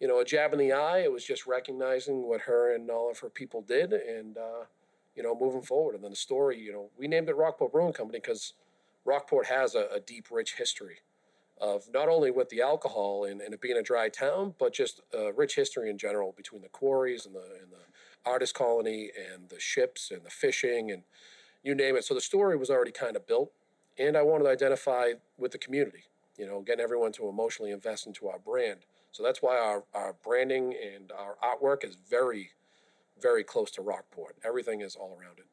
you 0.00 0.08
know 0.08 0.20
a 0.20 0.24
jab 0.24 0.52
in 0.52 0.58
the 0.58 0.72
eye. 0.72 0.98
It 0.98 1.12
was 1.12 1.24
just 1.24 1.46
recognizing 1.46 2.26
what 2.28 2.40
her 2.42 2.74
and 2.74 2.90
all 2.90 3.10
of 3.10 3.20
her 3.20 3.30
people 3.30 3.62
did, 3.62 3.92
and 3.92 4.36
uh, 4.36 4.64
you 5.16 5.22
know 5.22 5.36
moving 5.38 5.62
forward. 5.62 5.94
And 5.94 6.04
then 6.04 6.10
the 6.10 6.16
story, 6.16 6.60
you 6.60 6.72
know, 6.72 6.90
we 6.98 7.08
named 7.08 7.28
it 7.28 7.36
Rockport 7.36 7.72
Brewing 7.72 7.92
Company 7.92 8.20
because 8.20 8.52
Rockport 9.04 9.46
has 9.46 9.74
a, 9.74 9.88
a 9.92 10.00
deep, 10.00 10.28
rich 10.30 10.54
history 10.54 10.98
of 11.60 11.84
not 11.92 12.08
only 12.08 12.30
with 12.30 12.50
the 12.50 12.60
alcohol 12.60 13.24
and, 13.24 13.40
and 13.40 13.54
it 13.54 13.60
being 13.60 13.78
a 13.78 13.82
dry 13.82 14.08
town, 14.10 14.54
but 14.58 14.74
just 14.74 15.00
a 15.14 15.32
rich 15.32 15.54
history 15.54 15.88
in 15.88 15.96
general 15.96 16.34
between 16.36 16.60
the 16.62 16.68
quarries 16.68 17.24
and 17.24 17.34
the 17.34 17.44
and 17.62 17.72
the 17.72 18.30
artist 18.30 18.54
colony 18.54 19.10
and 19.32 19.48
the 19.48 19.60
ships 19.60 20.10
and 20.10 20.22
the 20.24 20.30
fishing 20.30 20.90
and 20.90 21.02
you 21.62 21.74
name 21.74 21.96
it. 21.96 22.04
So 22.04 22.14
the 22.14 22.20
story 22.20 22.56
was 22.56 22.70
already 22.70 22.92
kind 22.92 23.16
of 23.16 23.26
built, 23.26 23.50
and 23.98 24.16
I 24.16 24.22
wanted 24.22 24.44
to 24.44 24.50
identify 24.50 25.12
with 25.38 25.52
the 25.52 25.58
community. 25.58 26.04
You 26.38 26.46
know, 26.46 26.60
getting 26.60 26.82
everyone 26.82 27.12
to 27.12 27.28
emotionally 27.28 27.72
invest 27.72 28.06
into 28.06 28.28
our 28.28 28.38
brand. 28.38 28.80
So 29.10 29.22
that's 29.22 29.40
why 29.40 29.56
our, 29.58 29.84
our 29.94 30.14
branding 30.22 30.74
and 30.94 31.10
our 31.10 31.36
artwork 31.42 31.82
is 31.82 31.96
very, 32.10 32.50
very 33.20 33.44
close 33.44 33.70
to 33.72 33.82
Rockport. 33.82 34.36
Everything 34.44 34.80
is 34.80 34.96
all 34.96 35.16
around 35.20 35.38
it. 35.38 35.46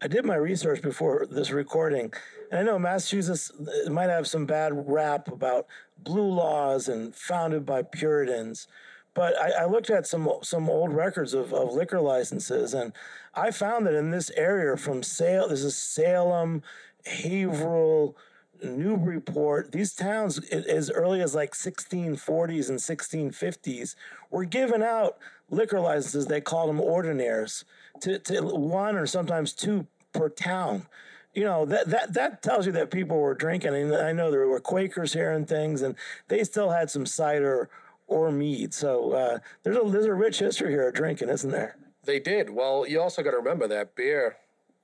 I 0.00 0.08
did 0.08 0.24
my 0.24 0.36
research 0.36 0.82
before 0.82 1.26
this 1.30 1.50
recording, 1.50 2.12
and 2.50 2.60
I 2.60 2.62
know 2.62 2.78
Massachusetts 2.78 3.52
might 3.88 4.10
have 4.10 4.26
some 4.26 4.46
bad 4.46 4.72
rap 4.88 5.28
about 5.28 5.66
blue 5.98 6.28
laws 6.28 6.88
and 6.88 7.14
founded 7.14 7.66
by 7.66 7.82
Puritans, 7.82 8.68
but 9.14 9.36
I, 9.38 9.62
I 9.62 9.66
looked 9.66 9.90
at 9.90 10.06
some 10.06 10.28
some 10.42 10.70
old 10.70 10.92
records 10.92 11.34
of, 11.34 11.52
of 11.52 11.72
liquor 11.72 12.00
licenses, 12.00 12.74
and 12.74 12.92
I 13.34 13.50
found 13.50 13.86
that 13.86 13.94
in 13.94 14.10
this 14.10 14.30
area 14.30 14.76
from 14.76 15.02
Salem, 15.02 15.50
this 15.50 15.64
is 15.64 15.76
Salem, 15.76 16.62
Haverhill, 17.04 18.16
Newburyport, 18.62 19.72
these 19.72 19.94
towns 19.94 20.38
as 20.50 20.90
early 20.90 21.20
as 21.20 21.34
like 21.34 21.52
1640s 21.52 22.68
and 22.68 22.78
1650s 22.78 23.94
were 24.30 24.44
giving 24.44 24.82
out 24.82 25.18
liquor 25.52 25.80
licenses. 25.80 26.26
They 26.26 26.40
called 26.40 26.68
them 26.68 26.80
ordinaries 26.80 27.64
to, 28.00 28.18
to 28.18 28.40
one 28.42 28.96
or 28.96 29.06
sometimes 29.06 29.52
two 29.52 29.86
per 30.12 30.28
town. 30.28 30.86
You 31.34 31.44
know 31.44 31.64
that 31.66 31.88
that 31.88 32.14
that 32.14 32.42
tells 32.42 32.66
you 32.66 32.72
that 32.72 32.90
people 32.90 33.18
were 33.18 33.34
drinking. 33.34 33.74
And 33.74 33.94
I 33.94 34.12
know 34.12 34.30
there 34.30 34.46
were 34.48 34.60
Quakers 34.60 35.12
here 35.12 35.30
and 35.30 35.48
things, 35.48 35.80
and 35.80 35.94
they 36.28 36.44
still 36.44 36.70
had 36.70 36.90
some 36.90 37.06
cider 37.06 37.70
or 38.06 38.30
mead. 38.30 38.74
So 38.74 39.12
uh, 39.12 39.38
there's 39.62 39.76
a 39.76 39.88
there's 39.88 40.06
a 40.06 40.14
rich 40.14 40.40
history 40.40 40.70
here 40.70 40.88
of 40.88 40.94
drinking, 40.94 41.28
isn't 41.30 41.50
there? 41.50 41.76
They 42.04 42.18
did. 42.18 42.50
Well, 42.50 42.84
you 42.86 43.00
also 43.00 43.22
got 43.22 43.30
to 43.30 43.36
remember 43.36 43.68
that 43.68 43.94
beer 43.94 44.36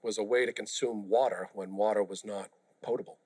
was 0.03 0.19
a 0.19 0.23
way 0.23 0.47
to 0.47 0.53
consume 0.53 1.09
water 1.09 1.49
when 1.53 1.75
water 1.75 2.03
was 2.03 2.25
not 2.25 2.49
potable. 2.81 3.19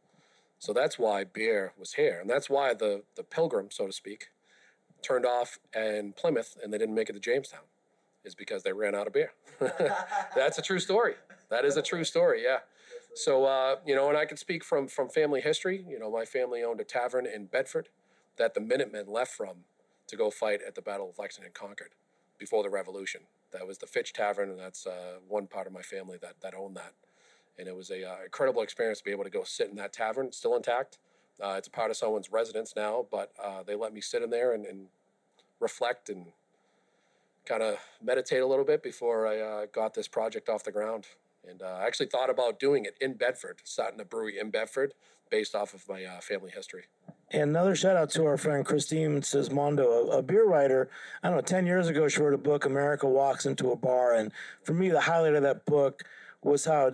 So 0.58 0.72
that's 0.72 0.98
why 0.98 1.24
beer 1.24 1.72
was 1.78 1.94
here. 1.94 2.18
And 2.20 2.30
that's 2.30 2.48
why 2.48 2.72
the, 2.72 3.02
the 3.16 3.24
pilgrim, 3.24 3.68
so 3.70 3.86
to 3.86 3.92
speak, 3.92 4.28
turned 5.02 5.26
off 5.26 5.58
in 5.74 6.12
Plymouth 6.12 6.56
and 6.62 6.72
they 6.72 6.78
didn't 6.78 6.94
make 6.94 7.10
it 7.10 7.14
to 7.14 7.20
Jamestown, 7.20 7.62
is 8.24 8.34
because 8.34 8.62
they 8.62 8.72
ran 8.72 8.94
out 8.94 9.06
of 9.06 9.12
beer. 9.12 9.32
that's 10.34 10.58
a 10.58 10.62
true 10.62 10.78
story. 10.78 11.14
That 11.50 11.64
is 11.64 11.76
a 11.76 11.82
true 11.82 12.04
story, 12.04 12.42
yeah. 12.44 12.58
So, 13.14 13.44
uh, 13.44 13.76
you 13.86 13.94
know, 13.94 14.08
and 14.08 14.16
I 14.16 14.24
can 14.24 14.36
speak 14.36 14.64
from, 14.64 14.88
from 14.88 15.08
family 15.08 15.40
history. 15.40 15.84
You 15.86 15.98
know, 15.98 16.10
my 16.10 16.24
family 16.24 16.62
owned 16.62 16.80
a 16.80 16.84
tavern 16.84 17.26
in 17.26 17.46
Bedford 17.46 17.88
that 18.36 18.54
the 18.54 18.60
Minutemen 18.60 19.06
left 19.06 19.32
from 19.32 19.64
to 20.06 20.16
go 20.16 20.30
fight 20.30 20.60
at 20.66 20.74
the 20.74 20.82
Battle 20.82 21.10
of 21.10 21.18
Lexington 21.18 21.46
and 21.46 21.54
Concord 21.54 21.90
before 22.38 22.62
the 22.62 22.70
Revolution. 22.70 23.22
That 23.52 23.66
was 23.66 23.78
the 23.78 23.86
Fitch 23.86 24.14
Tavern, 24.14 24.48
and 24.48 24.58
that's 24.58 24.86
uh, 24.86 25.18
one 25.28 25.46
part 25.46 25.66
of 25.66 25.74
my 25.74 25.82
family 25.82 26.16
that, 26.22 26.40
that 26.40 26.54
owned 26.54 26.76
that 26.76 26.94
and 27.58 27.68
it 27.68 27.76
was 27.76 27.90
a 27.90 28.08
uh, 28.08 28.16
incredible 28.24 28.62
experience 28.62 28.98
to 28.98 29.04
be 29.04 29.10
able 29.10 29.24
to 29.24 29.30
go 29.30 29.44
sit 29.44 29.68
in 29.68 29.76
that 29.76 29.92
tavern. 29.92 30.32
Still 30.32 30.56
intact. 30.56 30.98
Uh, 31.40 31.54
it's 31.58 31.68
a 31.68 31.70
part 31.70 31.90
of 31.90 31.96
someone's 31.96 32.30
residence 32.30 32.74
now, 32.76 33.06
but 33.10 33.32
uh, 33.42 33.62
they 33.62 33.74
let 33.74 33.92
me 33.92 34.00
sit 34.00 34.22
in 34.22 34.30
there 34.30 34.52
and, 34.52 34.66
and 34.66 34.86
reflect 35.60 36.08
and 36.08 36.26
kind 37.44 37.62
of 37.62 37.78
meditate 38.02 38.42
a 38.42 38.46
little 38.46 38.64
bit 38.64 38.82
before 38.82 39.26
I 39.26 39.40
uh, 39.40 39.66
got 39.72 39.94
this 39.94 40.08
project 40.08 40.48
off 40.48 40.64
the 40.64 40.72
ground. 40.72 41.06
And 41.48 41.62
uh, 41.62 41.78
I 41.80 41.86
actually 41.86 42.06
thought 42.06 42.30
about 42.30 42.60
doing 42.60 42.84
it 42.84 42.96
in 43.00 43.14
Bedford, 43.14 43.60
starting 43.64 44.00
a 44.00 44.04
brewery 44.04 44.38
in 44.38 44.50
Bedford 44.50 44.94
based 45.30 45.54
off 45.54 45.74
of 45.74 45.88
my 45.88 46.04
uh, 46.04 46.20
family 46.20 46.50
history. 46.54 46.84
And 47.30 47.50
another 47.50 47.74
shout 47.74 47.96
out 47.96 48.10
to 48.10 48.26
our 48.26 48.36
friend 48.36 48.64
Christine 48.64 49.22
Sismondo, 49.22 50.12
a, 50.12 50.18
a, 50.18 50.22
beer 50.22 50.46
writer. 50.46 50.90
I 51.22 51.28
don't 51.28 51.38
know, 51.38 51.42
10 51.42 51.66
years 51.66 51.88
ago, 51.88 52.06
she 52.06 52.20
wrote 52.20 52.34
a 52.34 52.38
book, 52.38 52.66
America 52.66 53.08
Walks 53.08 53.46
into 53.46 53.72
a 53.72 53.76
Bar. 53.76 54.14
And 54.14 54.30
for 54.62 54.74
me, 54.74 54.90
the 54.90 55.00
highlight 55.00 55.34
of 55.34 55.42
that 55.42 55.64
book 55.64 56.04
was 56.42 56.66
how 56.66 56.92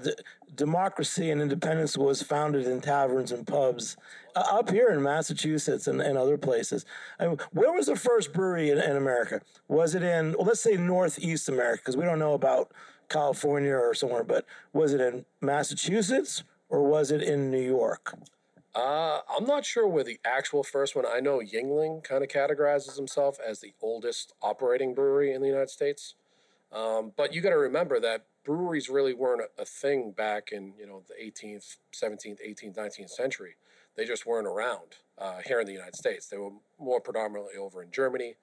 democracy 0.54 1.30
and 1.30 1.40
independence 1.40 1.96
was 1.96 2.22
founded 2.22 2.66
in 2.66 2.80
taverns 2.80 3.32
and 3.32 3.46
pubs 3.46 3.96
uh, 4.34 4.44
up 4.50 4.70
here 4.70 4.88
in 4.88 5.02
Massachusetts 5.02 5.86
and, 5.86 6.00
and 6.00 6.18
other 6.18 6.36
places. 6.38 6.84
I 7.18 7.26
mean, 7.26 7.38
where 7.52 7.72
was 7.72 7.86
the 7.86 7.96
first 7.96 8.32
brewery 8.32 8.70
in, 8.70 8.78
in 8.78 8.96
America? 8.96 9.40
Was 9.68 9.94
it 9.94 10.02
in, 10.02 10.34
well, 10.36 10.46
let's 10.46 10.60
say 10.60 10.76
Northeast 10.76 11.48
America, 11.48 11.82
because 11.82 11.96
we 11.96 12.04
don't 12.04 12.18
know 12.18 12.34
about 12.34 12.72
California 13.08 13.74
or 13.74 13.94
somewhere, 13.94 14.24
but 14.24 14.44
was 14.72 14.92
it 14.92 15.00
in 15.00 15.24
Massachusetts 15.40 16.44
or 16.68 16.82
was 16.82 17.10
it 17.10 17.22
in 17.22 17.50
New 17.50 17.62
York? 17.62 18.16
Uh, 18.74 19.20
I'm 19.36 19.44
not 19.44 19.64
sure 19.64 19.88
where 19.88 20.04
the 20.04 20.20
actual 20.24 20.62
first 20.62 20.94
one. 20.94 21.04
I 21.06 21.20
know 21.20 21.40
Yuengling 21.40 22.04
kind 22.04 22.22
of 22.22 22.28
categorizes 22.28 22.96
himself 22.96 23.38
as 23.44 23.60
the 23.60 23.72
oldest 23.82 24.34
operating 24.42 24.94
brewery 24.94 25.32
in 25.32 25.40
the 25.40 25.48
United 25.48 25.70
States. 25.70 26.14
Um, 26.70 27.12
but 27.16 27.32
you 27.32 27.40
got 27.40 27.50
to 27.50 27.58
remember 27.58 27.98
that 28.00 28.26
breweries 28.48 28.88
really 28.88 29.12
weren't 29.12 29.42
a, 29.42 29.62
a, 29.62 29.64
thing 29.66 30.10
back 30.10 30.52
in 30.52 30.72
you 30.80 30.86
know 30.86 31.02
the 31.06 31.14
18th, 31.22 31.76
17th, 31.94 32.38
18th, 32.40 32.76
19th 32.76 33.10
century. 33.10 33.56
They 33.94 34.06
just 34.06 34.24
weren't 34.24 34.46
around 34.46 34.96
uh, 35.18 35.40
here 35.44 35.60
in 35.60 35.66
the 35.66 35.72
United 35.72 35.96
States. 35.96 36.28
They 36.28 36.38
were 36.38 36.52
more 36.78 36.98
predominantly 36.98 37.56
over 37.60 37.82
in 37.82 37.90
Germany, 37.90 38.36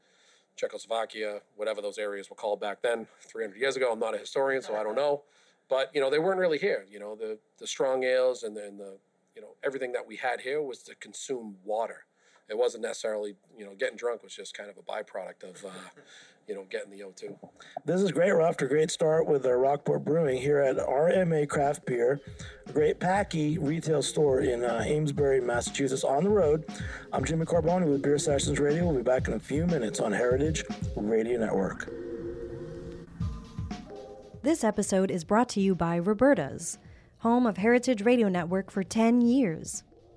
Czechoslovakia, 0.55 1.39
whatever 1.55 1.81
those 1.81 1.97
areas 1.97 2.29
were 2.29 2.35
called 2.35 2.59
back 2.61 2.83
then, 2.83 3.07
300 3.31 3.57
years 3.57 3.77
ago. 3.77 3.91
I'm 3.91 3.99
not 3.99 4.13
a 4.13 4.19
historian, 4.19 4.61
so 4.61 4.75
I 4.75 4.83
don't 4.83 4.95
know. 4.95 5.23
But 5.69 5.89
you 5.95 6.01
know, 6.01 6.11
they 6.11 6.19
weren't 6.19 6.39
really 6.39 6.59
here. 6.59 6.85
You 6.87 6.99
know, 6.99 7.15
the 7.15 7.39
the 7.57 7.65
strong 7.65 8.03
ales 8.03 8.43
and 8.43 8.55
the, 8.55 8.63
and 8.63 8.79
the 8.79 8.99
you 9.35 9.41
know 9.41 9.55
everything 9.63 9.91
that 9.93 10.05
we 10.05 10.17
had 10.17 10.39
here 10.39 10.61
was 10.61 10.83
to 10.83 10.93
consume 10.93 11.55
water. 11.63 12.05
It 12.49 12.57
wasn't 12.57 12.83
necessarily 12.83 13.35
you 13.57 13.65
know 13.65 13.73
getting 13.77 13.97
drunk 13.97 14.23
was 14.23 14.35
just 14.35 14.55
kind 14.55 14.69
of 14.69 14.77
a 14.77 14.81
byproduct 14.81 15.43
of 15.43 15.65
uh, 15.65 15.69
you 16.47 16.53
know 16.53 16.65
getting 16.69 16.91
the 16.91 16.99
O2. 16.99 17.35
This 17.85 18.01
is 18.01 18.11
great. 18.11 18.31
We're 18.31 18.41
off 18.41 18.57
to 18.57 18.65
a 18.65 18.67
great 18.67 18.91
start 18.91 19.27
with 19.27 19.45
our 19.45 19.57
Rockport 19.57 20.05
Brewing 20.05 20.37
here 20.37 20.59
at 20.59 20.77
RMA 20.77 21.49
Craft 21.49 21.85
Beer, 21.85 22.19
a 22.67 22.71
great 22.71 22.99
Packy 22.99 23.57
retail 23.57 24.01
store 24.01 24.41
in 24.41 24.63
uh, 24.63 24.83
Amesbury, 24.85 25.41
Massachusetts. 25.41 26.03
On 26.03 26.23
the 26.23 26.29
road, 26.29 26.65
I'm 27.11 27.25
Jimmy 27.25 27.45
Carbone 27.45 27.85
with 27.85 28.03
Beer 28.03 28.19
Sessions 28.19 28.59
Radio. 28.59 28.85
We'll 28.85 28.97
be 28.97 29.01
back 29.01 29.27
in 29.27 29.33
a 29.33 29.39
few 29.39 29.65
minutes 29.65 29.99
on 29.99 30.11
Heritage 30.11 30.63
Radio 30.95 31.39
Network. 31.39 31.89
This 34.43 34.63
episode 34.63 35.09
is 35.09 35.23
brought 35.23 35.49
to 35.49 35.59
you 35.59 35.73
by 35.73 35.97
Roberta's, 35.97 36.77
home 37.19 37.47
of 37.47 37.57
Heritage 37.57 38.03
Radio 38.03 38.29
Network 38.29 38.69
for 38.69 38.83
10 38.83 39.21
years. 39.21 39.83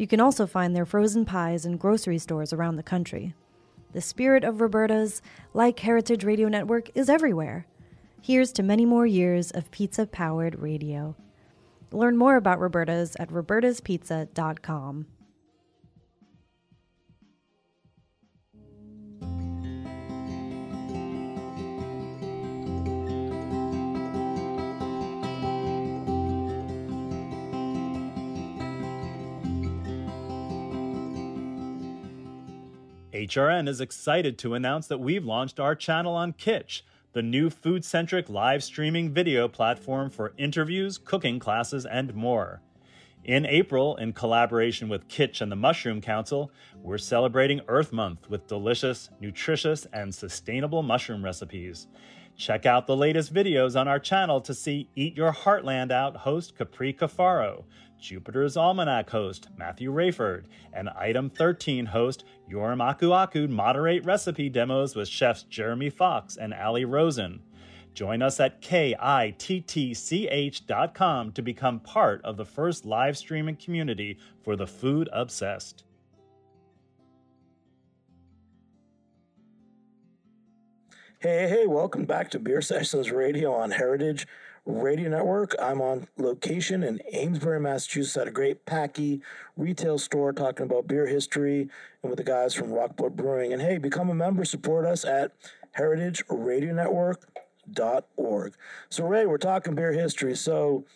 You 0.00 0.06
can 0.06 0.18
also 0.18 0.46
find 0.46 0.74
their 0.74 0.86
frozen 0.86 1.26
pies 1.26 1.66
in 1.66 1.76
grocery 1.76 2.16
stores 2.16 2.54
around 2.54 2.76
the 2.76 2.82
country. 2.82 3.34
The 3.92 4.00
spirit 4.00 4.44
of 4.44 4.62
Roberta's, 4.62 5.20
like 5.52 5.78
Heritage 5.78 6.24
Radio 6.24 6.48
Network, 6.48 6.88
is 6.94 7.10
everywhere. 7.10 7.66
Here's 8.22 8.50
to 8.52 8.62
many 8.62 8.86
more 8.86 9.06
years 9.06 9.50
of 9.50 9.70
pizza 9.70 10.06
powered 10.06 10.58
radio. 10.58 11.16
Learn 11.92 12.16
more 12.16 12.36
about 12.36 12.60
Roberta's 12.60 13.14
at 13.16 13.28
robertaspizza.com. 13.28 15.06
HRN 33.12 33.68
is 33.68 33.80
excited 33.80 34.38
to 34.38 34.54
announce 34.54 34.86
that 34.86 35.00
we've 35.00 35.24
launched 35.24 35.58
our 35.58 35.74
channel 35.74 36.14
on 36.14 36.32
Kittch, 36.32 36.82
the 37.12 37.22
new 37.22 37.50
food 37.50 37.84
centric 37.84 38.30
live 38.30 38.62
streaming 38.62 39.12
video 39.12 39.48
platform 39.48 40.10
for 40.10 40.32
interviews, 40.38 40.96
cooking 40.96 41.40
classes, 41.40 41.84
and 41.84 42.14
more. 42.14 42.62
In 43.24 43.44
April, 43.46 43.96
in 43.96 44.12
collaboration 44.12 44.88
with 44.88 45.08
Kittch 45.08 45.40
and 45.40 45.50
the 45.50 45.56
Mushroom 45.56 46.00
Council, 46.00 46.52
we're 46.76 46.98
celebrating 46.98 47.62
Earth 47.66 47.92
Month 47.92 48.30
with 48.30 48.46
delicious, 48.46 49.10
nutritious, 49.20 49.88
and 49.92 50.14
sustainable 50.14 50.84
mushroom 50.84 51.24
recipes. 51.24 51.88
Check 52.36 52.64
out 52.66 52.86
the 52.86 52.96
latest 52.96 53.34
videos 53.34 53.78
on 53.78 53.86
our 53.86 53.98
channel 53.98 54.40
to 54.40 54.54
see 54.54 54.88
Eat 54.96 55.16
Your 55.16 55.32
Heartland 55.32 55.90
Out 55.92 56.16
host 56.16 56.56
Capri 56.56 56.92
Cafaro, 56.92 57.64
Jupiter's 58.00 58.56
Almanac 58.56 59.10
host 59.10 59.48
Matthew 59.58 59.92
Raiford, 59.92 60.44
and 60.72 60.88
Item 60.90 61.28
13 61.28 61.86
host 61.86 62.24
Yoram 62.50 62.82
Aku 62.82 63.46
moderate 63.48 64.04
recipe 64.04 64.48
demos 64.48 64.96
with 64.96 65.08
chefs 65.08 65.42
Jeremy 65.44 65.90
Fox 65.90 66.36
and 66.36 66.54
Ali 66.54 66.84
Rosen. 66.84 67.42
Join 67.92 68.22
us 68.22 68.40
at 68.40 68.62
kittch.com 68.62 69.32
to 71.32 71.42
become 71.42 71.80
part 71.80 72.24
of 72.24 72.36
the 72.36 72.46
first 72.46 72.86
live 72.86 73.18
streaming 73.18 73.56
community 73.56 74.16
for 74.42 74.56
the 74.56 74.66
food 74.66 75.08
obsessed. 75.12 75.84
Hey, 81.22 81.48
hey, 81.50 81.66
welcome 81.66 82.06
back 82.06 82.30
to 82.30 82.38
Beer 82.38 82.62
Sessions 82.62 83.10
Radio 83.10 83.52
on 83.52 83.72
Heritage 83.72 84.26
Radio 84.64 85.10
Network. 85.10 85.54
I'm 85.60 85.82
on 85.82 86.08
location 86.16 86.82
in 86.82 87.02
Amesbury, 87.12 87.60
Massachusetts 87.60 88.16
at 88.16 88.26
a 88.26 88.30
great 88.30 88.64
Packy 88.64 89.20
retail 89.54 89.98
store 89.98 90.32
talking 90.32 90.64
about 90.64 90.88
beer 90.88 91.06
history 91.06 91.68
and 92.02 92.08
with 92.08 92.16
the 92.16 92.24
guys 92.24 92.54
from 92.54 92.72
Rockport 92.72 93.16
Brewing. 93.16 93.52
And 93.52 93.60
hey, 93.60 93.76
become 93.76 94.08
a 94.08 94.14
member, 94.14 94.46
support 94.46 94.86
us 94.86 95.04
at 95.04 95.32
heritageradionetwork.org. 95.78 98.54
So, 98.88 99.04
Ray, 99.04 99.26
we're 99.26 99.36
talking 99.36 99.74
beer 99.74 99.92
history. 99.92 100.34
So, 100.34 100.86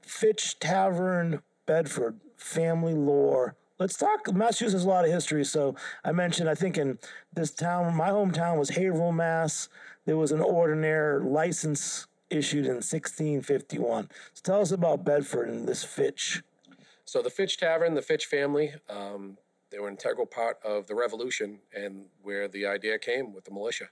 Fitch 0.00 0.58
Tavern, 0.58 1.40
Bedford, 1.66 2.18
family 2.36 2.94
lore. 2.94 3.54
Let's 3.82 3.96
talk. 3.96 4.32
Massachusetts 4.32 4.74
has 4.74 4.84
a 4.84 4.88
lot 4.88 5.04
of 5.04 5.10
history. 5.10 5.44
So, 5.44 5.74
I 6.04 6.12
mentioned, 6.12 6.48
I 6.48 6.54
think 6.54 6.78
in 6.78 7.00
this 7.34 7.50
town, 7.50 7.96
my 7.96 8.10
hometown 8.10 8.56
was 8.56 8.70
Haverhill, 8.70 9.10
Mass. 9.10 9.68
There 10.06 10.16
was 10.16 10.30
an 10.30 10.40
ordinary 10.40 11.20
license 11.24 12.06
issued 12.30 12.66
in 12.66 12.74
1651. 12.74 14.08
So 14.34 14.40
tell 14.44 14.60
us 14.60 14.70
about 14.70 15.04
Bedford 15.04 15.48
and 15.48 15.66
this 15.66 15.82
Fitch. 15.82 16.44
So 17.04 17.22
the 17.22 17.28
Fitch 17.28 17.58
Tavern, 17.58 17.94
the 17.94 18.02
Fitch 18.02 18.26
family, 18.26 18.72
um, 18.88 19.36
they 19.70 19.80
were 19.80 19.88
an 19.88 19.94
integral 19.94 20.26
part 20.26 20.58
of 20.64 20.86
the 20.86 20.94
Revolution 20.94 21.58
and 21.74 22.04
where 22.22 22.46
the 22.46 22.64
idea 22.64 23.00
came 23.00 23.32
with 23.32 23.46
the 23.46 23.50
militia. 23.50 23.88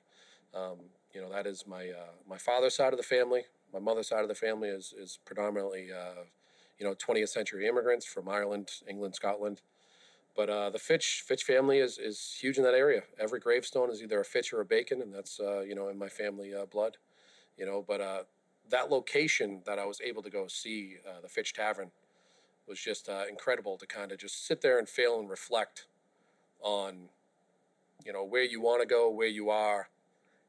Um, 0.55 0.76
you 1.12 1.20
know, 1.20 1.32
that 1.32 1.49
is 1.49 1.66
my 1.66 1.88
uh, 1.88 2.12
my 2.28 2.38
father's 2.38 2.76
side 2.76 2.93
of 2.93 2.97
the 2.97 3.03
family. 3.03 3.43
My 3.72 3.80
mother's 3.80 4.07
side 4.07 4.22
of 4.22 4.28
the 4.28 4.36
family 4.36 4.68
is 4.68 4.95
is 4.97 5.18
predominantly 5.24 5.88
uh, 5.93 6.22
you 6.78 6.86
know 6.86 6.95
20th 6.95 7.30
century 7.30 7.66
immigrants 7.66 8.07
from 8.07 8.28
Ireland, 8.28 8.70
England, 8.88 9.16
Scotland. 9.16 9.61
But 10.37 10.49
uh, 10.49 10.70
the 10.70 10.78
Fitch 10.78 11.24
Fitch 11.26 11.45
family 11.45 11.78
is 11.78 11.99
is 11.99 12.37
huge 12.41 12.57
in 12.57 12.64
that 12.64 12.74
area. 12.74 13.03
Every 13.18 13.41
gravestone 13.41 13.91
is 13.91 14.03
either 14.03 14.20
a 14.20 14.24
Fitch 14.24 14.53
or 14.53 14.61
a 14.61 14.64
Bacon, 14.64 15.03
and 15.03 15.12
that's 15.12 15.41
uh, 15.41 15.61
you 15.61 15.74
know 15.74 15.89
in 15.89 15.99
my 15.99 16.09
family 16.09 16.55
uh, 16.55 16.66
blood 16.66 16.97
you 17.57 17.66
know. 17.66 17.85
But 17.87 18.01
uh, 18.01 18.22
that 18.70 18.91
location 18.91 19.62
that 19.66 19.78
I 19.78 19.85
was 19.85 20.01
able 20.01 20.22
to 20.22 20.31
go 20.31 20.47
see, 20.49 20.97
uh, 21.07 21.20
the 21.20 21.28
Fitch 21.28 21.53
Tavern, 21.53 21.91
was 22.66 22.81
just 22.81 23.09
incredible 23.28 23.76
to 23.76 23.87
kind 23.87 24.12
of 24.12 24.18
just 24.18 24.47
sit 24.47 24.61
there 24.61 24.78
and 24.78 24.89
fail 24.89 25.18
and 25.18 25.28
reflect 25.28 25.87
on, 26.61 27.09
you 28.05 28.12
know, 28.12 28.24
where 28.24 28.45
you 28.45 28.61
want 28.61 28.81
to 28.81 28.87
go, 28.87 29.11
where 29.11 29.26
you 29.26 29.51
are, 29.51 29.89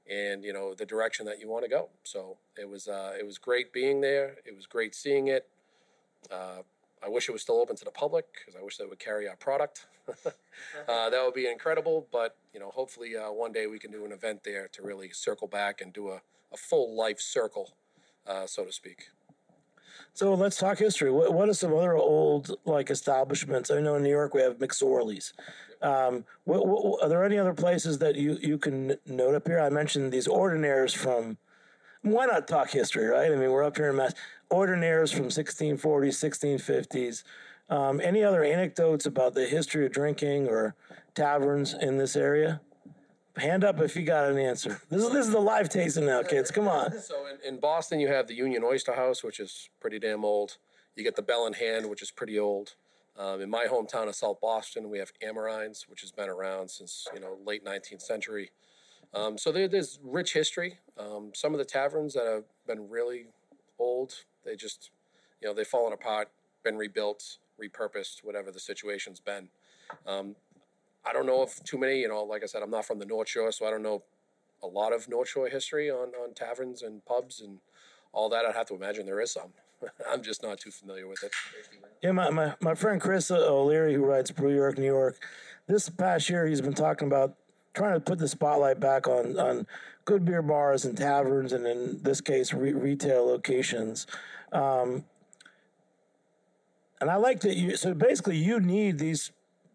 and 0.10 0.44
you 0.44 0.54
know 0.54 0.74
the 0.74 0.86
direction 0.86 1.26
that 1.26 1.40
you 1.40 1.50
want 1.50 1.64
to 1.64 1.70
go. 1.70 1.90
So 2.04 2.38
it 2.58 2.70
was 2.70 2.88
uh, 2.88 3.14
it 3.20 3.26
was 3.26 3.38
great 3.38 3.74
being 3.74 4.02
there. 4.02 4.36
It 4.46 4.56
was 4.56 4.66
great 4.66 4.96
seeing 4.96 5.28
it. 5.28 5.48
Uh, 6.30 6.62
I 7.04 7.10
wish 7.10 7.28
it 7.28 7.32
was 7.32 7.42
still 7.42 7.60
open 7.60 7.76
to 7.78 7.86
the 7.86 7.92
public 7.92 8.26
because 8.34 8.60
I 8.60 8.64
wish 8.64 8.78
they 8.78 8.86
would 8.86 9.00
carry 9.00 9.28
our 9.28 9.36
product. 9.36 9.88
uh, 10.26 11.10
that 11.10 11.22
would 11.24 11.34
be 11.34 11.48
incredible. 11.50 12.08
But 12.12 12.38
you 12.54 12.60
know, 12.60 12.70
hopefully 12.70 13.16
uh, 13.18 13.32
one 13.32 13.52
day 13.52 13.68
we 13.68 13.80
can 13.80 13.92
do 13.92 14.06
an 14.06 14.12
event 14.12 14.44
there 14.44 14.68
to 14.74 14.82
really 14.84 15.10
circle 15.10 15.48
back 15.48 15.82
and 15.82 15.92
do 15.92 16.10
a, 16.10 16.22
a 16.54 16.58
full 16.58 16.96
life 16.96 17.20
circle, 17.20 17.74
uh, 18.28 18.46
so 18.46 18.66
to 18.66 18.72
speak. 18.72 19.08
So 20.14 20.34
let's 20.34 20.58
talk 20.58 20.78
history. 20.78 21.12
What, 21.12 21.34
what 21.34 21.50
are 21.50 21.54
some 21.54 21.74
other 21.74 21.96
old 21.96 22.56
like 22.66 22.90
establishments? 22.90 23.72
I 23.72 23.80
know 23.80 23.96
in 23.96 24.04
New 24.04 24.10
York 24.10 24.34
we 24.34 24.42
have 24.42 24.58
McSorley's. 24.58 25.34
Um, 25.82 26.26
what, 26.44 26.68
what, 26.68 27.04
are 27.04 27.10
there 27.10 27.24
any 27.24 27.40
other 27.40 27.54
places 27.54 27.98
that 28.00 28.16
you, 28.16 28.38
you 28.42 28.58
can 28.58 28.98
note 29.08 29.34
up 29.34 29.48
here? 29.48 29.60
I 29.60 29.70
mentioned 29.70 30.12
these 30.12 30.28
ordinaries 30.28 30.94
from. 30.94 31.38
Why 32.04 32.26
not 32.26 32.48
talk 32.48 32.72
history, 32.72 33.06
right? 33.06 33.32
I 33.32 33.36
mean, 33.36 33.52
we're 33.52 33.64
up 33.64 33.78
here 33.78 33.90
in 33.90 33.96
Mass. 33.96 34.14
Ordinaries 34.50 35.12
from 35.12 35.28
1640s, 35.28 35.80
1650s. 35.80 37.24
Um, 37.70 38.02
any 38.02 38.24
other 38.24 38.44
anecdotes 38.44 39.06
about 39.06 39.34
the 39.34 39.46
history 39.46 39.86
of 39.86 39.92
drinking 39.92 40.48
or 40.48 40.76
taverns 41.14 41.74
in 41.74 41.98
this 41.98 42.16
area? 42.16 42.60
Hand 43.38 43.64
up 43.64 43.80
if 43.80 43.96
you 43.96 44.04
got 44.04 44.30
an 44.30 44.38
answer. 44.38 44.82
This 44.90 45.04
is 45.04 45.12
this 45.12 45.26
is 45.28 45.32
the 45.32 45.40
live 45.40 45.70
tasting 45.70 46.06
now, 46.06 46.22
kids. 46.22 46.52
Come 46.52 46.68
on. 46.68 46.92
So 47.02 47.28
in, 47.28 47.54
in 47.54 47.60
Boston, 47.62 48.02
you 48.02 48.10
have 48.10 48.28
the 48.28 48.34
Union 48.34 48.62
Oyster 48.64 48.94
House, 48.94 49.24
which 49.24 49.40
is 49.40 49.70
pretty 49.80 50.00
damn 50.00 50.26
old. 50.26 50.58
You 50.96 51.04
get 51.04 51.16
the 51.16 51.22
Bell 51.22 51.48
in 51.48 51.54
Hand, 51.54 51.90
which 51.90 52.02
is 52.02 52.12
pretty 52.12 52.38
old. 52.38 52.76
Um, 53.18 53.40
in 53.40 53.50
my 53.50 53.68
hometown 53.72 54.10
of 54.10 54.16
South 54.16 54.42
Boston, 54.42 54.90
we 54.90 55.00
have 55.00 55.14
Amrhein's, 55.24 55.88
which 55.88 56.02
has 56.02 56.12
been 56.12 56.28
around 56.28 56.70
since 56.70 57.08
you 57.14 57.22
know 57.22 57.38
late 57.46 57.64
19th 57.64 58.02
century. 58.02 58.52
Um, 59.14 59.38
so 59.38 59.52
there, 59.52 59.68
there's 59.68 60.00
rich 60.04 60.34
history. 60.34 60.80
Um, 60.98 61.32
some 61.34 61.54
of 61.54 61.58
the 61.58 61.66
taverns 61.66 62.14
that 62.14 62.26
have 62.26 62.44
been 62.68 62.90
really 62.90 63.26
old, 63.78 64.14
they 64.46 64.56
just 64.56 64.92
you 65.42 65.48
know 65.48 65.54
they've 65.54 65.68
fallen 65.68 65.94
apart, 65.94 66.30
been 66.64 66.78
rebuilt, 66.78 67.38
repurposed, 67.62 68.24
whatever 68.24 68.52
the 68.52 68.60
situation's 68.60 69.20
been. 69.20 69.50
Um, 70.08 70.36
I 71.06 71.14
don't 71.14 71.26
know 71.26 71.44
if 71.44 71.64
too 71.64 71.78
many. 71.78 72.00
You 72.00 72.08
know, 72.08 72.24
like 72.24 72.44
I 72.44 72.46
said, 72.46 72.62
I'm 72.62 72.72
not 72.72 72.86
from 72.86 73.00
the 73.00 73.06
North 73.06 73.30
Shore, 73.30 73.52
so 73.52 73.66
I 73.66 73.70
don't 73.70 73.84
know 73.84 74.04
a 74.64 74.68
lot 74.68 74.94
of 74.94 75.10
North 75.10 75.30
Shore 75.30 75.48
history 75.48 75.90
on 75.90 76.10
on 76.22 76.34
taverns 76.34 76.82
and 76.82 77.04
pubs 77.06 77.42
and 77.42 77.60
all 78.14 78.30
that. 78.30 78.46
I'd 78.46 78.56
have 78.56 78.68
to 78.68 78.76
imagine 78.76 79.06
there 79.06 79.22
is 79.22 79.32
some. 79.32 79.54
I'm 80.10 80.22
just 80.22 80.44
not 80.44 80.60
too 80.60 80.72
familiar 80.72 81.08
with 81.08 81.24
it. 81.24 81.32
Yeah, 82.02 82.12
my, 82.12 82.30
my, 82.30 82.54
my 82.62 82.76
friend 82.76 83.02
Chris 83.02 83.32
O'Leary, 83.32 83.94
who 83.94 84.06
writes 84.06 84.32
Brew 84.32 84.54
York, 84.54 84.78
New 84.78 84.86
York, 84.86 85.18
this 85.68 85.90
past 85.90 86.30
year 86.30 86.46
he's 86.46 86.62
been 86.62 86.74
talking 86.74 87.08
about 87.08 87.36
trying 87.74 87.94
to 87.94 88.00
put 88.00 88.20
the 88.20 88.28
spotlight 88.28 88.80
back 88.80 89.08
on, 89.08 89.40
on 89.40 89.68
good 90.06 90.26
beer 90.26 90.42
bars 90.42 90.86
and 90.86 90.98
taverns, 90.98 91.54
and 91.54 91.66
in 91.66 92.00
this 92.02 92.22
case, 92.22 92.54
re- 92.54 92.74
retail 92.74 93.26
locations. 93.26 94.08
Um, 94.52 95.06
and 97.00 97.10
I 97.10 97.16
like 97.16 97.42
that 97.42 97.56
you, 97.56 97.76
so 97.76 97.94
basically, 97.94 98.38
you 98.38 98.60
need 98.60 99.00
these 99.00 99.32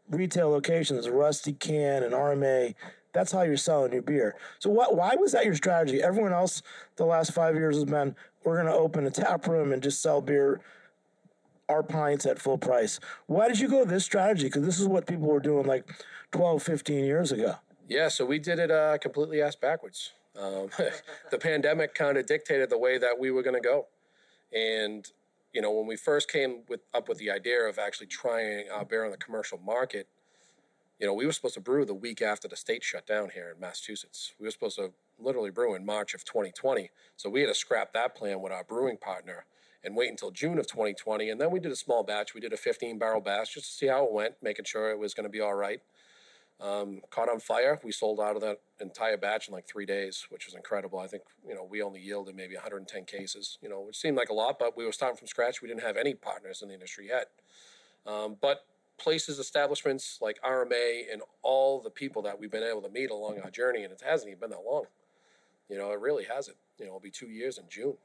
retail 0.09 0.51
locations, 0.51 1.09
Rusty 1.09 1.53
Can 1.53 2.03
and 2.03 2.13
RMA. 2.13 2.75
That's 3.13 3.33
how 3.33 3.43
you're 3.43 3.57
selling 3.57 3.93
your 3.93 4.03
beer. 4.03 4.37
So, 4.59 4.71
what, 4.71 4.95
why 4.95 5.15
was 5.17 5.33
that 5.33 5.45
your 5.45 5.55
strategy? 5.55 6.03
Everyone 6.03 6.33
else 6.33 6.63
the 6.97 7.07
last 7.07 7.33
five 7.33 7.55
years 7.55 7.77
has 7.77 7.85
been 7.85 8.15
we're 8.45 8.63
going 8.63 8.73
to 8.73 8.79
open 8.79 9.07
a 9.07 9.11
tap 9.11 9.49
room 9.49 9.73
and 9.73 9.83
just 9.83 10.01
sell 10.01 10.21
beer, 10.21 10.61
our 11.69 11.83
pints 11.83 12.27
at 12.27 12.39
full 12.39 12.59
price. 12.59 13.01
Why 13.27 13.49
did 13.49 13.59
you 13.59 13.69
go 13.69 13.85
this 13.85 14.05
strategy? 14.05 14.47
Because 14.47 14.65
this 14.65 14.79
is 14.79 14.87
what 14.87 15.07
people 15.07 15.27
were 15.27 15.41
doing 15.41 15.67
like 15.67 15.91
12, 16.31 16.63
15 16.63 17.05
years 17.05 17.33
ago. 17.33 17.57
Yeah, 17.89 18.09
so 18.09 18.25
we 18.25 18.39
did 18.39 18.59
it 18.59 18.71
uh, 18.71 18.99
completely 18.99 19.41
ass 19.41 19.55
backwards. 19.55 20.13
Um, 20.39 20.69
the 21.31 21.39
pandemic 21.39 21.95
kind 21.95 22.19
of 22.19 22.27
dictated 22.27 22.69
the 22.71 22.79
way 22.79 22.99
that 22.99 23.19
we 23.19 23.31
were 23.31 23.43
going 23.43 23.61
to 23.61 23.67
go. 23.67 23.87
And, 24.53 25.09
you 25.53 25.63
know, 25.63 25.71
when 25.71 25.87
we 25.87 25.97
first 25.97 26.31
came 26.31 26.63
with, 26.69 26.81
up 26.95 27.09
with 27.09 27.19
the 27.19 27.31
idea 27.31 27.61
of 27.61 27.79
actually 27.79 28.09
trying 28.09 28.69
our 28.71 28.85
beer 28.85 29.05
on 29.05 29.13
the 29.13 29.17
commercial 29.17 29.59
market, 29.59 30.09
you 30.99 31.07
know, 31.07 31.15
we 31.15 31.27
were 31.27 31.33
supposed 31.33 31.55
to 31.55 31.61
brew 31.61 31.85
the 31.85 31.95
week 31.95 32.23
after 32.23 32.49
the 32.49 32.57
state 32.57 32.83
shut 32.83 33.07
down 33.07 33.31
here 33.31 33.53
in 33.55 33.61
Massachusetts. 33.61 34.33
We 34.41 34.47
were 34.47 34.51
supposed 34.51 34.77
to 34.77 34.93
literally 35.19 35.51
brew 35.51 35.75
in 35.75 35.85
March 35.85 36.15
of 36.15 36.25
2020. 36.25 36.91
So 37.17 37.31
we 37.31 37.43
had 37.43 37.49
to 37.49 37.55
scrap 37.55 37.93
that 37.93 38.17
plan 38.17 38.41
with 38.41 38.53
our 38.53 38.65
brewing 38.65 38.97
partner 38.97 39.45
and 39.85 39.95
wait 39.95 40.11
until 40.11 40.31
June 40.31 40.59
of 40.59 40.67
2020. 40.67 41.31
And 41.31 41.41
then 41.41 41.51
we 41.51 41.61
did 41.61 41.71
a 41.71 41.77
small 41.77 42.03
batch. 42.03 42.35
We 42.35 42.41
did 42.41 42.53
a 42.53 42.57
15 42.57 42.99
barrel 42.99 43.21
batch 43.21 43.55
just 43.55 43.67
to 43.67 43.73
see 43.73 43.87
how 43.87 44.05
it 44.07 44.13
went, 44.13 44.35
making 44.43 44.65
sure 44.65 44.91
it 44.91 44.99
was 44.99 45.15
going 45.15 45.25
to 45.25 45.31
be 45.31 45.41
all 45.41 45.55
right. 45.55 45.81
Um, 46.59 47.03
caught 47.11 47.29
on 47.29 47.39
fire. 47.39 47.79
We 47.85 47.93
sold 47.93 48.19
out 48.19 48.35
of 48.35 48.41
that 48.41 48.61
entire 48.81 49.19
batch 49.19 49.49
in 49.49 49.53
like 49.53 49.69
three 49.69 49.85
days, 49.85 50.27
which 50.31 50.47
was 50.47 50.55
incredible. 50.55 50.99
I 50.99 51.07
think 51.07 51.25
you 51.47 51.55
know 51.55 51.67
we 51.69 51.83
only 51.83 52.01
yielded 52.01 52.35
maybe 52.35 52.55
110 52.55 53.05
cases, 53.05 53.59
you 53.61 53.69
know, 53.69 53.83
which 53.83 53.97
seemed 53.97 54.17
like 54.17 54.31
a 54.31 54.35
lot, 54.35 54.59
but 54.59 54.75
we 54.77 54.87
were 54.87 54.93
starting 54.93 55.19
from 55.19 55.27
scratch. 55.27 55.61
We 55.61 55.69
didn't 55.69 55.83
have 55.83 55.99
any 55.99 56.15
partners 56.15 56.63
in 56.63 56.69
the 56.69 56.75
industry 56.75 57.09
yet. 57.09 57.29
Um, 58.07 58.37
but 58.41 58.65
places, 58.99 59.39
establishments 59.39 60.19
like 60.23 60.39
RMA, 60.43 61.13
and 61.13 61.23
all 61.43 61.81
the 61.81 61.91
people 61.91 62.23
that 62.23 62.39
we've 62.39 62.51
been 62.51 62.63
able 62.63 62.83
to 62.83 62.89
meet 62.89 63.11
along 63.11 63.41
our 63.41 63.51
journey, 63.51 63.83
and 63.83 63.93
it 63.93 64.03
hasn't 64.05 64.29
even 64.29 64.41
been 64.41 64.51
that 64.51 64.65
long. 64.67 64.85
You 65.69 65.79
know, 65.79 65.91
it 65.93 66.01
really 66.01 66.25
hasn't. 66.25 66.57
You 66.79 66.87
know, 66.87 66.91
it'll 66.91 67.01
be 67.01 67.11
two 67.11 67.29
years 67.29 67.59
in 67.59 67.65
June. 67.69 67.97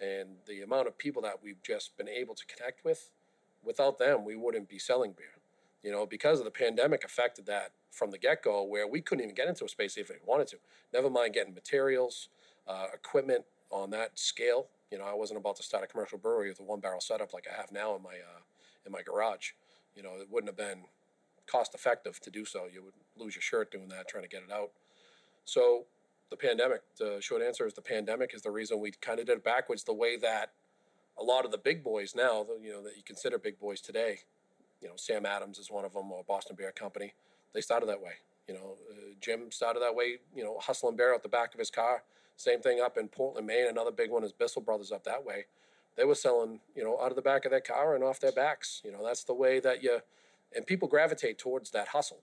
And 0.00 0.36
the 0.46 0.62
amount 0.62 0.88
of 0.88 0.98
people 0.98 1.22
that 1.22 1.42
we've 1.42 1.62
just 1.62 1.96
been 1.96 2.08
able 2.08 2.34
to 2.34 2.44
connect 2.46 2.84
with, 2.84 3.10
without 3.64 3.98
them, 3.98 4.24
we 4.24 4.36
wouldn't 4.36 4.68
be 4.68 4.78
selling 4.78 5.12
beer. 5.12 5.35
You 5.86 5.92
know, 5.92 6.04
because 6.04 6.40
of 6.40 6.44
the 6.44 6.50
pandemic 6.50 7.04
affected 7.04 7.46
that 7.46 7.70
from 7.92 8.10
the 8.10 8.18
get 8.18 8.42
go, 8.42 8.64
where 8.64 8.88
we 8.88 9.00
couldn't 9.00 9.22
even 9.22 9.36
get 9.36 9.46
into 9.46 9.64
a 9.64 9.68
space 9.68 9.96
if 9.96 10.08
we 10.08 10.16
wanted 10.26 10.48
to. 10.48 10.56
Never 10.92 11.08
mind 11.08 11.32
getting 11.32 11.54
materials, 11.54 12.28
uh, 12.66 12.86
equipment 12.92 13.44
on 13.70 13.90
that 13.90 14.18
scale. 14.18 14.66
You 14.90 14.98
know, 14.98 15.04
I 15.04 15.14
wasn't 15.14 15.38
about 15.38 15.54
to 15.58 15.62
start 15.62 15.84
a 15.84 15.86
commercial 15.86 16.18
brewery 16.18 16.48
with 16.48 16.58
a 16.58 16.64
one 16.64 16.80
barrel 16.80 17.00
setup 17.00 17.32
like 17.32 17.46
I 17.48 17.56
have 17.56 17.70
now 17.70 17.94
in 17.94 18.02
my 18.02 18.14
uh, 18.14 18.42
in 18.84 18.90
my 18.90 19.02
garage. 19.02 19.52
You 19.94 20.02
know, 20.02 20.14
it 20.20 20.26
wouldn't 20.28 20.48
have 20.48 20.56
been 20.56 20.86
cost 21.46 21.72
effective 21.72 22.18
to 22.18 22.30
do 22.32 22.44
so. 22.44 22.64
You 22.66 22.82
would 22.82 22.94
lose 23.16 23.36
your 23.36 23.42
shirt 23.42 23.70
doing 23.70 23.86
that, 23.90 24.08
trying 24.08 24.24
to 24.24 24.28
get 24.28 24.42
it 24.42 24.50
out. 24.50 24.70
So 25.44 25.84
the 26.30 26.36
pandemic. 26.36 26.80
The 26.98 27.18
short 27.20 27.42
answer 27.42 27.64
is 27.64 27.74
the 27.74 27.80
pandemic 27.80 28.32
is 28.34 28.42
the 28.42 28.50
reason 28.50 28.80
we 28.80 28.90
kind 28.90 29.20
of 29.20 29.26
did 29.26 29.38
it 29.38 29.44
backwards. 29.44 29.84
The 29.84 29.94
way 29.94 30.16
that 30.16 30.50
a 31.16 31.22
lot 31.22 31.44
of 31.44 31.52
the 31.52 31.58
big 31.58 31.84
boys 31.84 32.12
now, 32.16 32.44
you 32.60 32.72
know, 32.72 32.82
that 32.82 32.96
you 32.96 33.04
consider 33.04 33.38
big 33.38 33.60
boys 33.60 33.80
today, 33.80 34.22
you 34.80 34.88
know, 34.88 34.94
Sam 34.96 35.26
Adams 35.26 35.58
is 35.58 35.70
one 35.70 35.84
of 35.84 35.94
them, 35.94 36.10
or 36.12 36.22
Boston 36.24 36.56
Beer 36.56 36.72
Company. 36.72 37.14
They 37.54 37.60
started 37.60 37.88
that 37.88 38.00
way. 38.00 38.12
You 38.48 38.54
know, 38.54 38.76
uh, 38.90 39.14
Jim 39.20 39.50
started 39.50 39.80
that 39.80 39.94
way. 39.94 40.18
You 40.34 40.44
know, 40.44 40.58
hustling 40.60 40.96
beer 40.96 41.14
out 41.14 41.22
the 41.22 41.28
back 41.28 41.54
of 41.54 41.58
his 41.58 41.70
car. 41.70 42.02
Same 42.36 42.60
thing 42.60 42.80
up 42.80 42.98
in 42.98 43.08
Portland, 43.08 43.46
Maine. 43.46 43.66
Another 43.68 43.90
big 43.90 44.10
one 44.10 44.22
is 44.22 44.32
Bissell 44.32 44.62
Brothers 44.62 44.92
up 44.92 45.04
that 45.04 45.24
way. 45.24 45.46
They 45.96 46.04
were 46.04 46.14
selling, 46.14 46.60
you 46.74 46.84
know, 46.84 47.00
out 47.00 47.10
of 47.10 47.16
the 47.16 47.22
back 47.22 47.46
of 47.46 47.50
their 47.50 47.60
car 47.60 47.94
and 47.94 48.04
off 48.04 48.20
their 48.20 48.32
backs. 48.32 48.82
You 48.84 48.92
know, 48.92 49.02
that's 49.02 49.24
the 49.24 49.32
way 49.32 49.58
that 49.60 49.82
you, 49.82 50.00
and 50.54 50.66
people 50.66 50.86
gravitate 50.86 51.38
towards 51.38 51.70
that 51.70 51.88
hustle. 51.88 52.20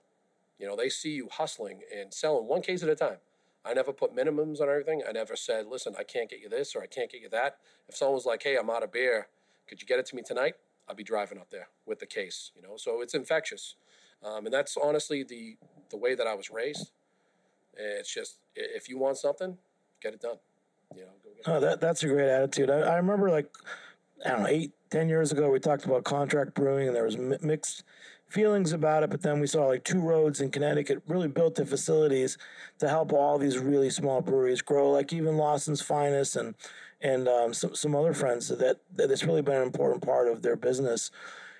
You 0.60 0.68
know, 0.68 0.76
they 0.76 0.89
see 0.89 1.10
you 1.10 1.30
hustling 1.32 1.82
and 1.93 2.14
selling 2.14 2.47
one 2.47 2.62
case 2.62 2.84
at 2.84 2.89
a 2.89 2.95
time. 2.95 3.18
I 3.66 3.74
never 3.74 3.91
put 3.91 4.16
minimums 4.16 4.62
on 4.62 4.70
everything. 4.70 5.01
I 5.08 5.14
never 5.14 5.36
said, 5.36 5.66
listen, 5.66 5.95
I 5.97 6.04
can't 6.04 6.30
get 6.30 6.41
you 6.41 6.49
this 6.49 6.76
or 6.76 6.84
I 6.84 6.88
can't 6.88 7.12
get 7.12 7.22
you 7.22 7.30
that. 7.30 7.58
If 7.89 7.95
someone 7.95 8.16
was 8.16 8.26
like, 8.26 8.43
hey, 8.43 8.56
I'm 8.56 8.70
out 8.70 8.84
of 8.84 8.91
beer, 8.91 9.28
could 9.68 9.82
you 9.82 9.88
get 9.88 9.99
it 9.99 10.06
to 10.08 10.16
me 10.16 10.22
tonight? 10.22 10.56
I'll 10.88 10.96
be 10.96 11.04
driving 11.04 11.38
up 11.38 11.50
there 11.50 11.70
with 11.86 12.00
the 12.00 12.06
case, 12.06 12.52
you 12.56 12.62
know. 12.62 12.76
So 12.78 13.02
it's 13.02 13.14
infectious, 13.14 13.76
um, 14.24 14.46
and 14.46 14.54
that's 14.54 14.78
honestly 14.78 15.24
the 15.24 15.58
the 15.90 15.98
way 15.98 16.16
that 16.16 16.28
I 16.28 16.34
was 16.34 16.50
raised. 16.50 16.92
It's 17.76 18.14
just 18.14 18.38
if 18.56 18.90
you 18.90 18.98
want 18.98 19.18
something, 19.18 19.58
get 20.02 20.14
it 20.14 20.22
done. 20.22 20.38
You 20.96 21.04
know. 21.04 21.12
oh, 21.48 21.60
that 21.60 21.82
that's 21.82 22.04
a 22.04 22.08
great 22.08 22.30
attitude. 22.30 22.70
I, 22.70 22.80
I 22.80 22.96
remember 22.98 23.30
like 23.30 23.50
I 24.26 24.30
don't 24.30 24.44
know 24.44 24.48
eight 24.48 24.72
ten 24.90 25.10
years 25.10 25.32
ago 25.32 25.50
we 25.50 25.60
talked 25.60 25.86
about 25.86 26.04
contract 26.04 26.54
brewing 26.54 26.88
and 26.88 26.96
there 26.96 27.06
was 27.06 27.18
mixed 27.18 27.84
feelings 28.34 28.74
about 28.74 29.04
it, 29.04 29.10
but 29.12 29.22
then 29.22 29.40
we 29.40 29.48
saw 29.48 29.68
like 29.68 29.84
Two 29.84 30.02
Roads 30.02 30.42
in 30.42 30.50
Connecticut 30.50 31.04
really 31.08 31.28
built 31.28 31.56
the 31.56 31.66
facilities 31.66 32.38
to 32.80 32.90
help 32.90 33.14
all 33.14 33.38
these 33.38 33.60
really 33.60 33.92
small 33.92 34.22
breweries 34.22 34.62
grow, 34.62 34.92
like 34.92 35.14
even 35.14 35.38
Lawson's 35.38 35.82
Finest 35.82 36.36
and 36.36 36.56
and 37.04 37.28
um, 37.28 37.54
some 37.54 37.76
some 37.76 37.95
other 37.95 38.14
friends 38.14 38.47
that 38.47 38.80
that 38.95 39.12
it's 39.12 39.24
really 39.24 39.41
been 39.41 39.58
an 39.58 39.64
important 39.64 40.01
part 40.01 40.28
of 40.28 40.41
their 40.41 40.56
business. 40.56 41.12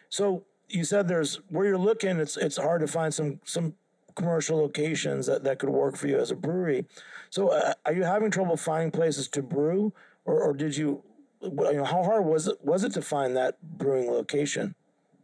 So 0.10 0.46
you 0.70 0.84
said 0.84 1.08
there's 1.08 1.36
where 1.50 1.66
you're 1.66 1.78
looking, 1.78 2.20
it's 2.20 2.38
it's 2.38 2.58
hard 2.58 2.82
to 2.82 2.88
find 2.88 3.14
some 3.14 3.40
some 3.44 3.76
commercial 4.16 4.58
locations 4.58 5.26
that, 5.26 5.44
that 5.44 5.60
could 5.60 5.70
work 5.70 5.98
for 5.98 6.08
you 6.08 6.18
as 6.20 6.32
a 6.32 6.36
brewery. 6.36 6.86
So 7.30 7.50
uh, 7.50 7.74
are 7.86 7.94
you 7.94 8.04
having 8.04 8.32
trouble 8.32 8.58
finding 8.58 8.92
places 8.92 9.28
to 9.30 9.42
brew, 9.42 9.94
or, 10.26 10.42
or 10.42 10.54
did 10.54 10.78
you? 10.78 11.04
You 11.42 11.74
know, 11.74 11.84
how 11.84 12.04
hard 12.04 12.24
was 12.24 12.48
it 12.48 12.58
was 12.64 12.86
it 12.86 12.94
to 12.94 13.02
find 13.02 13.36
that 13.36 13.62
brewing 13.78 14.10
location? 14.10 14.76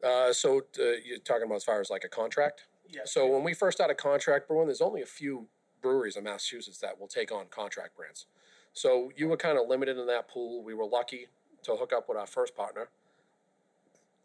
Uh, 0.03 0.34
so 0.34 0.59
uh, 0.80 0.84
you're 1.05 1.20
talking 1.20 1.43
about 1.43 1.55
as 1.55 1.63
far 1.63 1.80
as 1.80 1.89
like 1.89 2.03
a 2.03 2.09
contract? 2.09 2.67
Yeah. 2.89 3.01
So 3.05 3.26
when 3.28 3.43
we 3.43 3.53
first 3.53 3.78
started 3.78 3.95
contract 3.95 4.47
brewing, 4.47 4.67
there's 4.67 4.82
only 4.82 5.01
a 5.01 5.05
few 5.05 5.47
breweries 5.82 6.17
in 6.17 6.26
Massachusetts 6.26 6.80
that 6.80 6.99
will 6.99 7.07
take 7.07 7.32
on 7.32 7.45
contract 7.49 7.95
brands. 7.95 8.26
So 8.74 9.11
you 9.17 9.28
were 9.28 9.38
kind 9.38 9.57
of 9.57 9.67
limited 9.67 9.97
in 9.97 10.07
that 10.07 10.28
pool. 10.30 10.63
We 10.63 10.74
were 10.74 10.86
lucky 10.86 11.28
to 11.63 11.76
hook 11.76 11.93
up 11.93 12.09
with 12.09 12.17
our 12.17 12.28
first 12.28 12.55
partner. 12.55 12.89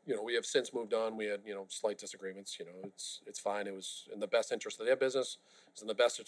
you 0.06 0.14
know, 0.14 0.22
we 0.22 0.34
have 0.34 0.46
since 0.46 0.74
moved 0.74 0.94
on. 0.94 1.16
We 1.16 1.26
had, 1.26 1.40
you 1.46 1.54
know, 1.54 1.66
slight 1.68 1.98
disagreements. 1.98 2.58
You 2.58 2.66
know, 2.66 2.72
it's 2.84 3.22
it's 3.26 3.38
fine. 3.38 3.66
It 3.66 3.74
was 3.74 4.08
in 4.12 4.20
the 4.20 4.26
best 4.26 4.52
interest 4.52 4.80
of 4.80 4.86
their 4.86 4.96
business. 4.96 5.38
It's 5.72 5.82
in 5.82 5.88
the 5.88 5.94
best 5.94 6.20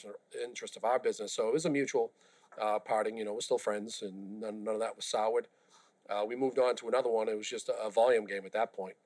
interest 0.42 0.76
of 0.76 0.84
our 0.84 0.98
business. 0.98 1.32
So 1.32 1.48
it 1.48 1.52
was 1.52 1.66
a 1.66 1.70
mutual 1.70 2.12
uh, 2.60 2.78
parting. 2.78 3.16
You 3.18 3.24
know, 3.24 3.34
we're 3.34 3.40
still 3.40 3.58
friends, 3.58 4.02
and 4.02 4.40
none, 4.40 4.64
none 4.64 4.74
of 4.74 4.80
that 4.80 4.96
was 4.96 5.04
soured. 5.04 5.48
Uh, 6.08 6.24
we 6.26 6.36
moved 6.36 6.58
on 6.58 6.76
to 6.76 6.88
another 6.88 7.10
one. 7.10 7.28
It 7.28 7.36
was 7.36 7.48
just 7.48 7.68
a, 7.68 7.74
a 7.84 7.90
volume 7.90 8.26
game 8.26 8.46
at 8.46 8.52
that 8.52 8.72
point, 8.72 8.96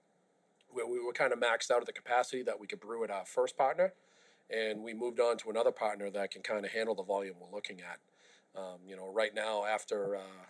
where 0.70 0.86
we 0.86 1.00
were 1.00 1.12
kind 1.12 1.32
of 1.32 1.40
maxed 1.40 1.70
out 1.70 1.80
at 1.80 1.86
the 1.86 1.92
capacity 1.92 2.42
that 2.44 2.60
we 2.60 2.66
could 2.66 2.80
brew 2.80 3.04
at 3.04 3.10
our 3.10 3.24
first 3.26 3.56
partner, 3.56 3.94
and 4.50 4.82
we 4.82 4.94
moved 4.94 5.20
on 5.20 5.36
to 5.38 5.50
another 5.50 5.72
partner 5.72 6.10
that 6.10 6.30
can 6.30 6.42
kind 6.42 6.64
of 6.64 6.72
handle 6.72 6.94
the 6.94 7.02
volume 7.02 7.36
we're 7.40 7.54
looking 7.54 7.80
at. 7.80 7.98
Um, 8.56 8.78
you 8.86 8.96
know, 8.96 9.10
right 9.12 9.34
now 9.34 9.64
after. 9.64 10.16
Uh, 10.16 10.46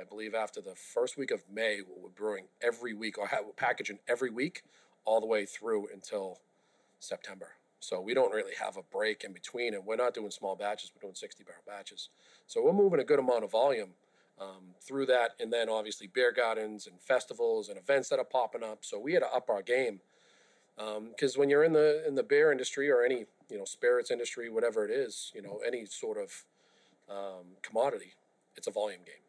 I 0.00 0.04
believe 0.04 0.34
after 0.34 0.60
the 0.60 0.74
first 0.74 1.16
week 1.18 1.30
of 1.30 1.42
May, 1.52 1.80
we're 1.86 2.08
brewing 2.08 2.46
every 2.62 2.94
week 2.94 3.18
or 3.18 3.26
have, 3.28 3.54
packaging 3.56 3.98
every 4.08 4.30
week 4.30 4.62
all 5.04 5.20
the 5.20 5.26
way 5.26 5.44
through 5.44 5.88
until 5.92 6.40
September. 6.98 7.50
So 7.80 8.00
we 8.00 8.14
don't 8.14 8.32
really 8.32 8.54
have 8.60 8.76
a 8.76 8.82
break 8.82 9.24
in 9.24 9.32
between, 9.32 9.74
and 9.74 9.84
we're 9.84 9.96
not 9.96 10.14
doing 10.14 10.30
small 10.30 10.54
batches. 10.54 10.92
We're 10.94 11.02
doing 11.02 11.14
60 11.14 11.44
barrel 11.44 11.62
batches. 11.66 12.08
So 12.46 12.62
we're 12.62 12.72
moving 12.72 13.00
a 13.00 13.04
good 13.04 13.18
amount 13.18 13.44
of 13.44 13.50
volume 13.50 13.90
um, 14.40 14.74
through 14.80 15.06
that, 15.06 15.32
and 15.40 15.52
then 15.52 15.68
obviously 15.68 16.06
beer 16.06 16.32
gardens 16.32 16.86
and 16.86 17.00
festivals 17.00 17.68
and 17.68 17.78
events 17.78 18.08
that 18.10 18.18
are 18.18 18.24
popping 18.24 18.62
up. 18.62 18.84
So 18.84 18.98
we 18.98 19.12
had 19.14 19.20
to 19.20 19.32
up 19.32 19.50
our 19.50 19.62
game 19.62 20.00
because 20.76 21.36
um, 21.36 21.40
when 21.40 21.50
you're 21.50 21.64
in 21.64 21.72
the 21.72 22.06
in 22.06 22.14
the 22.14 22.22
beer 22.22 22.50
industry 22.50 22.88
or 22.88 23.02
any 23.02 23.26
you 23.50 23.58
know 23.58 23.64
spirits 23.64 24.10
industry, 24.10 24.48
whatever 24.48 24.84
it 24.84 24.90
is, 24.90 25.32
you 25.34 25.42
know 25.42 25.60
any 25.66 25.84
sort 25.84 26.18
of 26.18 26.44
um, 27.10 27.56
commodity, 27.62 28.14
it's 28.56 28.66
a 28.66 28.70
volume 28.70 29.00
game. 29.04 29.24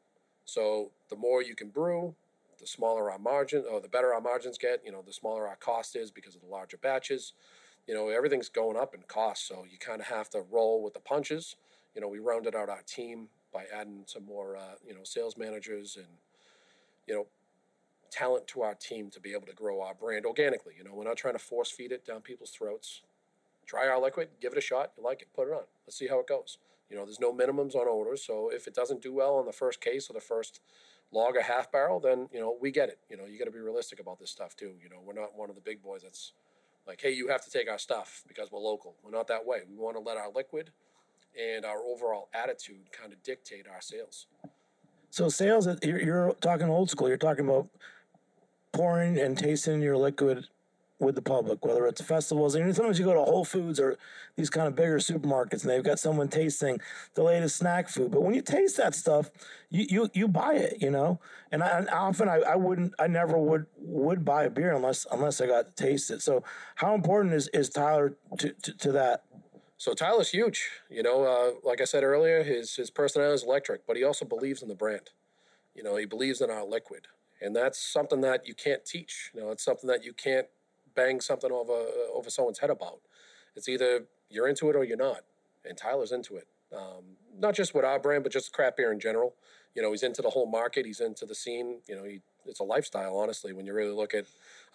So 0.45 0.91
the 1.09 1.15
more 1.15 1.41
you 1.41 1.55
can 1.55 1.69
brew, 1.69 2.15
the 2.59 2.67
smaller 2.67 3.11
our 3.11 3.19
margin, 3.19 3.65
or 3.69 3.82
the 3.82 3.89
better 3.89 4.13
our 4.13 4.21
margins 4.21 4.57
get. 4.57 4.82
You 4.86 4.91
know, 4.91 5.03
the 5.05 5.13
smaller 5.13 5.47
our 5.47 5.55
cost 5.55 5.95
is 5.95 6.11
because 6.11 6.36
of 6.36 6.41
the 6.41 6.47
larger 6.47 6.78
batches. 6.78 7.34
You 7.88 7.93
know, 7.93 8.09
everything's 8.09 8.49
going 8.49 8.78
up 8.78 8.95
in 8.95 9.01
cost, 9.07 9.47
so 9.47 9.65
you 9.69 9.78
kind 9.78 9.99
of 9.99 10.07
have 10.07 10.30
to 10.32 10.43
roll 10.49 10.82
with 10.82 10.93
the 10.93 11.01
punches. 11.01 11.57
You 11.93 12.01
know, 12.01 12.07
we 12.07 12.19
rounded 12.19 12.55
out 12.55 12.69
our 12.69 12.82
team 12.86 13.28
by 13.53 13.65
adding 13.74 14.03
some 14.05 14.26
more, 14.26 14.55
uh, 14.55 14.76
you 14.88 14.93
know, 14.93 15.03
sales 15.03 15.38
managers 15.38 15.97
and, 15.97 16.07
you 17.05 17.13
know, 17.13 17.28
talent 18.09 18.47
to 18.47 18.61
our 18.61 18.76
team 18.76 19.09
to 19.09 19.19
be 19.19 19.34
able 19.34 19.45
to 19.47 19.53
grow 19.53 19.82
our 19.82 19.93
brand 19.93 20.26
organically. 20.26 20.74
You 20.78 20.86
know, 20.86 20.91
we're 20.93 21.03
not 21.03 21.17
trying 21.17 21.34
to 21.34 21.39
force 21.39 21.69
feed 21.69 21.91
it 21.91 22.05
down 22.05 22.21
people's 22.21 22.51
throats. 22.51 23.01
Try 23.65 23.88
our 23.88 24.01
liquid, 24.01 24.30
give 24.41 24.53
it 24.53 24.57
a 24.57 24.61
shot. 24.61 24.91
You 24.97 25.03
like 25.03 25.21
it, 25.21 25.28
put 25.36 25.47
it 25.47 25.53
on. 25.53 25.63
Let's 25.86 25.97
see 25.97 26.07
how 26.07 26.19
it 26.19 26.28
goes. 26.28 26.57
You 26.93 26.99
know, 26.99 27.05
there's 27.05 27.19
no 27.19 27.33
minimums 27.33 27.73
on 27.73 27.87
orders, 27.87 28.23
so 28.23 28.51
if 28.53 28.67
it 28.67 28.75
doesn't 28.75 29.01
do 29.01 29.11
well 29.11 29.37
on 29.37 29.47
the 29.47 29.51
first 29.51 29.81
case 29.81 30.11
or 30.11 30.13
the 30.13 30.21
first 30.21 30.61
log 31.11 31.35
or 31.35 31.41
half 31.41 31.71
barrel, 31.71 31.99
then 31.99 32.29
you 32.31 32.39
know 32.39 32.55
we 32.61 32.69
get 32.69 32.87
it. 32.87 32.99
You 33.09 33.17
know, 33.17 33.25
you 33.25 33.39
got 33.39 33.45
to 33.45 33.51
be 33.51 33.57
realistic 33.57 33.99
about 33.99 34.19
this 34.19 34.29
stuff 34.29 34.55
too. 34.55 34.73
You 34.79 34.89
know, 34.89 35.01
we're 35.03 35.19
not 35.19 35.35
one 35.35 35.49
of 35.49 35.55
the 35.55 35.61
big 35.61 35.81
boys 35.81 36.03
that's 36.03 36.33
like, 36.85 37.01
hey, 37.01 37.09
you 37.09 37.29
have 37.29 37.43
to 37.45 37.49
take 37.49 37.67
our 37.67 37.79
stuff 37.79 38.21
because 38.27 38.51
we're 38.51 38.59
local. 38.59 38.93
We're 39.03 39.09
not 39.09 39.27
that 39.29 39.43
way. 39.43 39.61
We 39.67 39.75
want 39.75 39.95
to 39.95 40.01
let 40.01 40.17
our 40.17 40.29
liquid 40.31 40.69
and 41.35 41.65
our 41.65 41.79
overall 41.79 42.29
attitude 42.31 42.91
kind 42.91 43.11
of 43.11 43.23
dictate 43.23 43.65
our 43.67 43.81
sales. 43.81 44.27
So 45.09 45.29
sales, 45.29 45.67
you're, 45.81 45.99
you're 45.99 46.33
talking 46.41 46.69
old 46.69 46.91
school. 46.91 47.07
You're 47.07 47.17
talking 47.17 47.49
about 47.49 47.69
pouring 48.71 49.17
and 49.17 49.35
tasting 49.35 49.81
your 49.81 49.97
liquid 49.97 50.47
with 51.03 51.15
the 51.15 51.21
public, 51.21 51.65
whether 51.65 51.85
it's 51.87 52.01
festivals. 52.01 52.55
And 52.55 52.75
sometimes 52.75 52.97
you 52.97 53.05
go 53.05 53.13
to 53.13 53.19
Whole 53.19 53.45
Foods 53.45 53.79
or 53.79 53.97
these 54.35 54.49
kind 54.49 54.67
of 54.67 54.75
bigger 54.75 54.97
supermarkets, 54.97 55.61
and 55.61 55.69
they've 55.69 55.83
got 55.83 55.99
someone 55.99 56.27
tasting 56.27 56.79
the 57.13 57.23
latest 57.23 57.57
snack 57.57 57.89
food. 57.89 58.11
But 58.11 58.23
when 58.23 58.33
you 58.33 58.41
taste 58.41 58.77
that 58.77 58.95
stuff, 58.95 59.29
you 59.69 59.85
you, 59.89 60.09
you 60.13 60.27
buy 60.27 60.53
it, 60.53 60.81
you 60.81 60.89
know. 60.89 61.19
And, 61.51 61.63
I, 61.63 61.77
and 61.77 61.89
often 61.89 62.29
I, 62.29 62.37
I 62.37 62.55
wouldn't, 62.55 62.93
I 62.97 63.07
never 63.07 63.37
would 63.37 63.65
would 63.77 64.25
buy 64.25 64.45
a 64.45 64.49
beer 64.49 64.73
unless 64.73 65.05
unless 65.11 65.39
I 65.41 65.47
got 65.47 65.75
to 65.75 65.83
taste 65.83 66.09
it. 66.09 66.21
So 66.21 66.43
how 66.75 66.95
important 66.95 67.33
is 67.33 67.47
is 67.49 67.69
Tyler 67.69 68.15
to 68.39 68.49
to, 68.49 68.77
to 68.77 68.91
that? 68.93 69.23
So 69.77 69.93
Tyler's 69.93 70.29
huge. 70.29 70.69
You 70.89 71.03
know, 71.03 71.23
uh, 71.23 71.51
like 71.63 71.81
I 71.81 71.85
said 71.85 72.03
earlier, 72.03 72.43
his 72.43 72.75
his 72.75 72.89
personality 72.89 73.35
is 73.35 73.43
electric, 73.43 73.85
but 73.85 73.97
he 73.97 74.03
also 74.03 74.25
believes 74.25 74.61
in 74.61 74.69
the 74.69 74.75
brand. 74.75 75.09
You 75.75 75.83
know, 75.83 75.95
he 75.97 76.05
believes 76.05 76.39
in 76.39 76.49
our 76.49 76.63
liquid, 76.63 77.07
and 77.41 77.55
that's 77.55 77.79
something 77.79 78.21
that 78.21 78.47
you 78.47 78.53
can't 78.53 78.85
teach. 78.85 79.31
You 79.33 79.41
know, 79.41 79.51
it's 79.51 79.65
something 79.65 79.87
that 79.87 80.03
you 80.03 80.13
can't 80.13 80.47
bang 80.95 81.21
something 81.21 81.51
over 81.51 81.73
uh, 81.73 82.17
over 82.17 82.29
someone's 82.29 82.59
head 82.59 82.69
about. 82.69 82.99
It's 83.55 83.69
either 83.69 84.05
you're 84.29 84.47
into 84.47 84.69
it 84.69 84.75
or 84.75 84.83
you're 84.83 84.97
not, 84.97 85.21
and 85.65 85.77
Tyler's 85.77 86.11
into 86.11 86.35
it. 86.35 86.47
Um, 86.75 87.17
not 87.37 87.53
just 87.55 87.75
with 87.75 87.85
our 87.85 87.99
brand, 87.99 88.23
but 88.23 88.31
just 88.31 88.51
craft 88.53 88.77
beer 88.77 88.91
in 88.91 88.99
general. 88.99 89.35
You 89.75 89.81
know, 89.81 89.91
he's 89.91 90.03
into 90.03 90.21
the 90.21 90.29
whole 90.29 90.45
market. 90.45 90.85
He's 90.85 90.99
into 90.99 91.25
the 91.25 91.35
scene. 91.35 91.79
You 91.87 91.95
know, 91.95 92.03
he, 92.03 92.21
it's 92.45 92.59
a 92.59 92.63
lifestyle, 92.63 93.17
honestly. 93.17 93.53
When 93.53 93.65
you 93.65 93.73
really 93.73 93.93
look 93.93 94.13
at 94.13 94.25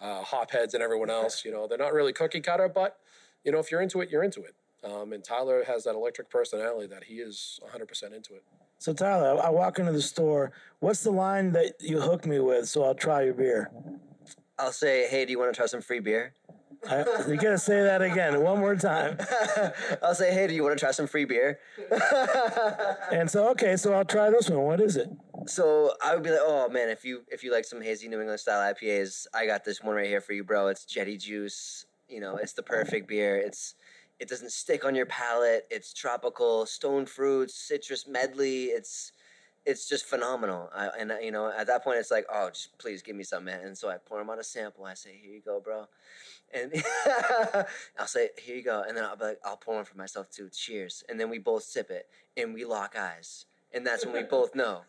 uh, 0.01 0.23
hopheads 0.23 0.73
and 0.73 0.83
everyone 0.83 1.09
else, 1.09 1.43
you 1.45 1.51
know, 1.51 1.67
they're 1.67 1.77
not 1.77 1.93
really 1.93 2.13
cookie 2.13 2.41
cutter, 2.41 2.69
but 2.69 2.97
you 3.43 3.51
know, 3.51 3.59
if 3.59 3.71
you're 3.71 3.81
into 3.81 4.01
it, 4.01 4.09
you're 4.09 4.23
into 4.23 4.43
it. 4.43 4.55
Um, 4.83 5.11
and 5.13 5.23
Tyler 5.23 5.63
has 5.65 5.83
that 5.83 5.95
electric 5.95 6.29
personality 6.29 6.87
that 6.87 7.03
he 7.03 7.15
is 7.15 7.59
100% 7.73 8.13
into 8.15 8.35
it. 8.35 8.43
So 8.77 8.93
Tyler, 8.93 9.41
I 9.41 9.49
walk 9.49 9.79
into 9.79 9.91
the 9.91 10.01
store. 10.01 10.51
What's 10.79 11.03
the 11.03 11.11
line 11.11 11.51
that 11.51 11.73
you 11.81 11.99
hook 11.99 12.25
me 12.25 12.39
with 12.39 12.69
so 12.69 12.83
I'll 12.83 12.95
try 12.95 13.23
your 13.23 13.33
beer? 13.33 13.71
I'll 14.59 14.73
say, 14.73 15.07
hey, 15.07 15.25
do 15.25 15.31
you 15.31 15.39
want 15.39 15.53
to 15.53 15.57
try 15.57 15.65
some 15.65 15.81
free 15.81 15.99
beer? 16.01 16.33
I, 16.89 17.03
you 17.27 17.35
gotta 17.35 17.57
say 17.57 17.81
that 17.81 18.01
again 18.01 18.41
one 18.41 18.59
more 18.59 18.75
time. 18.75 19.17
I'll 20.03 20.15
say, 20.15 20.33
hey, 20.33 20.47
do 20.47 20.53
you 20.53 20.63
want 20.63 20.77
to 20.77 20.79
try 20.79 20.91
some 20.91 21.07
free 21.07 21.25
beer? 21.25 21.59
and 23.11 23.29
so, 23.29 23.49
okay, 23.51 23.75
so 23.75 23.93
I'll 23.93 24.05
try 24.05 24.29
this 24.29 24.49
one. 24.49 24.61
What 24.61 24.79
is 24.79 24.95
it? 24.95 25.09
So 25.45 25.93
I 26.03 26.13
would 26.13 26.23
be 26.23 26.29
like, 26.29 26.39
oh 26.41 26.69
man, 26.69 26.89
if 26.89 27.03
you 27.03 27.21
if 27.29 27.43
you 27.43 27.51
like 27.51 27.65
some 27.65 27.81
hazy 27.81 28.07
New 28.07 28.19
England 28.19 28.39
style 28.39 28.73
IPAs, 28.73 29.27
I 29.33 29.45
got 29.45 29.65
this 29.65 29.81
one 29.83 29.95
right 29.95 30.07
here 30.07 30.21
for 30.21 30.33
you, 30.33 30.43
bro. 30.43 30.67
It's 30.67 30.85
Jetty 30.85 31.17
Juice. 31.17 31.85
You 32.07 32.21
know, 32.21 32.37
it's 32.37 32.53
the 32.53 32.63
perfect 32.63 33.07
beer. 33.07 33.37
It's 33.37 33.75
it 34.19 34.29
doesn't 34.29 34.51
stick 34.51 34.85
on 34.85 34.95
your 34.95 35.05
palate. 35.05 35.65
It's 35.69 35.93
tropical, 35.93 36.65
stone 36.65 37.05
fruits, 37.05 37.55
citrus 37.55 38.07
medley. 38.07 38.65
It's 38.65 39.11
it's 39.65 39.87
just 39.87 40.05
phenomenal. 40.05 40.69
I, 40.75 40.89
and 40.99 41.11
uh, 41.11 41.17
you 41.19 41.31
know, 41.31 41.51
at 41.51 41.67
that 41.67 41.83
point, 41.83 41.97
it's 41.97 42.11
like, 42.11 42.25
oh, 42.31 42.49
just 42.49 42.77
please 42.77 43.01
give 43.01 43.15
me 43.15 43.23
some, 43.23 43.45
man. 43.45 43.61
And 43.61 43.77
so 43.77 43.89
I 43.89 43.97
pour 43.97 44.19
him 44.19 44.29
on 44.29 44.39
a 44.39 44.43
sample. 44.43 44.85
I 44.85 44.93
say, 44.93 45.19
here 45.21 45.33
you 45.33 45.41
go, 45.41 45.59
bro. 45.59 45.87
And 46.53 46.73
I'll 47.99 48.07
say, 48.07 48.29
here 48.41 48.55
you 48.55 48.63
go. 48.63 48.83
And 48.87 48.97
then 48.97 49.03
I'll 49.03 49.15
be 49.15 49.25
like, 49.25 49.39
I'll 49.45 49.57
pour 49.57 49.75
one 49.75 49.85
for 49.85 49.97
myself 49.97 50.29
too. 50.31 50.49
Cheers. 50.49 51.03
And 51.09 51.19
then 51.19 51.29
we 51.29 51.37
both 51.37 51.63
sip 51.63 51.91
it 51.91 52.07
and 52.35 52.53
we 52.53 52.65
lock 52.65 52.95
eyes. 52.97 53.45
And 53.71 53.85
that's 53.85 54.05
when 54.05 54.15
we 54.15 54.23
both 54.29 54.55
know 54.55 54.81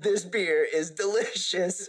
this 0.00 0.24
beer 0.24 0.66
is 0.72 0.90
delicious. 0.90 1.88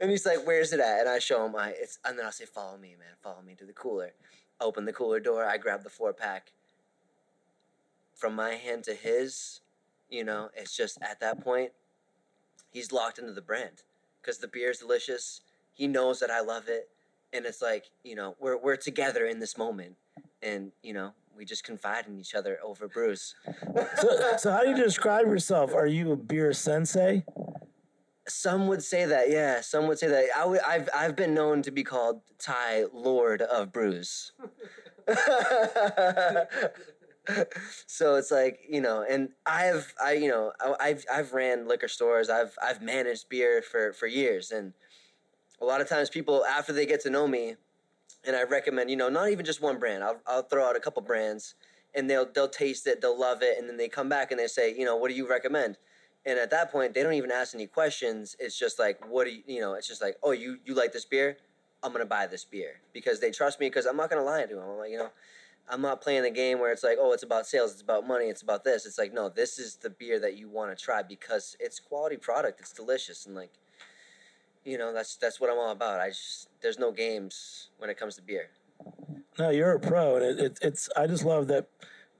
and 0.00 0.10
he's 0.10 0.24
like, 0.24 0.46
"Where's 0.46 0.72
it 0.72 0.78
at?" 0.78 1.00
And 1.00 1.08
I 1.08 1.18
show 1.18 1.44
him. 1.44 1.56
I 1.56 1.70
it's 1.70 1.98
and 2.04 2.16
then 2.16 2.24
I'll 2.24 2.30
say, 2.30 2.44
"Follow 2.44 2.78
me, 2.78 2.90
man. 2.90 3.16
Follow 3.20 3.42
me 3.42 3.56
to 3.56 3.64
the 3.64 3.72
cooler." 3.72 4.12
Open 4.60 4.84
the 4.84 4.92
cooler 4.92 5.18
door. 5.18 5.44
I 5.44 5.56
grab 5.56 5.82
the 5.82 5.90
four 5.90 6.12
pack. 6.12 6.52
From 8.14 8.36
my 8.36 8.50
hand 8.50 8.84
to 8.84 8.94
his, 8.94 9.61
you 10.12 10.22
know, 10.24 10.50
it's 10.54 10.76
just 10.76 10.98
at 11.00 11.20
that 11.20 11.42
point, 11.42 11.72
he's 12.70 12.92
locked 12.92 13.18
into 13.18 13.32
the 13.32 13.40
brand 13.40 13.82
because 14.20 14.38
the 14.38 14.46
beer 14.46 14.70
is 14.70 14.78
delicious. 14.78 15.40
He 15.72 15.88
knows 15.88 16.20
that 16.20 16.30
I 16.30 16.40
love 16.40 16.68
it, 16.68 16.90
and 17.32 17.46
it's 17.46 17.62
like 17.62 17.86
you 18.04 18.14
know 18.14 18.36
we're 18.38 18.58
we're 18.58 18.76
together 18.76 19.24
in 19.26 19.40
this 19.40 19.56
moment, 19.56 19.96
and 20.42 20.70
you 20.82 20.92
know 20.92 21.12
we 21.34 21.46
just 21.46 21.64
confide 21.64 22.06
in 22.06 22.20
each 22.20 22.34
other 22.34 22.58
over 22.62 22.86
brews. 22.86 23.34
so, 23.96 24.36
so 24.36 24.52
how 24.52 24.62
do 24.62 24.68
you 24.68 24.76
describe 24.76 25.24
yourself? 25.26 25.74
Are 25.74 25.86
you 25.86 26.12
a 26.12 26.16
beer 26.16 26.52
sensei? 26.52 27.24
Some 28.28 28.68
would 28.68 28.84
say 28.84 29.06
that, 29.06 29.30
yeah. 29.30 29.62
Some 29.62 29.88
would 29.88 29.98
say 29.98 30.08
that. 30.08 30.26
I 30.36 30.40
w- 30.40 30.60
I've 30.64 30.90
I've 30.94 31.16
been 31.16 31.32
known 31.32 31.62
to 31.62 31.70
be 31.70 31.82
called 31.82 32.20
Ty 32.38 32.84
Lord 32.92 33.40
of 33.40 33.72
Brews. 33.72 34.32
so 37.86 38.16
it's 38.16 38.30
like 38.30 38.60
you 38.68 38.80
know 38.80 39.04
and 39.08 39.28
i've 39.46 39.94
i 40.02 40.12
you 40.12 40.28
know 40.28 40.52
i've 40.80 41.04
i've 41.12 41.32
ran 41.32 41.68
liquor 41.68 41.86
stores 41.86 42.28
i've 42.28 42.56
i've 42.62 42.82
managed 42.82 43.28
beer 43.28 43.62
for 43.62 43.92
for 43.92 44.08
years 44.08 44.50
and 44.50 44.72
a 45.60 45.64
lot 45.64 45.80
of 45.80 45.88
times 45.88 46.10
people 46.10 46.44
after 46.44 46.72
they 46.72 46.84
get 46.84 47.00
to 47.00 47.10
know 47.10 47.28
me 47.28 47.54
and 48.26 48.34
i 48.34 48.42
recommend 48.42 48.90
you 48.90 48.96
know 48.96 49.08
not 49.08 49.30
even 49.30 49.44
just 49.44 49.62
one 49.62 49.78
brand 49.78 50.02
i'll, 50.02 50.20
I'll 50.26 50.42
throw 50.42 50.64
out 50.64 50.74
a 50.74 50.80
couple 50.80 51.00
brands 51.02 51.54
and 51.94 52.08
they'll 52.08 52.26
they'll 52.32 52.48
taste 52.48 52.86
it 52.86 53.00
they'll 53.00 53.18
love 53.18 53.42
it 53.42 53.58
and 53.58 53.68
then 53.68 53.76
they 53.76 53.88
come 53.88 54.08
back 54.08 54.30
and 54.30 54.40
they 54.40 54.46
say 54.46 54.74
you 54.74 54.84
know 54.84 54.96
what 54.96 55.08
do 55.08 55.14
you 55.14 55.28
recommend? 55.28 55.78
And 56.24 56.38
at 56.38 56.50
that 56.50 56.70
point 56.70 56.94
they 56.94 57.02
don't 57.02 57.14
even 57.14 57.30
ask 57.30 57.54
any 57.54 57.66
questions 57.66 58.36
it's 58.38 58.58
just 58.58 58.78
like 58.78 59.04
what 59.08 59.26
do 59.26 59.32
you 59.32 59.42
you 59.46 59.60
know 59.60 59.74
it's 59.74 59.88
just 59.88 60.00
like 60.00 60.16
oh 60.22 60.32
you 60.32 60.58
you 60.64 60.74
like 60.74 60.92
this 60.92 61.04
beer? 61.04 61.38
I'm 61.82 61.92
gonna 61.92 62.06
buy 62.06 62.26
this 62.28 62.44
beer 62.44 62.80
because 62.92 63.18
they 63.18 63.32
trust 63.32 63.58
me 63.58 63.66
because 63.66 63.86
i'm 63.86 63.96
not 63.96 64.08
gonna 64.08 64.22
lie 64.22 64.46
to 64.46 64.54
them 64.54 64.62
i'm 64.62 64.78
like 64.78 64.90
you 64.90 64.98
know 64.98 65.10
I'm 65.68 65.80
not 65.80 66.00
playing 66.00 66.24
a 66.24 66.30
game 66.30 66.58
where 66.58 66.72
it's 66.72 66.82
like, 66.82 66.98
oh, 67.00 67.12
it's 67.12 67.22
about 67.22 67.46
sales, 67.46 67.72
it's 67.72 67.82
about 67.82 68.06
money, 68.06 68.26
it's 68.26 68.42
about 68.42 68.64
this. 68.64 68.84
It's 68.84 68.98
like, 68.98 69.12
no, 69.12 69.28
this 69.28 69.58
is 69.58 69.76
the 69.76 69.90
beer 69.90 70.18
that 70.20 70.36
you 70.36 70.48
want 70.48 70.76
to 70.76 70.84
try 70.84 71.02
because 71.02 71.56
it's 71.60 71.78
quality 71.78 72.16
product, 72.16 72.60
it's 72.60 72.72
delicious, 72.72 73.26
and 73.26 73.34
like, 73.34 73.52
you 74.64 74.78
know, 74.78 74.92
that's 74.92 75.16
that's 75.16 75.40
what 75.40 75.50
I'm 75.50 75.58
all 75.58 75.70
about. 75.70 76.00
I 76.00 76.08
just 76.08 76.48
there's 76.60 76.78
no 76.78 76.92
games 76.92 77.70
when 77.78 77.90
it 77.90 77.96
comes 77.96 78.16
to 78.16 78.22
beer. 78.22 78.50
No, 79.38 79.50
you're 79.50 79.72
a 79.72 79.80
pro, 79.80 80.16
and 80.16 80.24
it, 80.24 80.38
it, 80.38 80.58
it's 80.62 80.88
I 80.96 81.06
just 81.06 81.24
love 81.24 81.48
that 81.48 81.68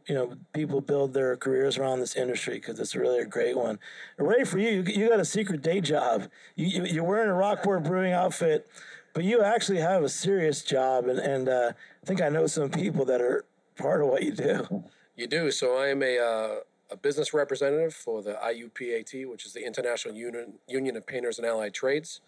you 0.07 0.14
know 0.14 0.34
people 0.53 0.80
build 0.80 1.14
their 1.14 1.36
careers 1.36 1.78
around 1.78 2.01
this 2.01 2.16
industry 2.16 2.55
because 2.55 2.80
it's 2.80 2.97
really 2.97 3.18
a 3.20 3.26
great 3.26 3.57
one. 3.57 3.78
Ray, 4.18 4.45
for 4.45 4.59
you, 4.59 4.70
you, 4.70 4.82
you 4.82 5.09
got 5.09 5.20
a 5.20 5.24
secret 5.24 5.62
day 5.62 5.80
job. 5.80 6.28
You, 6.57 6.84
you 6.84 7.03
are 7.03 7.07
wearing 7.07 7.28
a 7.28 7.34
Rockport 7.34 7.84
Brewing 7.84 8.12
outfit 8.12 8.68
But 9.14 9.24
you 9.24 9.42
actually 9.42 9.78
have 9.78 10.02
a 10.02 10.08
serious 10.08 10.62
job, 10.62 11.06
and 11.06 11.18
and 11.18 11.48
uh, 11.48 11.72
I 12.02 12.06
think 12.06 12.22
I 12.22 12.28
know 12.28 12.46
some 12.46 12.70
people 12.70 13.04
that 13.06 13.20
are 13.20 13.44
part 13.76 14.00
of 14.00 14.08
what 14.08 14.22
you 14.22 14.32
do. 14.32 14.84
You 15.16 15.26
do. 15.26 15.50
So 15.50 15.76
I 15.76 15.88
am 15.88 16.02
a 16.02 16.18
uh, 16.18 16.54
a 16.90 16.96
business 16.96 17.34
representative 17.34 17.94
for 17.94 18.22
the 18.22 18.34
IUPAT, 18.34 19.28
which 19.28 19.44
is 19.44 19.52
the 19.52 19.66
International 19.66 20.14
Union 20.14 20.54
Union 20.66 20.96
of 20.96 21.06
Painters 21.06 21.38
and 21.38 21.46
Allied 21.46 21.74
Trades. 21.74 22.20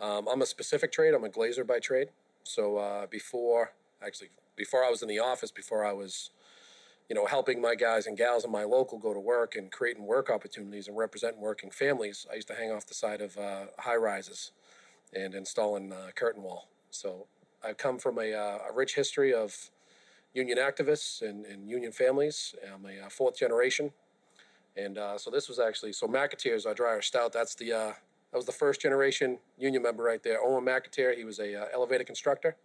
Um, 0.00 0.26
I'm 0.26 0.42
a 0.42 0.46
specific 0.46 0.90
trade. 0.90 1.14
I'm 1.14 1.24
a 1.24 1.28
glazer 1.28 1.66
by 1.66 1.78
trade. 1.78 2.08
So 2.42 2.78
uh, 2.78 3.06
before, 3.06 3.72
actually, 4.04 4.30
before 4.56 4.84
I 4.84 4.90
was 4.90 5.02
in 5.02 5.08
the 5.08 5.20
office, 5.20 5.52
before 5.52 5.84
I 5.84 5.92
was, 5.92 6.30
you 7.08 7.14
know, 7.14 7.26
helping 7.26 7.60
my 7.60 7.76
guys 7.76 8.06
and 8.06 8.16
gals 8.16 8.44
in 8.44 8.50
my 8.50 8.64
local 8.64 8.98
go 8.98 9.14
to 9.14 9.20
work 9.20 9.54
and 9.54 9.70
creating 9.70 10.06
work 10.06 10.28
opportunities 10.28 10.88
and 10.88 10.96
representing 10.96 11.40
working 11.40 11.70
families, 11.70 12.26
I 12.30 12.34
used 12.34 12.48
to 12.48 12.54
hang 12.54 12.72
off 12.72 12.86
the 12.86 12.94
side 12.94 13.20
of 13.20 13.36
uh, 13.36 13.66
high 13.78 13.96
rises 13.96 14.50
and 15.14 15.34
installing 15.34 15.92
uh, 15.92 16.10
curtain 16.14 16.42
wall. 16.42 16.68
So 16.90 17.26
I've 17.64 17.76
come 17.76 17.98
from 17.98 18.18
a, 18.18 18.32
uh, 18.32 18.58
a 18.70 18.72
rich 18.74 18.94
history 18.94 19.32
of 19.34 19.70
union 20.34 20.58
activists 20.58 21.22
and, 21.22 21.44
and 21.46 21.68
union 21.68 21.92
families. 21.92 22.54
I'm 22.72 22.86
a 22.86 23.06
uh, 23.06 23.08
fourth 23.08 23.36
generation. 23.36 23.92
And 24.76 24.96
uh, 24.96 25.18
so 25.18 25.30
this 25.30 25.48
was 25.48 25.58
actually, 25.58 25.92
so 25.92 26.06
McAteer's 26.06 26.64
our 26.64 26.74
dryer 26.74 27.02
stout. 27.02 27.32
That's 27.32 27.54
the, 27.54 27.72
uh, 27.72 27.92
that 28.32 28.38
was 28.38 28.46
the 28.46 28.52
first 28.52 28.80
generation 28.80 29.38
union 29.58 29.82
member 29.82 30.02
right 30.02 30.22
there. 30.22 30.38
Owen 30.42 30.64
McAteer, 30.64 31.14
he 31.14 31.24
was 31.24 31.38
a 31.38 31.72
elevator 31.74 32.04
constructor 32.04 32.56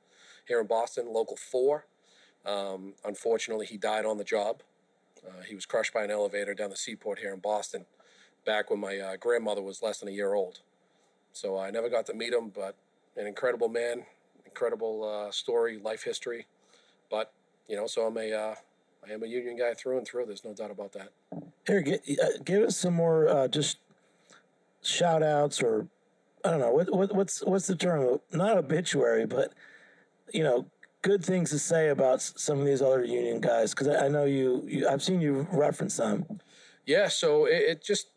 here 0.48 0.62
in 0.62 0.68
Boston, 0.68 1.12
local 1.12 1.36
four. 1.36 1.86
Um, 2.46 2.94
unfortunately, 3.04 3.66
he 3.66 3.78
died 3.78 4.06
on 4.06 4.18
the 4.18 4.24
job. 4.24 4.64
Uh, 5.28 5.42
he 5.42 5.56
was 5.56 5.66
crushed 5.66 5.94
by 5.94 6.04
an 6.04 6.12
elevator 6.12 6.54
down 6.54 6.70
the 6.70 6.78
seaport 6.78 7.20
here 7.20 7.34
in 7.34 7.40
Boston 7.40 7.86
back 8.46 8.70
when 8.70 8.80
my 8.80 8.98
uh, 8.98 9.18
grandmother 9.18 9.62
was 9.62 9.84
less 9.84 10.00
than 10.00 10.08
a 10.08 10.12
year 10.12 10.34
old. 10.34 10.62
So 11.34 11.58
I 11.58 11.72
never 11.72 11.90
got 11.90 12.06
to 12.08 12.14
meet 12.14 12.34
him, 12.34 12.50
but 12.50 12.76
an 13.16 13.28
incredible 13.28 13.70
man, 13.70 14.04
incredible 14.46 15.04
uh, 15.04 15.32
story, 15.32 15.78
life 15.78 16.04
history. 16.04 16.48
But 17.10 17.32
you 17.68 17.76
know, 17.76 17.88
so 17.88 18.08
I'm 18.08 18.18
a 18.18 18.34
uh, 18.34 18.56
I 19.08 19.14
am 19.14 19.24
a 19.24 19.28
union 19.28 19.58
guy 19.58 19.74
through 19.74 19.98
and 19.98 20.08
through. 20.08 20.26
There's 20.26 20.44
no 20.44 20.54
doubt 20.54 20.72
about 20.72 20.94
that. 20.94 21.10
Here, 21.66 21.82
get, 21.82 22.02
uh, 22.22 22.42
give 22.44 22.64
us 22.64 22.78
some 22.78 22.94
more 22.94 23.28
uh, 23.28 23.48
just 23.48 23.78
shout 24.82 25.22
outs 25.22 25.62
or 25.62 25.88
I 26.46 26.52
don't 26.52 26.60
know 26.60 26.72
what, 26.72 26.94
what 26.94 27.16
what's 27.16 27.44
what's 27.44 27.68
the 27.68 27.76
term? 27.76 28.20
Not 28.32 28.58
obituary, 28.58 29.26
but 29.26 29.54
you 30.34 30.44
know, 30.44 30.66
good 31.02 31.24
things 31.24 31.50
to 31.52 31.60
say 31.60 31.90
about 31.90 32.22
some 32.22 32.60
of 32.60 32.66
these 32.66 32.82
other 32.82 33.04
union 33.04 33.40
guys 33.40 33.72
because 33.72 33.88
I, 33.88 34.06
I, 34.06 34.08
know 34.10 34.26
you, 34.26 34.64
you, 34.68 34.88
I've 34.88 35.02
seen 35.02 35.22
you 35.22 35.48
reference 35.52 35.98
them. 35.98 36.26
Yeah, 36.86 37.08
so 37.08 37.46
it, 37.46 37.64
it 37.64 37.84
just 37.84 38.10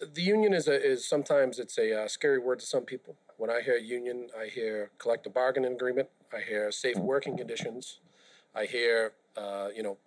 the 0.00 0.22
union 0.22 0.52
is 0.54 0.68
a, 0.68 0.74
is 0.74 1.06
sometimes 1.06 1.58
it's 1.58 1.78
a 1.78 2.04
uh, 2.04 2.08
scary 2.08 2.38
word 2.38 2.60
to 2.60 2.66
some 2.66 2.84
people. 2.84 3.16
When 3.36 3.50
I 3.50 3.60
hear 3.60 3.76
union, 3.76 4.28
I 4.38 4.46
hear 4.46 4.90
collective 4.98 5.34
bargaining 5.34 5.72
agreement. 5.72 6.08
I 6.32 6.40
hear 6.40 6.70
safe 6.70 6.96
working 6.96 7.36
conditions. 7.36 8.00
I 8.54 8.66
hear 8.66 9.12
uh, 9.36 9.68
you 9.74 9.82
know 9.82 9.98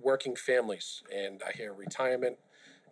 working 0.00 0.36
families, 0.36 1.02
and 1.14 1.42
I 1.46 1.52
hear 1.56 1.72
retirement, 1.72 2.38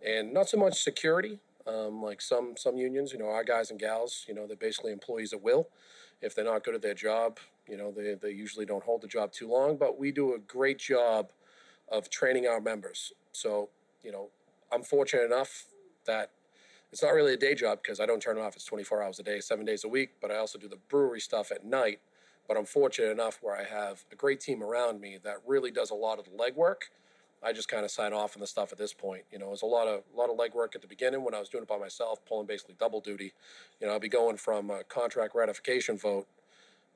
and 0.05 0.33
not 0.33 0.49
so 0.49 0.57
much 0.57 0.83
security. 0.83 1.39
Um, 1.67 2.03
like 2.03 2.21
some 2.21 2.55
some 2.57 2.77
unions, 2.77 3.13
you 3.13 3.19
know, 3.19 3.29
our 3.29 3.45
guys 3.45 3.71
and 3.71 3.79
gals, 3.79 4.25
you 4.27 4.35
know, 4.35 4.47
they're 4.47 4.57
basically 4.57 4.93
employees 4.93 5.33
at 5.33 5.43
will. 5.43 5.69
If 6.23 6.35
they're 6.35 6.45
not 6.45 6.65
good 6.65 6.75
at 6.75 6.83
their 6.83 6.95
job, 6.95 7.39
you 7.69 7.77
know, 7.77 7.91
they, 7.91 8.15
they 8.15 8.31
usually 8.31 8.67
don't 8.67 8.83
hold 8.83 9.03
the 9.03 9.09
job 9.09 9.33
too 9.33 9.49
long. 9.49 9.77
But 9.77 9.99
we 9.99 10.11
do 10.11 10.35
a 10.35 10.39
great 10.39 10.79
job 10.79 11.31
of 11.89 12.11
training 12.11 12.47
our 12.47 12.61
members. 12.61 13.13
So, 13.33 13.69
you 14.03 14.13
know, 14.13 14.29
I'm 14.73 14.83
fortunate 14.83 15.25
enough 15.25 15.67
that 16.07 16.31
it's 16.93 17.03
not 17.03 17.11
really 17.11 17.35
a 17.35 17.37
day 17.37 17.55
job 17.55 17.81
because 17.83 18.01
I 18.01 18.07
don't 18.07 18.21
turn 18.21 18.37
it 18.37 18.41
off. 18.41 18.57
It's 18.57 18.65
24 18.65 19.03
hours 19.03 19.19
a 19.21 19.23
day, 19.23 19.41
seven 19.41 19.65
days 19.65 19.85
a 19.85 19.89
week. 19.89 20.11
But 20.21 20.31
I 20.31 20.37
also 20.37 20.59
do 20.59 20.69
the 20.69 20.79
brewery 20.89 21.21
stuff 21.21 21.53
at 21.53 21.65
night. 21.65 22.01
But 22.49 22.57
I'm 22.57 22.65
fortunate 22.65 23.11
enough 23.11 23.39
where 23.43 23.57
I 23.57 23.65
have 23.65 24.05
a 24.11 24.17
great 24.17 24.41
team 24.41 24.63
around 24.63 25.01
me 25.01 25.19
that 25.23 25.37
really 25.47 25.71
does 25.71 25.91
a 25.91 25.95
lot 25.95 26.19
of 26.19 26.25
the 26.25 26.31
legwork 26.33 26.91
I 27.43 27.53
just 27.53 27.69
kind 27.69 27.85
of 27.85 27.91
sign 27.91 28.13
off 28.13 28.37
on 28.37 28.41
the 28.41 28.47
stuff 28.47 28.71
at 28.71 28.79
this 28.79 28.93
point. 28.93 29.23
You 29.33 29.39
know, 29.39 29.47
it 29.47 29.51
was 29.51 29.63
a 29.63 29.67
lot 29.67 29.89
of 29.89 30.03
a 30.15 30.19
lot 30.19 30.29
of 30.29 30.37
legwork 30.37 30.75
at 30.75 30.83
the 30.83 30.87
beginning 30.87 31.25
when 31.25 31.35
I 31.35 31.39
was 31.39 31.49
doing 31.49 31.63
it 31.63 31.69
by 31.69 31.79
myself, 31.79 32.25
pulling 32.27 32.47
basically 32.47 32.75
double 32.79 33.01
duty. 33.01 33.33
You 33.81 33.87
know, 33.87 33.95
I'd 33.95 34.03
be 34.03 34.09
going 34.09 34.37
from 34.37 34.71
a 34.71 34.85
contract 34.85 35.35
ratification 35.35 35.97
vote 35.97 36.27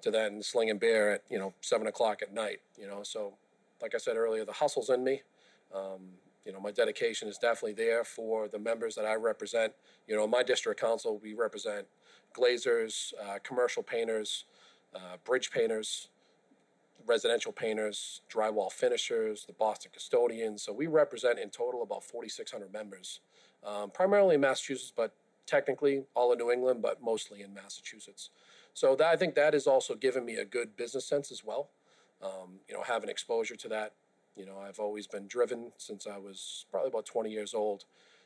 to 0.02 0.10
then 0.10 0.42
slinging 0.42 0.78
beer 0.78 1.12
at 1.12 1.22
you 1.30 1.38
know 1.38 1.54
seven 1.62 1.86
o'clock 1.86 2.20
at 2.20 2.34
night. 2.34 2.60
You 2.78 2.86
know, 2.86 3.02
so 3.02 3.34
like 3.80 3.94
I 3.94 3.98
said 3.98 4.16
earlier, 4.16 4.44
the 4.44 4.52
hustle's 4.52 4.90
in 4.90 5.02
me. 5.02 5.22
Um, 5.74 6.10
you 6.44 6.52
know, 6.52 6.60
my 6.60 6.70
dedication 6.70 7.28
is 7.28 7.38
definitely 7.38 7.72
there 7.72 8.04
for 8.04 8.48
the 8.48 8.58
members 8.58 8.94
that 8.96 9.06
I 9.06 9.14
represent. 9.14 9.72
You 10.06 10.16
know, 10.16 10.26
my 10.26 10.42
district 10.42 10.80
council, 10.80 11.18
we 11.22 11.34
represent 11.34 11.86
glazers, 12.36 13.12
uh, 13.22 13.38
commercial 13.42 13.82
painters, 13.82 14.44
uh, 14.94 15.16
bridge 15.24 15.50
painters, 15.50 16.08
residential 17.06 17.52
painters, 17.52 18.22
drywall 18.30 18.70
finishers, 18.70 19.44
the 19.44 19.52
Boston 19.52 19.90
custodians. 19.92 20.62
So 20.62 20.72
we 20.72 20.86
represent 20.86 21.38
in 21.38 21.50
total 21.50 21.82
about 21.82 22.04
4,600 22.04 22.72
members, 22.72 23.20
um, 23.64 23.90
primarily 23.90 24.34
in 24.34 24.40
Massachusetts, 24.40 24.92
but 24.94 25.14
technically 25.46 26.04
all 26.14 26.32
in 26.32 26.38
New 26.38 26.50
England, 26.50 26.82
but 26.82 27.02
mostly 27.02 27.42
in 27.42 27.52
Massachusetts. 27.52 28.30
So 28.72 28.96
that, 28.96 29.06
I 29.06 29.16
think 29.16 29.34
that 29.34 29.54
has 29.54 29.66
also 29.66 29.94
given 29.94 30.24
me 30.24 30.36
a 30.36 30.44
good 30.44 30.76
business 30.76 31.06
sense 31.06 31.30
as 31.30 31.44
well. 31.44 31.70
Um, 32.22 32.60
you 32.68 32.74
know, 32.74 32.82
having 32.82 33.10
exposure 33.10 33.56
to 33.56 33.68
that. 33.68 33.92
You 34.36 34.46
know, 34.46 34.58
I've 34.58 34.78
always 34.78 35.06
been 35.06 35.26
driven 35.26 35.72
since 35.76 36.06
I 36.06 36.18
was 36.18 36.66
probably 36.70 36.88
about 36.88 37.06
20 37.06 37.30
years 37.30 37.54
old 37.54 37.84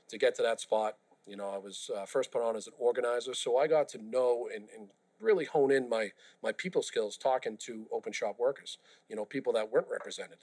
to 0.09 0.18
get 0.18 0.34
to 0.36 0.42
that 0.42 0.61
spot. 0.61 0.96
You 1.26 1.36
know, 1.36 1.50
I 1.50 1.59
was 1.59 1.90
uh, 1.94 2.06
first 2.06 2.30
put 2.30 2.42
on 2.42 2.56
as 2.56 2.66
an 2.66 2.72
organizer, 2.78 3.34
so 3.34 3.59
I 3.59 3.66
got 3.66 3.88
to 3.90 3.98
know 3.98 4.48
and, 4.54 4.64
and 4.76 4.88
really 5.20 5.44
hone 5.44 5.70
in 5.70 5.88
my 5.88 6.11
my 6.42 6.52
people 6.52 6.82
skills 6.82 7.16
talking 7.16 7.56
to 7.59 7.86
open 7.92 8.12
shop 8.12 8.36
workers, 8.38 8.78
you 9.09 9.16
know, 9.16 9.24
people 9.24 9.52
that 9.52 9.70
weren't 9.70 9.88
represented, 9.90 10.38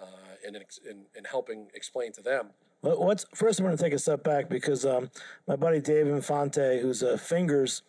uh, 0.00 0.04
and 0.46 0.56
in, 0.56 0.62
in, 0.88 1.04
in 1.16 1.24
helping 1.24 1.68
explain 1.74 2.12
to 2.12 2.22
them. 2.22 2.48
Well, 2.82 2.98
what's 2.98 3.26
first? 3.34 3.58
I'm 3.58 3.66
going 3.66 3.76
to 3.76 3.82
take 3.82 3.92
a 3.92 3.98
step 3.98 4.22
back 4.22 4.48
because 4.48 4.84
um, 4.84 5.10
my 5.46 5.56
buddy 5.56 5.80
Dave 5.80 6.06
Infante, 6.06 6.80
who's 6.80 7.02
a 7.02 7.18
Fingers, 7.18 7.82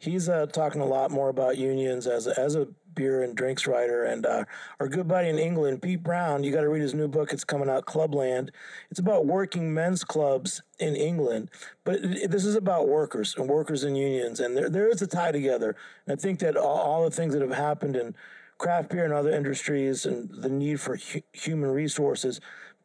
he's 0.00 0.28
uh, 0.28 0.46
talking 0.46 0.80
a 0.80 0.86
lot 0.86 1.12
more 1.12 1.28
about 1.28 1.56
unions 1.56 2.06
as 2.08 2.26
as 2.26 2.56
a 2.56 2.66
beer 2.94 3.22
and 3.22 3.36
drinks 3.36 3.68
writer, 3.68 4.02
and 4.04 4.26
uh, 4.26 4.44
our 4.80 4.88
good 4.88 5.06
buddy 5.06 5.28
in 5.28 5.38
England, 5.38 5.80
Pete 5.80 6.02
Brown. 6.02 6.42
You 6.42 6.52
got 6.52 6.62
to 6.62 6.68
read 6.68 6.82
his 6.82 6.94
new 6.94 7.06
book. 7.06 7.32
It's 7.32 7.44
coming 7.44 7.70
out, 7.70 7.86
Clubland. 7.86 8.50
It's 8.90 8.98
about 8.98 9.26
working 9.26 9.72
men's 9.72 10.02
clubs 10.02 10.62
in 10.80 10.96
England, 10.96 11.50
but 11.84 12.02
this 12.02 12.44
is 12.44 12.56
about 12.56 12.88
workers 12.88 13.36
and 13.36 13.48
workers 13.48 13.84
and 13.84 13.96
unions, 13.96 14.40
and 14.40 14.56
there 14.56 14.68
there 14.68 14.88
is 14.88 15.02
a 15.02 15.06
tie 15.06 15.32
together. 15.32 15.76
And 16.06 16.18
I 16.18 16.20
think 16.20 16.40
that 16.40 16.56
all, 16.56 16.78
all 16.78 17.04
the 17.04 17.10
things 17.10 17.32
that 17.34 17.42
have 17.42 17.52
happened 17.52 17.94
in 17.94 18.14
craft 18.60 18.90
beer 18.90 19.04
and 19.04 19.14
other 19.14 19.30
industries 19.30 20.04
and 20.04 20.30
the 20.30 20.48
need 20.48 20.80
for 20.80 20.96
hu- 20.96 21.22
human 21.32 21.70
resources. 21.70 22.40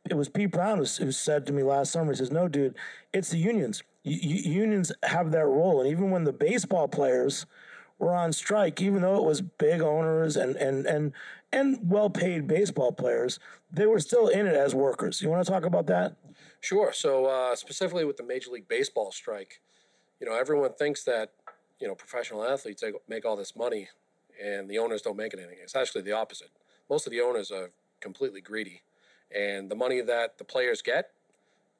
It 0.09 0.16
was 0.16 0.30
Pete 0.30 0.51
Brown 0.51 0.78
who 0.78 1.11
said 1.11 1.45
to 1.47 1.53
me 1.53 1.63
last 1.63 1.91
summer, 1.91 2.13
he 2.13 2.18
says, 2.18 2.32
No, 2.32 2.47
dude, 2.47 2.76
it's 3.11 3.30
the 3.30 3.38
unions. 3.38 3.84
Unions 4.05 4.91
have 5.03 5.31
that 5.31 5.45
role. 5.45 5.81
And 5.81 5.89
even 5.89 6.11
when 6.11 6.23
the 6.23 6.33
baseball 6.33 6.87
players 6.87 7.45
were 7.97 8.13
on 8.13 8.33
strike, 8.33 8.81
even 8.81 9.01
though 9.01 9.17
it 9.17 9.23
was 9.23 9.41
big 9.41 9.81
owners 9.81 10.35
and 10.35 10.55
and 10.55 10.85
and 10.85 11.13
and 11.51 11.79
well 11.83 12.09
paid 12.09 12.47
baseball 12.47 12.91
players, 12.91 13.39
they 13.71 13.85
were 13.85 13.99
still 13.99 14.27
in 14.27 14.45
it 14.45 14.55
as 14.55 14.75
workers. 14.75 15.21
You 15.21 15.29
want 15.29 15.45
to 15.45 15.51
talk 15.51 15.65
about 15.65 15.87
that? 15.87 16.15
Sure. 16.61 16.91
So 16.93 17.25
uh, 17.25 17.55
specifically 17.55 18.05
with 18.05 18.17
the 18.17 18.23
Major 18.23 18.51
League 18.51 18.67
Baseball 18.67 19.11
strike, 19.11 19.61
you 20.19 20.27
know, 20.27 20.35
everyone 20.35 20.73
thinks 20.73 21.03
that 21.03 21.31
you 21.79 21.87
know 21.87 21.95
professional 21.95 22.43
athletes 22.43 22.83
make 23.07 23.25
all 23.25 23.35
this 23.35 23.55
money 23.55 23.89
and 24.43 24.69
the 24.69 24.77
owners 24.77 25.01
don't 25.01 25.17
make 25.17 25.33
anything. 25.33 25.57
It's 25.61 25.75
actually 25.75 26.01
the 26.01 26.11
opposite. 26.11 26.49
Most 26.89 27.07
of 27.07 27.11
the 27.11 27.21
owners 27.21 27.51
are 27.51 27.71
completely 28.01 28.41
greedy, 28.41 28.81
and 29.35 29.69
the 29.69 29.75
money 29.75 30.01
that 30.01 30.37
the 30.37 30.43
players 30.43 30.81
get, 30.81 31.11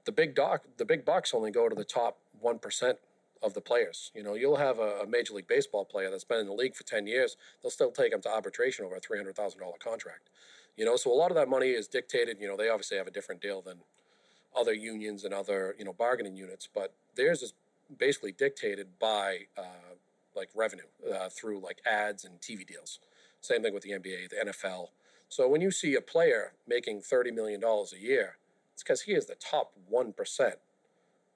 the 0.06 0.12
big 0.12 0.36
doc, 0.36 0.64
the 0.78 0.86
big 0.86 1.04
bucks 1.04 1.34
only 1.34 1.52
go 1.52 1.68
to 1.68 1.76
the 1.76 1.84
top 1.84 2.18
one 2.40 2.60
percent 2.60 2.98
of 3.44 3.54
the 3.54 3.62
players. 3.62 4.12
You 4.16 4.24
know, 4.24 4.34
you'll 4.34 4.56
have 4.56 4.80
a, 4.80 5.02
a, 5.02 5.08
Major 5.08 5.34
League 5.34 5.48
Baseball 5.48 5.86
player 5.86 6.10
that's 6.10 6.24
been 6.24 6.40
in 6.40 6.48
the 6.48 6.54
league 6.54 6.76
for 6.76 6.84
10 6.84 7.06
years, 7.06 7.38
they'll 7.62 7.70
still 7.70 7.92
take 7.92 8.12
him 8.12 8.22
to 8.22 8.30
arbitration 8.30 8.86
over 8.86 8.96
a 8.96 9.02
$300,000 9.02 9.80
contract. 9.80 10.30
You 10.78 10.86
know, 10.86 10.96
so 10.96 11.12
a 11.12 11.16
lot 11.16 11.32
of 11.32 11.36
that 11.36 11.48
money 11.48 11.70
is 11.70 11.88
dictated, 11.88 12.38
you 12.40 12.48
know, 12.48 12.58
they 12.58 12.70
obviously 12.70 12.98
have 12.98 13.08
a 13.08 13.12
different 13.12 13.42
deal 13.42 13.62
than 13.62 13.80
other 14.56 14.74
unions 14.74 15.24
and 15.24 15.34
other, 15.34 15.76
you 15.78 15.86
know, 15.86 15.94
bargaining 15.94 16.36
units, 16.36 16.68
but 16.74 16.94
theirs 17.16 17.42
is 17.42 17.54
basically 17.98 18.32
dictated 18.32 18.88
by 19.00 19.42
uh, 19.58 19.94
like 20.36 20.50
revenue 20.56 20.86
uh, 21.14 21.30
through 21.30 21.60
like 21.60 21.82
ads 21.86 22.26
and 22.26 22.42
TV 22.42 22.66
deals. 22.66 23.00
Same 23.42 23.62
thing 23.62 23.74
with 23.74 23.84
the 23.84 23.92
NBA, 23.92 24.30
the 24.30 24.52
NFL. 24.52 24.88
So 25.30 25.48
when 25.48 25.62
you 25.62 25.72
see 25.72 25.96
a 25.96 26.02
player 26.02 26.54
making 26.68 27.02
$30 27.02 27.34
million 27.34 27.64
a 27.64 28.00
year, 28.00 28.38
it's 28.76 28.84
because 28.84 29.04
he 29.04 29.14
is 29.14 29.26
the 29.26 29.36
top 29.36 29.72
1% 29.90 30.54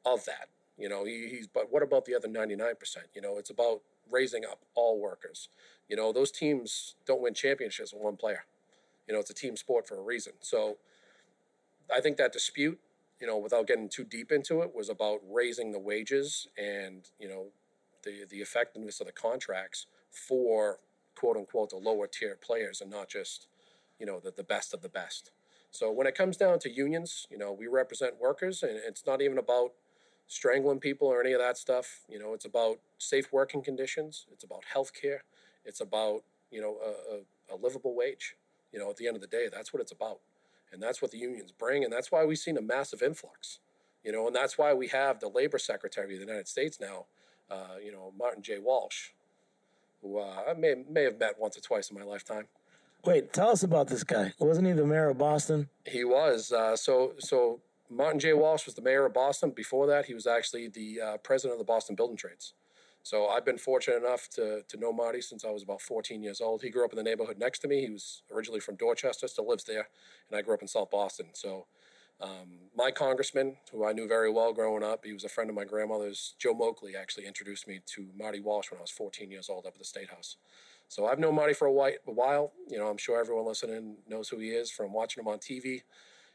of 0.05 0.25
that. 0.25 0.49
You 0.77 0.89
know, 0.89 1.05
he, 1.05 1.29
he's, 1.29 1.47
but 1.47 1.71
what 1.71 1.81
about 1.81 2.03
the 2.03 2.13
other 2.13 2.27
99%? 2.27 2.75
You 3.15 3.21
know, 3.21 3.37
it's 3.37 3.49
about 3.49 3.79
raising 4.11 4.43
up 4.43 4.59
all 4.75 4.99
workers. 4.99 5.47
You 5.87 5.95
know, 5.95 6.11
those 6.11 6.31
teams 6.31 6.95
don't 7.05 7.21
win 7.21 7.33
championships 7.33 7.93
with 7.93 8.03
one 8.03 8.17
player. 8.17 8.43
You 9.07 9.13
know, 9.13 9.21
it's 9.21 9.29
a 9.29 9.33
team 9.33 9.55
sport 9.55 9.87
for 9.87 9.97
a 9.97 10.01
reason. 10.01 10.33
So 10.41 10.79
I 11.93 12.01
think 12.01 12.17
that 12.17 12.33
dispute, 12.33 12.77
you 13.21 13.27
know, 13.27 13.37
without 13.37 13.67
getting 13.67 13.87
too 13.87 14.03
deep 14.03 14.33
into 14.33 14.61
it, 14.61 14.75
was 14.75 14.89
about 14.89 15.21
raising 15.29 15.71
the 15.71 15.79
wages 15.79 16.45
and, 16.57 17.09
you 17.17 17.29
know, 17.29 17.47
the, 18.03 18.25
the 18.29 18.37
effectiveness 18.41 18.99
of 18.99 19.07
the 19.07 19.13
contracts 19.13 19.85
for 20.11 20.79
quote 21.15 21.37
unquote 21.37 21.69
the 21.69 21.77
lower 21.77 22.07
tier 22.07 22.35
players 22.35 22.81
and 22.81 22.89
not 22.89 23.09
just 23.09 23.47
you 23.99 24.05
know 24.05 24.19
the, 24.19 24.31
the 24.31 24.43
best 24.43 24.73
of 24.73 24.81
the 24.81 24.89
best. 24.89 25.31
So 25.71 25.91
when 25.91 26.07
it 26.07 26.15
comes 26.15 26.37
down 26.37 26.59
to 26.59 26.69
unions, 26.71 27.27
you 27.29 27.37
know 27.37 27.51
we 27.51 27.67
represent 27.67 28.19
workers, 28.19 28.63
and 28.63 28.71
it's 28.87 29.05
not 29.05 29.21
even 29.21 29.37
about 29.37 29.73
strangling 30.27 30.79
people 30.79 31.07
or 31.07 31.21
any 31.21 31.33
of 31.33 31.39
that 31.39 31.57
stuff. 31.57 32.01
You 32.09 32.19
know, 32.19 32.33
it's 32.33 32.45
about 32.45 32.79
safe 32.97 33.31
working 33.31 33.61
conditions. 33.61 34.25
It's 34.31 34.43
about 34.43 34.63
health 34.71 34.93
care. 34.93 35.23
It's 35.65 35.81
about 35.81 36.23
you 36.51 36.61
know 36.61 36.77
a, 36.83 37.53
a, 37.53 37.55
a 37.55 37.57
livable 37.57 37.95
wage. 37.95 38.35
You 38.71 38.79
know, 38.79 38.89
at 38.89 38.97
the 38.97 39.07
end 39.07 39.15
of 39.15 39.21
the 39.21 39.27
day, 39.27 39.47
that's 39.51 39.73
what 39.73 39.81
it's 39.81 39.91
about. 39.91 40.19
And 40.71 40.81
that's 40.81 41.01
what 41.01 41.11
the 41.11 41.17
unions 41.17 41.51
bring. 41.51 41.83
And 41.83 41.91
that's 41.91 42.11
why 42.11 42.23
we've 42.25 42.37
seen 42.37 42.57
a 42.57 42.61
massive 42.61 43.01
influx. 43.01 43.59
You 44.03 44.11
know, 44.11 44.27
and 44.27 44.35
that's 44.35 44.57
why 44.57 44.73
we 44.73 44.87
have 44.87 45.19
the 45.19 45.27
labor 45.27 45.57
secretary 45.57 46.13
of 46.13 46.19
the 46.19 46.25
United 46.25 46.47
States 46.47 46.79
now, 46.79 47.05
uh, 47.49 47.75
you 47.83 47.91
know, 47.91 48.13
Martin 48.17 48.41
J. 48.41 48.59
Walsh, 48.59 49.09
who 50.01 50.19
uh, 50.19 50.43
I 50.47 50.53
may, 50.53 50.75
may 50.89 51.03
have 51.03 51.19
met 51.19 51.39
once 51.39 51.57
or 51.57 51.61
twice 51.61 51.89
in 51.89 51.97
my 51.97 52.05
lifetime. 52.05 52.47
Wait, 53.05 53.31
tell 53.31 53.49
us 53.49 53.63
about 53.63 53.87
this 53.87 54.03
guy. 54.03 54.33
Wasn't 54.39 54.67
he 54.67 54.73
the 54.73 54.85
mayor 54.85 55.09
of 55.09 55.17
Boston? 55.17 55.69
He 55.85 56.03
was. 56.03 56.51
Uh, 56.51 56.75
so, 56.75 57.13
so 57.17 57.61
Martin 57.89 58.19
J. 58.19 58.33
Walsh 58.33 58.65
was 58.65 58.75
the 58.75 58.81
mayor 58.81 59.05
of 59.05 59.13
Boston. 59.13 59.51
Before 59.51 59.87
that, 59.87 60.05
he 60.05 60.13
was 60.13 60.27
actually 60.27 60.67
the 60.67 60.99
uh, 61.01 61.17
president 61.17 61.53
of 61.53 61.59
the 61.59 61.71
Boston 61.71 61.95
Building 61.95 62.17
Trades. 62.17 62.53
So 63.01 63.27
I've 63.27 63.45
been 63.45 63.57
fortunate 63.57 64.03
enough 64.03 64.29
to, 64.31 64.61
to 64.67 64.77
know 64.77 64.91
Marty 64.91 65.21
since 65.21 65.45
I 65.45 65.51
was 65.51 65.63
about 65.63 65.81
14 65.81 66.21
years 66.21 66.41
old. 66.41 66.61
He 66.61 66.69
grew 66.69 66.83
up 66.83 66.91
in 66.91 66.97
the 66.97 67.03
neighborhood 67.03 67.39
next 67.39 67.59
to 67.59 67.67
me. 67.67 67.81
He 67.85 67.89
was 67.89 68.21
originally 68.31 68.59
from 68.59 68.75
Dorchester, 68.75 69.27
still 69.27 69.47
lives 69.47 69.63
there, 69.63 69.87
and 70.29 70.37
I 70.37 70.41
grew 70.41 70.53
up 70.53 70.61
in 70.61 70.67
South 70.67 70.91
Boston. 70.91 71.27
So 71.33 71.67
um, 72.21 72.69
my 72.75 72.91
congressman, 72.91 73.55
who 73.71 73.85
I 73.85 73.93
knew 73.93 74.07
very 74.07 74.29
well 74.29 74.51
growing 74.53 74.83
up, 74.83 75.05
he 75.05 75.13
was 75.13 75.23
a 75.23 75.29
friend 75.29 75.49
of 75.49 75.55
my 75.55 75.63
grandmother's. 75.63 76.35
Joe 76.37 76.53
Moakley 76.53 76.95
actually 76.99 77.25
introduced 77.25 77.67
me 77.67 77.79
to 77.95 78.09
Marty 78.17 78.41
Walsh 78.41 78.69
when 78.69 78.79
I 78.79 78.81
was 78.81 78.91
14 78.91 79.31
years 79.31 79.49
old 79.49 79.65
up 79.65 79.73
at 79.73 79.79
the 79.79 79.85
State 79.85 80.09
House. 80.09 80.35
So 80.89 81.05
I've 81.07 81.19
known 81.19 81.35
Marty 81.35 81.53
for 81.53 81.67
a 81.67 81.71
while. 81.71 82.51
You 82.67 82.77
know, 82.77 82.87
I'm 82.87 82.97
sure 82.97 83.19
everyone 83.19 83.45
listening 83.45 83.97
knows 84.07 84.27
who 84.27 84.39
he 84.39 84.49
is 84.49 84.69
from 84.69 84.91
watching 84.91 85.21
him 85.21 85.27
on 85.29 85.37
TV. 85.37 85.83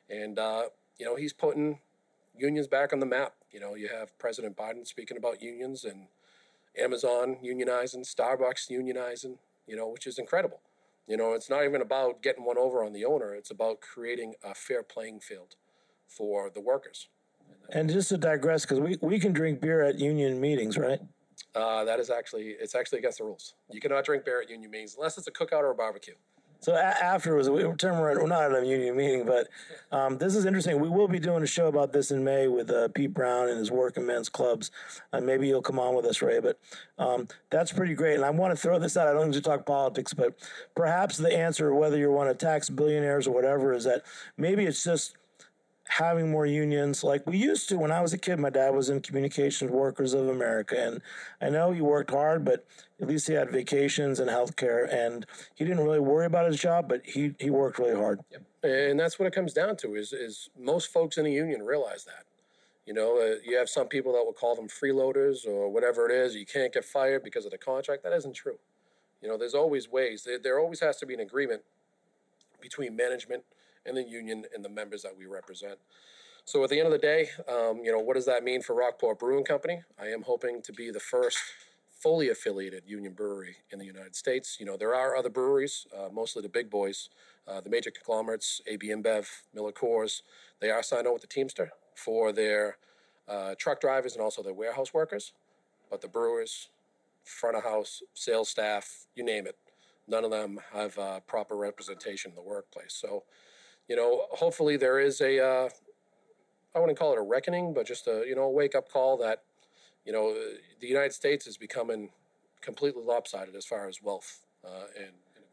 And, 0.08 0.38
uh, 0.38 0.64
you 0.98 1.04
know, 1.04 1.16
he's 1.16 1.32
putting 1.34 1.80
unions 2.34 2.66
back 2.66 2.92
on 2.94 3.00
the 3.00 3.06
map. 3.06 3.34
You 3.50 3.60
know, 3.60 3.74
you 3.74 3.88
have 3.88 4.16
President 4.18 4.56
Biden 4.56 4.86
speaking 4.86 5.18
about 5.18 5.42
unions 5.42 5.84
and– 5.84 6.06
Amazon 6.78 7.36
unionizing, 7.44 8.00
Starbucks 8.00 8.70
unionizing, 8.70 9.38
you 9.66 9.76
know, 9.76 9.88
which 9.88 10.06
is 10.06 10.18
incredible. 10.18 10.60
You 11.06 11.16
know, 11.16 11.34
it's 11.34 11.50
not 11.50 11.64
even 11.64 11.82
about 11.82 12.22
getting 12.22 12.44
one 12.44 12.58
over 12.58 12.82
on 12.82 12.92
the 12.92 13.04
owner, 13.04 13.34
it's 13.34 13.50
about 13.50 13.80
creating 13.80 14.34
a 14.42 14.54
fair 14.54 14.82
playing 14.82 15.20
field 15.20 15.56
for 16.08 16.50
the 16.50 16.60
workers. 16.60 17.08
And 17.70 17.90
just 17.90 18.08
to 18.08 18.18
digress, 18.18 18.64
because 18.64 18.80
we, 18.80 18.96
we 19.00 19.18
can 19.18 19.32
drink 19.32 19.60
beer 19.60 19.82
at 19.82 19.98
union 19.98 20.40
meetings, 20.40 20.76
right? 20.76 21.00
Uh, 21.54 21.84
that 21.84 22.00
is 22.00 22.10
actually, 22.10 22.56
it's 22.60 22.74
actually 22.74 22.98
against 22.98 23.18
the 23.18 23.24
rules. 23.24 23.54
You 23.70 23.80
cannot 23.80 24.04
drink 24.04 24.24
beer 24.24 24.40
at 24.42 24.50
union 24.50 24.70
meetings 24.70 24.96
unless 24.96 25.16
it's 25.18 25.28
a 25.28 25.32
cookout 25.32 25.60
or 25.60 25.70
a 25.70 25.74
barbecue. 25.74 26.14
So 26.64 26.72
a- 26.72 26.78
afterwards, 26.78 27.50
we 27.50 27.62
term 27.74 27.98
we're 27.98 28.26
not 28.26 28.50
at 28.50 28.62
a 28.62 28.66
union 28.66 28.96
meeting, 28.96 29.26
but 29.26 29.48
um, 29.92 30.16
this 30.16 30.34
is 30.34 30.46
interesting. 30.46 30.80
We 30.80 30.88
will 30.88 31.08
be 31.08 31.18
doing 31.18 31.42
a 31.42 31.46
show 31.46 31.66
about 31.66 31.92
this 31.92 32.10
in 32.10 32.24
May 32.24 32.48
with 32.48 32.70
uh, 32.70 32.88
Pete 32.88 33.12
Brown 33.12 33.50
and 33.50 33.58
his 33.58 33.70
working 33.70 34.06
men's 34.06 34.30
clubs. 34.30 34.70
Uh, 35.12 35.20
maybe 35.20 35.46
you'll 35.46 35.60
come 35.60 35.78
on 35.78 35.94
with 35.94 36.06
us, 36.06 36.22
Ray. 36.22 36.40
But 36.40 36.58
um, 36.98 37.28
that's 37.50 37.70
pretty 37.70 37.92
great. 37.92 38.14
And 38.14 38.24
I 38.24 38.30
want 38.30 38.54
to 38.54 38.56
throw 38.56 38.78
this 38.78 38.96
out. 38.96 39.06
I 39.06 39.12
don't 39.12 39.26
need 39.26 39.34
to 39.34 39.42
talk 39.42 39.66
politics, 39.66 40.14
but 40.14 40.38
perhaps 40.74 41.18
the 41.18 41.36
answer, 41.36 41.74
whether 41.74 41.98
you 41.98 42.10
want 42.10 42.30
to 42.30 42.46
tax 42.46 42.70
billionaires 42.70 43.26
or 43.26 43.34
whatever, 43.34 43.74
is 43.74 43.84
that 43.84 44.02
maybe 44.38 44.64
it's 44.64 44.82
just 44.82 45.18
having 45.88 46.30
more 46.30 46.46
unions 46.46 47.04
like 47.04 47.26
we 47.26 47.36
used 47.36 47.68
to 47.68 47.78
when 47.78 47.92
I 47.92 48.00
was 48.00 48.12
a 48.12 48.18
kid. 48.18 48.38
My 48.38 48.50
dad 48.50 48.74
was 48.74 48.88
in 48.88 49.00
Communications 49.00 49.70
Workers 49.70 50.14
of 50.14 50.28
America, 50.28 50.76
and 50.78 51.00
I 51.40 51.50
know 51.50 51.72
he 51.72 51.80
worked 51.80 52.10
hard, 52.10 52.44
but 52.44 52.66
at 53.00 53.08
least 53.08 53.28
he 53.28 53.34
had 53.34 53.50
vacations 53.50 54.18
and 54.18 54.30
health 54.30 54.56
care, 54.56 54.84
and 54.84 55.26
he 55.54 55.64
didn't 55.64 55.84
really 55.84 56.00
worry 56.00 56.26
about 56.26 56.46
his 56.46 56.58
job, 56.58 56.88
but 56.88 57.02
he, 57.04 57.34
he 57.38 57.50
worked 57.50 57.78
really 57.78 57.94
hard. 57.94 58.20
Yep. 58.30 58.42
And 58.62 58.98
that's 58.98 59.18
what 59.18 59.26
it 59.26 59.34
comes 59.34 59.52
down 59.52 59.76
to 59.78 59.94
is, 59.94 60.12
is 60.12 60.48
most 60.58 60.90
folks 60.90 61.18
in 61.18 61.26
a 61.26 61.30
union 61.30 61.62
realize 61.62 62.04
that. 62.04 62.24
You 62.86 62.94
know, 62.94 63.18
uh, 63.18 63.36
you 63.44 63.56
have 63.56 63.68
some 63.68 63.88
people 63.88 64.12
that 64.12 64.24
will 64.24 64.32
call 64.32 64.54
them 64.56 64.68
freeloaders 64.68 65.46
or 65.46 65.70
whatever 65.70 66.08
it 66.08 66.12
is. 66.14 66.34
You 66.34 66.46
can't 66.46 66.72
get 66.72 66.84
fired 66.84 67.22
because 67.22 67.44
of 67.44 67.50
the 67.50 67.58
contract. 67.58 68.02
That 68.02 68.12
isn't 68.12 68.34
true. 68.34 68.58
You 69.22 69.28
know, 69.28 69.38
there's 69.38 69.54
always 69.54 69.88
ways. 69.88 70.24
There, 70.24 70.38
there 70.38 70.58
always 70.58 70.80
has 70.80 70.96
to 70.98 71.06
be 71.06 71.14
an 71.14 71.20
agreement 71.20 71.62
between 72.60 72.96
management– 72.96 73.44
and 73.86 73.96
the 73.96 74.02
union 74.02 74.44
and 74.54 74.64
the 74.64 74.68
members 74.68 75.02
that 75.02 75.16
we 75.16 75.26
represent. 75.26 75.78
So 76.44 76.62
at 76.62 76.70
the 76.70 76.78
end 76.78 76.86
of 76.86 76.92
the 76.92 76.98
day, 76.98 77.30
um, 77.48 77.80
you 77.82 77.90
know, 77.90 77.98
what 77.98 78.14
does 78.14 78.26
that 78.26 78.44
mean 78.44 78.60
for 78.60 78.74
Rockport 78.74 79.18
Brewing 79.18 79.44
Company? 79.44 79.82
I 79.98 80.08
am 80.08 80.22
hoping 80.22 80.60
to 80.62 80.72
be 80.72 80.90
the 80.90 81.00
first 81.00 81.38
fully 82.04 82.28
affiliated 82.28 82.82
union 82.86 83.14
brewery 83.14 83.56
in 83.70 83.78
the 83.78 83.86
United 83.86 84.14
States. 84.14 84.58
You 84.60 84.66
know, 84.66 84.76
there 84.76 84.94
are 84.94 85.16
other 85.16 85.30
breweries, 85.30 85.86
uh, 85.96 86.10
mostly 86.12 86.42
the 86.42 86.50
big 86.50 86.68
boys, 86.68 87.08
uh, 87.48 87.62
the 87.62 87.70
major 87.70 87.90
conglomerates, 87.90 88.60
AB 88.66 88.88
InBev, 88.88 89.26
Miller 89.54 89.72
Coors. 89.72 90.20
They 90.60 90.70
are 90.70 90.82
signed 90.82 91.06
on 91.06 91.14
with 91.14 91.22
the 91.22 91.28
Teamster 91.28 91.72
for 91.94 92.30
their 92.30 92.76
uh, 93.26 93.54
truck 93.58 93.80
drivers 93.80 94.12
and 94.12 94.22
also 94.22 94.42
their 94.42 94.52
warehouse 94.52 94.92
workers. 94.92 95.32
But 95.90 96.02
the 96.02 96.08
brewers, 96.08 96.68
front 97.24 97.56
of 97.56 97.64
house, 97.64 98.02
sales 98.12 98.50
staff, 98.50 99.06
you 99.14 99.24
name 99.24 99.46
it, 99.46 99.56
none 100.06 100.24
of 100.24 100.30
them 100.30 100.60
have 100.74 100.98
uh, 100.98 101.20
proper 101.20 101.56
representation 101.56 102.32
in 102.32 102.34
the 102.34 102.42
workplace. 102.42 102.92
So 102.92 103.22
you 103.88 103.96
know, 103.96 104.26
hopefully 104.30 104.76
there 104.76 104.98
is 104.98 105.20
a, 105.20 105.44
uh, 105.44 105.68
I 106.74 106.78
wouldn't 106.78 106.98
call 106.98 107.12
it 107.12 107.18
a 107.18 107.22
reckoning, 107.22 107.74
but 107.74 107.86
just 107.86 108.06
a, 108.06 108.24
you 108.26 108.34
know, 108.34 108.42
a 108.42 108.50
wake 108.50 108.74
up 108.74 108.90
call 108.90 109.16
that, 109.18 109.42
you 110.04 110.12
know, 110.12 110.34
the 110.80 110.86
United 110.86 111.12
States 111.12 111.46
is 111.46 111.56
becoming 111.56 112.10
completely 112.60 113.02
lopsided 113.02 113.54
as 113.54 113.64
far 113.64 113.88
as 113.88 114.02
wealth. 114.02 114.40
Uh, 114.64 114.86
and, 114.98 115.12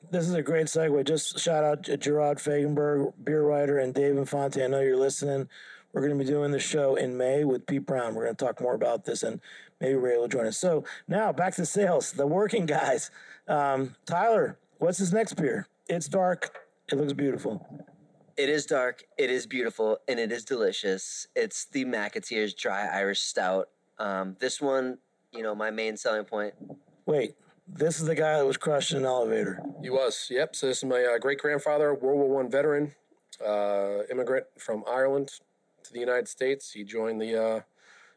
this 0.10 0.28
is 0.28 0.34
a 0.34 0.42
great 0.42 0.66
segue. 0.66 1.06
Just 1.06 1.40
shout 1.40 1.64
out 1.64 1.84
to 1.84 1.96
Jerard 1.96 2.40
Fagerberg, 2.40 3.14
beer 3.24 3.44
writer, 3.44 3.78
and 3.78 3.94
Dave 3.94 4.18
Infante. 4.18 4.64
I 4.64 4.68
know 4.68 4.82
you're 4.82 4.98
listening. 4.98 5.48
We're 5.94 6.02
going 6.02 6.18
to 6.18 6.24
be 6.24 6.30
doing 6.30 6.52
the 6.52 6.60
show 6.60 6.96
in 6.96 7.18
May 7.18 7.44
with 7.44 7.68
Pete 7.68 7.86
Brown. 7.86 8.16
We're 8.16 8.24
going 8.24 8.36
to 8.36 8.46
talk 8.46 8.62
more 8.62 8.74
about 8.74 9.06
this, 9.06 9.24
and 9.24 9.42
maybe 9.80 9.96
Ray 9.96 10.18
will 10.18 10.28
join 10.28 10.48
us. 10.48 10.58
So 10.58 10.86
now 11.08 11.32
back 11.32 11.56
to 11.56 11.66
sales. 11.66 12.14
The 12.14 12.26
working 12.26 12.66
guys. 12.66 13.12
Um, 13.48 13.96
Tyler, 14.06 14.58
what's 14.80 14.98
his 14.98 15.14
next 15.14 15.34
beer? 15.34 15.68
It's 15.88 16.08
dark. 16.08 16.58
It 16.92 16.98
looks 16.98 17.14
beautiful. 17.14 17.86
It 18.38 18.50
is 18.50 18.66
dark, 18.66 19.04
it 19.18 19.30
is 19.30 19.46
beautiful, 19.46 19.98
and 20.08 20.20
it 20.20 20.32
is 20.32 20.46
delicious. 20.46 21.28
It's 21.36 21.66
the 21.66 21.86
McAteers 21.86 22.56
Dry 22.56 22.88
Irish 22.88 23.20
Stout. 23.20 23.70
Um, 24.00 24.38
this 24.40 24.62
one, 24.62 25.00
you 25.32 25.44
know, 25.44 25.54
my 25.54 25.70
main 25.70 25.98
selling 25.98 26.24
point. 26.24 26.54
Wait, 27.06 27.36
this 27.68 28.00
is 28.00 28.06
the 28.06 28.16
guy 28.16 28.38
that 28.38 28.46
was 28.46 28.58
crushed 28.58 28.92
in 28.92 29.00
an 29.00 29.06
elevator. 29.06 29.62
He 29.82 29.90
was, 29.90 30.28
yep. 30.30 30.56
So 30.56 30.68
this 30.68 30.78
is 30.78 30.86
my 30.86 31.04
uh, 31.04 31.18
great 31.18 31.40
grandfather, 31.40 31.94
World 31.94 32.20
War 32.20 32.30
One 32.30 32.50
veteran, 32.50 32.94
uh, 33.46 34.04
immigrant 34.10 34.46
from 34.58 34.84
Ireland 34.90 35.34
to 35.84 35.94
the 35.94 36.00
United 36.00 36.28
States. 36.28 36.72
He 36.72 36.84
joined 36.84 37.22
the, 37.22 37.44
uh, 37.44 37.60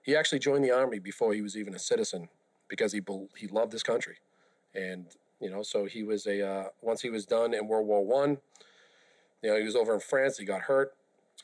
he 0.02 0.14
actually 0.14 0.38
joined 0.38 0.64
the 0.64 0.70
army 0.70 1.00
before 1.00 1.34
he 1.34 1.42
was 1.42 1.56
even 1.56 1.74
a 1.74 1.78
citizen 1.78 2.28
because 2.68 2.92
he 2.92 3.02
he 3.36 3.46
loved 3.48 3.72
his 3.72 3.82
country, 3.82 4.18
and 4.74 5.06
you 5.40 5.50
know, 5.50 5.62
so 5.62 5.84
he 5.86 6.02
was 6.02 6.26
a 6.26 6.46
uh, 6.46 6.64
once 6.80 7.02
he 7.02 7.10
was 7.10 7.26
done 7.26 7.52
in 7.52 7.66
World 7.66 7.86
War 7.86 8.04
One 8.04 8.38
you 9.44 9.50
know, 9.50 9.58
he 9.58 9.64
was 9.64 9.76
over 9.76 9.92
in 9.92 10.00
France. 10.00 10.38
He 10.38 10.46
got 10.46 10.62
hurt. 10.62 10.94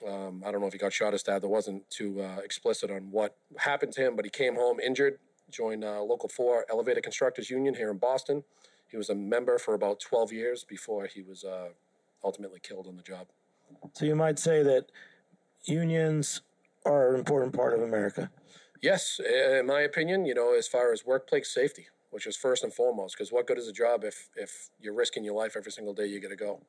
Um, 0.07 0.43
I 0.47 0.51
don't 0.51 0.63
know 0.63 0.67
if 0.67 0.73
he 0.73 0.79
got 0.79 0.93
shot 0.93 1.13
or 1.13 1.19
stabbed. 1.19 1.45
It 1.45 1.51
wasn't 1.51 1.89
too 1.91 2.23
uh, 2.23 2.41
explicit 2.43 2.91
on 2.91 3.11
what 3.11 3.37
happened 3.59 3.93
to 3.93 4.07
him, 4.07 4.17
but 4.17 4.25
he 4.25 4.31
came 4.31 4.55
home 4.55 4.81
injured. 4.81 5.19
Joined 5.51 5.85
uh, 5.85 6.01
Local 6.01 6.29
Four 6.29 6.65
Elevator 6.71 7.03
Constructors 7.03 7.51
Union 7.51 7.75
here 7.75 7.91
in 7.91 7.99
Boston. 7.99 8.43
He 8.89 8.97
was 8.97 9.11
a 9.11 9.15
member 9.15 9.59
for 9.59 9.75
about 9.75 10.01
12 10.01 10.33
years 10.33 10.65
before 10.65 11.07
he 11.07 11.21
was 11.21 11.45
uh, 11.45 11.69
ultimately 12.25 12.61
killed 12.61 12.87
on 12.87 12.97
the 12.97 13.03
job. 13.03 13.27
So 13.93 14.07
you 14.07 14.17
might 14.17 14.39
say 14.39 14.63
that 14.63 14.87
unions 15.65 16.41
are 16.87 17.13
an 17.13 17.19
important 17.19 17.55
part 17.55 17.75
of 17.75 17.83
America. 17.83 18.31
Yes, 18.81 19.21
in 19.21 19.67
my 19.67 19.81
opinion, 19.81 20.25
you 20.25 20.35
know, 20.35 20.55
as 20.55 20.67
far 20.67 20.93
as 20.93 21.05
workplace 21.05 21.53
safety, 21.53 21.89
which 22.11 22.27
is 22.27 22.37
first 22.37 22.65
and 22.65 22.73
foremost, 22.73 23.17
because 23.17 23.31
what 23.31 23.47
good 23.47 23.59
is 23.59 23.69
a 23.69 23.73
job 23.73 24.05
if 24.05 24.31
if 24.37 24.71
you're 24.81 24.95
risking 24.95 25.23
your 25.23 25.35
life 25.35 25.55
every 25.57 25.73
single 25.73 25.93
day 25.93 26.07
you 26.07 26.19
get 26.19 26.31
to 26.31 26.37
go? 26.37 26.61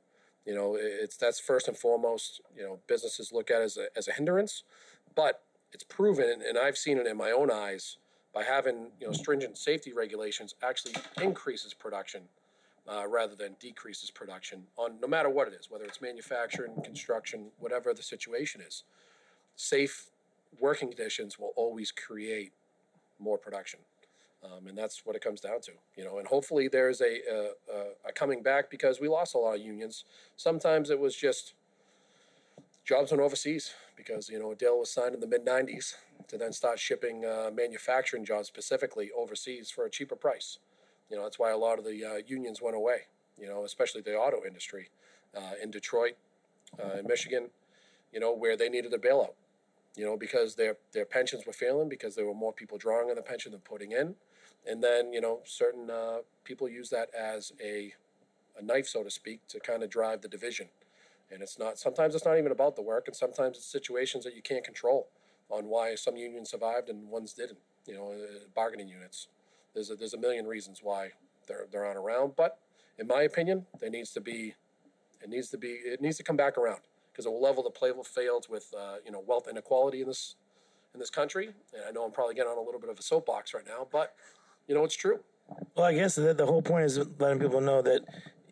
You 0.46 0.56
know, 0.56 0.78
it's 0.80 1.18
that's 1.18 1.40
first 1.40 1.68
and 1.68 1.78
foremost. 1.78 2.42
You 2.56 2.64
know, 2.64 2.80
businesses 2.88 3.32
look 3.32 3.52
at 3.52 3.62
as 3.62 3.78
a, 3.78 3.88
as 3.96 4.08
a 4.08 4.14
hindrance, 4.14 4.64
but 5.16 5.44
it's 5.72 5.84
proven, 5.84 6.42
and 6.48 6.58
I've 6.58 6.78
seen 6.78 6.98
it 6.98 7.08
in 7.08 7.18
my 7.18 7.32
own 7.32 7.52
eyes 7.52 7.98
by 8.34 8.44
having 8.44 8.88
you 9.00 9.08
know 9.08 9.14
stringent 9.14 9.58
safety 9.58 9.94
regulations 9.94 10.56
actually 10.64 10.96
increases 11.22 11.74
production 11.74 12.24
uh, 12.90 13.08
rather 13.08 13.36
than 13.36 13.56
decreases 13.60 14.10
production 14.10 14.64
on 14.78 15.00
no 15.02 15.08
matter 15.08 15.30
what 15.30 15.48
it 15.48 15.54
is, 15.54 15.70
whether 15.70 15.86
it's 15.86 16.02
manufacturing, 16.02 16.82
construction, 16.84 17.48
whatever 17.60 17.94
the 17.94 18.04
situation 18.04 18.62
is. 18.62 18.84
Safe 19.56 20.08
working 20.60 20.90
conditions 20.90 21.38
will 21.38 21.54
always 21.56 21.92
create 21.92 22.52
more 23.20 23.38
production. 23.38 23.80
Um, 24.44 24.68
and 24.68 24.78
that's 24.78 25.06
what 25.06 25.16
it 25.16 25.24
comes 25.24 25.40
down 25.40 25.62
to, 25.62 25.72
you 25.96 26.04
know. 26.04 26.18
And 26.18 26.28
hopefully, 26.28 26.68
there's 26.68 27.00
a, 27.00 27.20
a, 27.32 27.50
a, 28.08 28.12
coming 28.12 28.42
back 28.42 28.72
because 28.72 29.00
we 29.00 29.08
lost 29.08 29.36
a 29.36 29.38
lot 29.38 29.56
of 29.56 29.62
unions. 29.62 30.06
Sometimes 30.36 30.90
it 30.90 31.00
was 31.00 31.16
just 31.16 31.54
jobs 32.84 33.12
went 33.12 33.22
overseas 33.22 33.74
because 33.96 34.30
you 34.30 34.40
know 34.40 34.54
deal 34.56 34.80
was 34.80 34.92
signed 34.92 35.14
in 35.14 35.20
the 35.20 35.28
mid 35.28 35.46
'90s 35.46 35.94
to 36.28 36.38
then 36.38 36.52
start 36.52 36.80
shipping 36.80 37.24
uh, 37.26 37.52
manufacturing 37.54 38.26
jobs 38.26 38.48
specifically 38.48 39.12
overseas 39.16 39.70
for 39.70 39.86
a 39.86 39.90
cheaper 39.90 40.16
price. 40.16 40.58
You 41.10 41.18
know, 41.18 41.24
that's 41.24 41.38
why 41.38 41.52
a 41.52 41.58
lot 41.58 41.78
of 41.78 41.86
the 41.86 42.04
uh, 42.04 42.22
unions 42.26 42.62
went 42.62 42.76
away. 42.76 43.02
You 43.38 43.48
know, 43.48 43.64
especially 43.64 44.02
the 44.02 44.16
auto 44.16 44.44
industry 44.46 44.90
uh, 45.36 45.54
in 45.62 45.72
Detroit, 45.72 46.14
uh, 46.84 47.00
in 47.00 47.08
Michigan. 47.08 47.50
You 48.12 48.20
know, 48.20 48.34
where 48.34 48.58
they 48.58 48.70
needed 48.70 48.94
a 48.94 48.98
bailout. 48.98 49.34
You 49.96 50.06
know, 50.06 50.18
because 50.18 50.56
their 50.56 50.78
their 50.94 51.06
pensions 51.06 51.46
were 51.46 51.54
failing 51.54 51.90
because 51.90 52.16
there 52.16 52.26
were 52.26 52.34
more 52.34 52.54
people 52.54 52.78
drawing 52.78 53.10
on 53.10 53.16
the 53.16 53.22
pension 53.22 53.52
than 53.52 53.62
putting 53.62 53.92
in, 53.92 54.16
and 54.68 54.84
then 54.84 55.14
you 55.14 55.22
know 55.22 55.40
certain 55.44 55.90
uh, 55.90 56.20
people 56.44 56.70
use 56.70 56.90
that 56.90 57.10
as 57.18 57.52
a 57.64 57.94
a 58.58 58.64
knife, 58.64 58.88
so 58.88 59.04
to 59.04 59.10
speak, 59.10 59.48
to 59.48 59.60
kind 59.60 59.84
of 59.84 59.90
drive 59.90 60.22
the 60.22 60.28
division. 60.28 60.68
And 61.32 61.42
it's 61.42 61.58
not 61.58 61.80
sometimes 61.80 62.16
it's 62.16 62.26
not 62.26 62.38
even 62.38 62.52
about 62.52 62.76
the 62.76 62.82
work, 62.82 63.08
and 63.08 63.16
sometimes 63.16 63.58
it's 63.58 63.66
situations 63.66 64.24
that 64.26 64.36
you 64.36 64.42
can't 64.42 64.64
control 64.64 65.08
on 65.50 65.66
why 65.66 65.96
some 65.96 66.18
unions 66.18 66.50
survived 66.52 66.90
and 66.90 67.10
ones 67.10 67.34
didn't. 67.34 67.60
You 67.88 67.96
know, 67.96 68.12
uh, 68.12 68.40
bargaining 68.54 68.88
units. 68.88 69.28
There's 69.74 69.90
a, 69.90 69.96
there's 69.96 70.14
a 70.14 70.18
million 70.20 70.46
reasons 70.46 70.82
why 70.84 71.12
they're 71.48 71.66
they're 71.72 71.86
on 71.86 71.98
around, 71.98 72.34
but 72.36 72.60
in 73.00 73.08
my 73.08 73.24
opinion, 73.24 73.66
there 73.80 73.90
needs 73.90 74.12
to 74.12 74.22
be 74.22 74.56
it 75.22 75.30
needs 75.30 75.50
to 75.50 75.58
be 75.58 75.70
it 75.70 76.02
needs 76.02 76.18
to 76.18 76.24
come 76.24 76.36
back 76.36 76.58
around 76.58 76.82
because 77.12 77.26
it 77.26 77.30
will 77.30 77.42
level 77.42 77.64
the 77.64 77.70
playable 77.70 78.04
fields 78.04 78.50
with 78.50 78.74
uh, 78.78 78.96
you 79.06 79.12
know 79.12 79.24
wealth 79.26 79.48
inequality 79.50 80.02
in 80.02 80.08
this 80.08 80.36
in 80.94 81.00
this 81.00 81.10
country. 81.10 81.52
And 81.74 81.84
I 81.88 81.92
know 81.92 82.04
I'm 82.04 82.12
probably 82.12 82.36
getting 82.36 82.52
on 82.52 82.58
a 82.58 82.62
little 82.62 82.80
bit 82.80 82.90
of 82.90 83.00
a 83.00 83.04
soapbox 83.04 83.54
right 83.54 83.66
now, 83.66 83.88
but 83.92 84.14
you 84.68 84.76
know 84.76 84.84
it's 84.84 84.96
true. 84.96 85.20
Well, 85.76 85.86
I 85.86 85.94
guess 85.94 86.16
that 86.16 86.38
the 86.38 86.46
whole 86.46 86.62
point 86.62 86.86
is 86.86 87.00
letting 87.20 87.40
people 87.40 87.62
know 87.62 87.82
that 87.82 88.02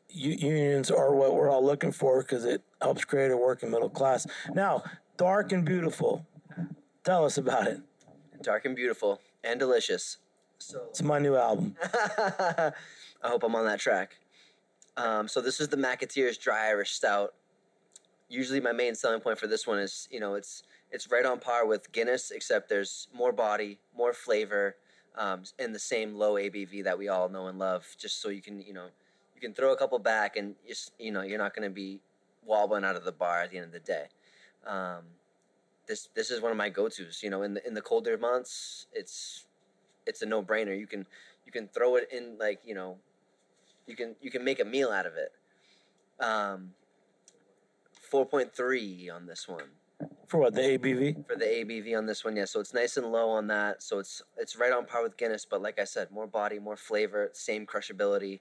unions 0.09 0.91
are 0.91 1.13
what 1.13 1.35
we're 1.35 1.49
all 1.49 1.63
looking 1.63 1.91
for 1.91 2.21
because 2.21 2.45
it 2.45 2.61
helps 2.81 3.05
create 3.05 3.31
a 3.31 3.37
working 3.37 3.71
middle 3.71 3.89
class. 3.89 4.27
Now, 4.53 4.83
dark 5.17 5.51
and 5.51 5.63
beautiful. 5.63 6.25
Tell 7.03 7.25
us 7.25 7.37
about 7.37 7.67
it. 7.67 7.81
Dark 8.41 8.65
and 8.65 8.75
beautiful 8.75 9.21
and 9.43 9.59
delicious. 9.59 10.17
So 10.57 10.83
it's 10.89 11.01
my 11.01 11.19
new 11.19 11.35
album. 11.35 11.75
I 11.81 12.73
hope 13.23 13.43
I'm 13.43 13.55
on 13.55 13.65
that 13.65 13.79
track. 13.79 14.17
Um, 14.97 15.27
so 15.27 15.39
this 15.41 15.59
is 15.61 15.69
the 15.69 15.77
McAteers 15.77 16.39
Dry 16.39 16.67
Irish 16.67 16.91
Stout. 16.91 17.33
Usually, 18.27 18.59
my 18.59 18.73
main 18.73 18.95
selling 18.95 19.21
point 19.21 19.39
for 19.39 19.47
this 19.47 19.65
one 19.65 19.79
is, 19.79 20.07
you 20.11 20.19
know, 20.19 20.35
it's 20.35 20.63
it's 20.91 21.09
right 21.11 21.25
on 21.25 21.39
par 21.39 21.65
with 21.65 21.91
Guinness, 21.91 22.31
except 22.31 22.69
there's 22.69 23.07
more 23.13 23.31
body, 23.31 23.79
more 23.95 24.13
flavor, 24.13 24.75
um, 25.17 25.43
and 25.57 25.73
the 25.73 25.79
same 25.79 26.15
low 26.15 26.35
ABV 26.35 26.83
that 26.83 26.97
we 26.97 27.07
all 27.07 27.29
know 27.29 27.47
and 27.47 27.59
love. 27.59 27.87
Just 27.97 28.21
so 28.21 28.29
you 28.29 28.41
can, 28.41 28.61
you 28.61 28.73
know, 28.73 28.87
you 29.35 29.41
can 29.41 29.53
throw 29.53 29.73
a 29.73 29.77
couple 29.77 29.99
back, 29.99 30.37
and 30.37 30.55
just 30.67 30.91
you 30.99 31.11
know, 31.11 31.21
you're 31.21 31.37
not 31.37 31.55
going 31.55 31.67
to 31.67 31.73
be 31.73 31.99
wobbling 32.45 32.83
out 32.83 32.95
of 32.95 33.03
the 33.03 33.11
bar 33.11 33.41
at 33.41 33.51
the 33.51 33.57
end 33.57 33.65
of 33.65 33.71
the 33.71 33.79
day. 33.79 34.05
Um, 34.65 35.03
this 35.87 36.09
this 36.15 36.31
is 36.31 36.41
one 36.41 36.51
of 36.51 36.57
my 36.57 36.69
go 36.69 36.87
tos. 36.87 37.21
You 37.23 37.29
know, 37.29 37.43
in 37.43 37.55
the 37.55 37.67
in 37.67 37.73
the 37.73 37.81
colder 37.81 38.17
months, 38.17 38.87
it's 38.93 39.45
it's 40.05 40.21
a 40.21 40.25
no 40.25 40.43
brainer. 40.43 40.77
You 40.77 40.87
can 40.87 41.05
you 41.45 41.51
can 41.51 41.67
throw 41.67 41.95
it 41.95 42.09
in 42.11 42.37
like 42.39 42.59
you 42.65 42.75
know, 42.75 42.97
you 43.87 43.95
can 43.95 44.15
you 44.21 44.31
can 44.31 44.43
make 44.43 44.59
a 44.59 44.65
meal 44.65 44.89
out 44.89 45.05
of 45.05 45.13
it. 45.15 45.31
Um, 46.23 46.71
four 47.91 48.25
point 48.25 48.53
three 48.53 49.09
on 49.09 49.25
this 49.25 49.47
one. 49.47 49.69
For 50.27 50.37
what 50.37 50.53
the 50.53 50.61
ABV? 50.61 51.27
For 51.27 51.35
the 51.35 51.45
ABV 51.45 51.97
on 51.97 52.05
this 52.05 52.23
one, 52.23 52.35
yeah. 52.35 52.45
So 52.45 52.59
it's 52.59 52.73
nice 52.73 52.97
and 52.97 53.11
low 53.11 53.29
on 53.29 53.47
that. 53.47 53.81
So 53.81 53.99
it's 53.99 54.21
it's 54.37 54.55
right 54.55 54.71
on 54.71 54.85
par 54.85 55.03
with 55.03 55.17
Guinness, 55.17 55.45
but 55.45 55.61
like 55.61 55.79
I 55.79 55.83
said, 55.83 56.11
more 56.11 56.27
body, 56.27 56.59
more 56.59 56.77
flavor, 56.77 57.29
same 57.33 57.65
crushability, 57.65 58.39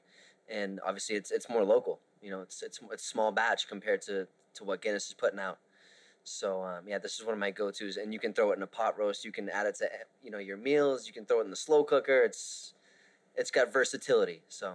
and 0.48 0.80
obviously 0.86 1.16
it's 1.16 1.30
it's 1.30 1.48
more 1.48 1.64
local. 1.64 2.00
You 2.20 2.30
know, 2.30 2.42
it's 2.42 2.62
it's 2.62 2.80
it's 2.92 3.04
small 3.04 3.32
batch 3.32 3.68
compared 3.68 4.02
to 4.02 4.28
to 4.54 4.64
what 4.64 4.82
Guinness 4.82 5.08
is 5.08 5.14
putting 5.14 5.38
out. 5.38 5.58
So 6.24 6.62
um, 6.62 6.84
yeah, 6.86 6.98
this 6.98 7.18
is 7.18 7.24
one 7.24 7.32
of 7.32 7.40
my 7.40 7.50
go-tos, 7.50 7.96
and 7.96 8.12
you 8.12 8.18
can 8.18 8.34
throw 8.34 8.52
it 8.52 8.56
in 8.56 8.62
a 8.62 8.66
pot 8.66 8.98
roast. 8.98 9.24
You 9.24 9.32
can 9.32 9.48
add 9.48 9.66
it 9.66 9.76
to 9.76 9.88
you 10.22 10.30
know 10.30 10.38
your 10.38 10.58
meals. 10.58 11.06
You 11.06 11.12
can 11.12 11.24
throw 11.24 11.40
it 11.40 11.44
in 11.44 11.50
the 11.50 11.56
slow 11.56 11.84
cooker. 11.84 12.22
It's 12.22 12.74
it's 13.34 13.50
got 13.50 13.72
versatility. 13.72 14.42
So 14.48 14.74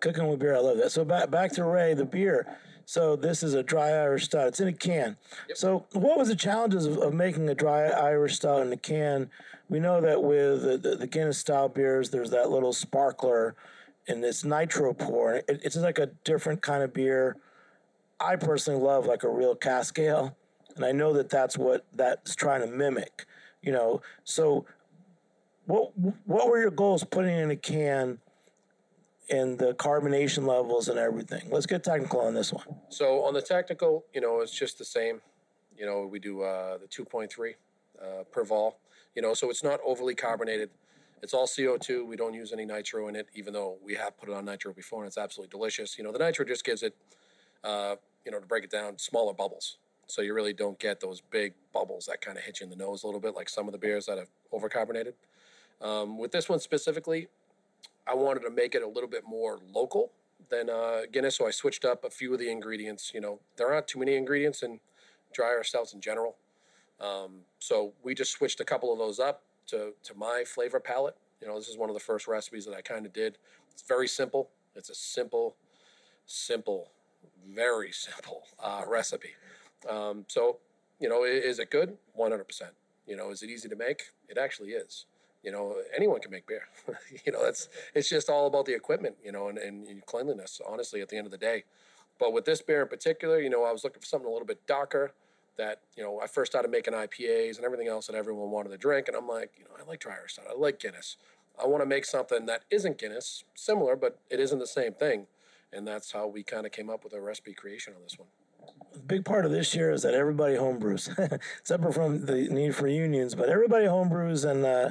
cooking 0.00 0.26
with 0.26 0.40
beer, 0.40 0.56
I 0.56 0.58
love 0.58 0.78
that. 0.78 0.90
So 0.90 1.04
back 1.04 1.30
back 1.30 1.52
to 1.52 1.64
Ray, 1.64 1.94
the 1.94 2.04
beer. 2.04 2.58
So 2.84 3.16
this 3.16 3.42
is 3.42 3.54
a 3.54 3.62
dry 3.62 3.90
Irish 3.90 4.24
stout. 4.24 4.48
It's 4.48 4.60
in 4.60 4.68
a 4.68 4.72
can. 4.72 5.16
Yep. 5.48 5.56
So 5.56 5.86
what 5.92 6.18
was 6.18 6.28
the 6.28 6.36
challenges 6.36 6.86
of, 6.86 6.98
of, 6.98 7.14
making 7.14 7.48
a 7.48 7.54
dry 7.54 7.84
Irish 7.84 8.36
stout 8.36 8.66
in 8.66 8.72
a 8.72 8.76
can? 8.76 9.30
We 9.68 9.80
know 9.80 10.00
that 10.00 10.22
with 10.22 10.62
the, 10.62 10.76
the, 10.76 10.96
the 10.96 11.06
Guinness 11.06 11.38
style 11.38 11.68
beers, 11.68 12.10
there's 12.10 12.30
that 12.30 12.50
little 12.50 12.72
sparkler 12.72 13.54
and 14.08 14.22
this 14.22 14.44
nitro 14.44 14.92
pour. 14.92 15.34
It, 15.34 15.44
it's 15.48 15.76
like 15.76 15.98
a 15.98 16.10
different 16.24 16.62
kind 16.62 16.82
of 16.82 16.92
beer. 16.92 17.36
I 18.20 18.36
personally 18.36 18.80
love 18.80 19.06
like 19.06 19.22
a 19.22 19.28
real 19.28 19.54
cask 19.54 19.98
ale 19.98 20.36
and 20.76 20.84
I 20.84 20.92
know 20.92 21.12
that 21.14 21.28
that's 21.28 21.58
what 21.58 21.84
that's 21.94 22.34
trying 22.34 22.60
to 22.62 22.66
mimic. 22.66 23.26
You 23.62 23.72
know, 23.72 24.02
so 24.24 24.66
what 25.66 25.92
what 26.26 26.48
were 26.48 26.60
your 26.60 26.70
goals 26.70 27.04
putting 27.04 27.36
in 27.36 27.50
a 27.50 27.56
can? 27.56 28.18
And 29.30 29.58
the 29.58 29.74
carbonation 29.74 30.46
levels 30.46 30.88
and 30.88 30.98
everything. 30.98 31.48
Let's 31.50 31.66
get 31.66 31.84
technical 31.84 32.20
on 32.20 32.34
this 32.34 32.52
one. 32.52 32.66
So 32.88 33.24
on 33.24 33.34
the 33.34 33.42
technical, 33.42 34.04
you 34.12 34.20
know, 34.20 34.40
it's 34.40 34.56
just 34.56 34.78
the 34.78 34.84
same. 34.84 35.20
You 35.76 35.86
know, 35.86 36.06
we 36.06 36.18
do 36.18 36.42
uh, 36.42 36.78
the 36.78 36.86
2.3 36.86 37.54
uh, 38.00 38.24
per 38.30 38.44
vol. 38.44 38.78
You 39.14 39.22
know, 39.22 39.34
so 39.34 39.50
it's 39.50 39.62
not 39.62 39.80
overly 39.84 40.14
carbonated. 40.14 40.70
It's 41.22 41.34
all 41.34 41.46
CO2. 41.46 42.06
We 42.06 42.16
don't 42.16 42.34
use 42.34 42.52
any 42.52 42.64
nitro 42.64 43.08
in 43.08 43.14
it, 43.14 43.28
even 43.34 43.52
though 43.52 43.76
we 43.84 43.94
have 43.94 44.18
put 44.18 44.28
it 44.28 44.34
on 44.34 44.44
nitro 44.44 44.72
before, 44.72 45.02
and 45.02 45.08
it's 45.08 45.18
absolutely 45.18 45.50
delicious. 45.56 45.96
You 45.96 46.04
know, 46.04 46.12
the 46.12 46.18
nitro 46.18 46.44
just 46.44 46.64
gives 46.64 46.82
it, 46.82 46.96
uh, 47.62 47.96
you 48.24 48.32
know, 48.32 48.40
to 48.40 48.46
break 48.46 48.64
it 48.64 48.70
down, 48.70 48.98
smaller 48.98 49.32
bubbles. 49.32 49.78
So 50.08 50.20
you 50.20 50.34
really 50.34 50.52
don't 50.52 50.78
get 50.78 51.00
those 51.00 51.20
big 51.20 51.54
bubbles 51.72 52.06
that 52.06 52.20
kind 52.20 52.36
of 52.36 52.44
hit 52.44 52.60
you 52.60 52.64
in 52.64 52.70
the 52.70 52.76
nose 52.76 53.02
a 53.02 53.06
little 53.06 53.20
bit, 53.20 53.34
like 53.34 53.48
some 53.48 53.68
of 53.68 53.72
the 53.72 53.78
beers 53.78 54.06
that 54.06 54.18
have 54.18 54.28
overcarbonated. 54.52 55.12
Um, 55.80 56.18
with 56.18 56.32
this 56.32 56.48
one 56.48 56.60
specifically, 56.60 57.28
I 58.06 58.14
wanted 58.14 58.40
to 58.40 58.50
make 58.50 58.74
it 58.74 58.82
a 58.82 58.88
little 58.88 59.08
bit 59.08 59.24
more 59.26 59.58
local 59.72 60.12
than 60.48 60.68
uh, 60.68 61.02
Guinness, 61.10 61.36
so 61.36 61.46
I 61.46 61.50
switched 61.50 61.84
up 61.84 62.04
a 62.04 62.10
few 62.10 62.32
of 62.32 62.38
the 62.38 62.50
ingredients. 62.50 63.12
You 63.14 63.20
know, 63.20 63.40
there 63.56 63.72
aren't 63.72 63.88
too 63.88 63.98
many 63.98 64.16
ingredients 64.16 64.62
in 64.62 64.80
dry 65.32 65.48
ourselves 65.48 65.94
in 65.94 66.00
general, 66.00 66.36
um, 67.00 67.40
so 67.58 67.92
we 68.02 68.14
just 68.14 68.32
switched 68.32 68.60
a 68.60 68.64
couple 68.64 68.92
of 68.92 68.98
those 68.98 69.18
up 69.18 69.42
to 69.68 69.92
to 70.04 70.14
my 70.14 70.44
flavor 70.46 70.80
palette. 70.80 71.16
You 71.40 71.48
know, 71.48 71.58
this 71.58 71.68
is 71.68 71.76
one 71.76 71.90
of 71.90 71.94
the 71.94 72.00
first 72.00 72.28
recipes 72.28 72.64
that 72.66 72.74
I 72.74 72.82
kind 72.82 73.06
of 73.06 73.12
did. 73.12 73.38
It's 73.72 73.82
very 73.82 74.08
simple. 74.08 74.50
It's 74.76 74.90
a 74.90 74.94
simple, 74.94 75.56
simple, 76.26 76.90
very 77.48 77.92
simple 77.92 78.44
uh, 78.62 78.82
recipe. 78.86 79.30
Um, 79.88 80.24
so, 80.28 80.58
you 81.00 81.08
know, 81.08 81.24
is 81.24 81.58
it 81.58 81.70
good? 81.70 81.96
100%. 82.18 82.44
You 83.06 83.16
know, 83.16 83.30
is 83.30 83.42
it 83.42 83.50
easy 83.50 83.68
to 83.68 83.76
make? 83.76 84.04
It 84.28 84.38
actually 84.38 84.70
is. 84.70 85.06
You 85.42 85.50
know, 85.50 85.76
anyone 85.96 86.20
can 86.20 86.30
make 86.30 86.46
beer. 86.46 86.68
you 87.26 87.32
know, 87.32 87.44
that's 87.44 87.68
it's 87.94 88.08
just 88.08 88.28
all 88.28 88.46
about 88.46 88.64
the 88.64 88.74
equipment, 88.74 89.16
you 89.24 89.32
know, 89.32 89.48
and, 89.48 89.58
and 89.58 90.06
cleanliness, 90.06 90.60
honestly, 90.66 91.00
at 91.00 91.08
the 91.08 91.16
end 91.16 91.26
of 91.26 91.32
the 91.32 91.38
day. 91.38 91.64
But 92.18 92.32
with 92.32 92.44
this 92.44 92.62
beer 92.62 92.82
in 92.82 92.88
particular, 92.88 93.40
you 93.40 93.50
know, 93.50 93.64
I 93.64 93.72
was 93.72 93.84
looking 93.84 94.00
for 94.00 94.06
something 94.06 94.28
a 94.28 94.32
little 94.32 94.46
bit 94.46 94.66
darker 94.66 95.12
that, 95.58 95.80
you 95.96 96.02
know, 96.02 96.20
I 96.20 96.26
first 96.26 96.52
started 96.52 96.70
making 96.70 96.94
IPAs 96.94 97.56
and 97.56 97.64
everything 97.64 97.88
else 97.88 98.06
that 98.06 98.14
everyone 98.14 98.50
wanted 98.50 98.70
to 98.70 98.78
drink. 98.78 99.08
And 99.08 99.16
I'm 99.16 99.26
like, 99.26 99.52
you 99.58 99.64
know, 99.64 99.70
I 99.78 99.88
like 99.88 100.00
dry 100.00 100.14
Irish 100.14 100.38
I 100.38 100.54
like 100.54 100.78
Guinness. 100.78 101.16
I 101.60 101.66
want 101.66 101.82
to 101.82 101.86
make 101.86 102.04
something 102.04 102.46
that 102.46 102.64
isn't 102.70 102.98
Guinness, 102.98 103.44
similar, 103.54 103.96
but 103.96 104.20
it 104.30 104.40
isn't 104.40 104.58
the 104.58 104.66
same 104.66 104.94
thing. 104.94 105.26
And 105.72 105.86
that's 105.86 106.12
how 106.12 106.26
we 106.26 106.42
kind 106.42 106.66
of 106.66 106.72
came 106.72 106.88
up 106.88 107.02
with 107.04 107.12
a 107.12 107.20
recipe 107.20 107.54
creation 107.54 107.94
on 107.94 108.02
this 108.02 108.18
one 108.18 108.28
a 108.94 108.98
big 108.98 109.24
part 109.24 109.44
of 109.44 109.50
this 109.50 109.74
year 109.74 109.90
is 109.90 110.02
that 110.02 110.14
everybody 110.14 110.54
homebrews, 110.54 111.40
separate 111.62 111.94
from 111.94 112.26
the 112.26 112.48
need 112.48 112.74
for 112.74 112.86
unions, 112.86 113.34
but 113.34 113.48
everybody 113.48 113.86
homebrews. 113.86 114.48
And 114.48 114.64
uh, 114.64 114.90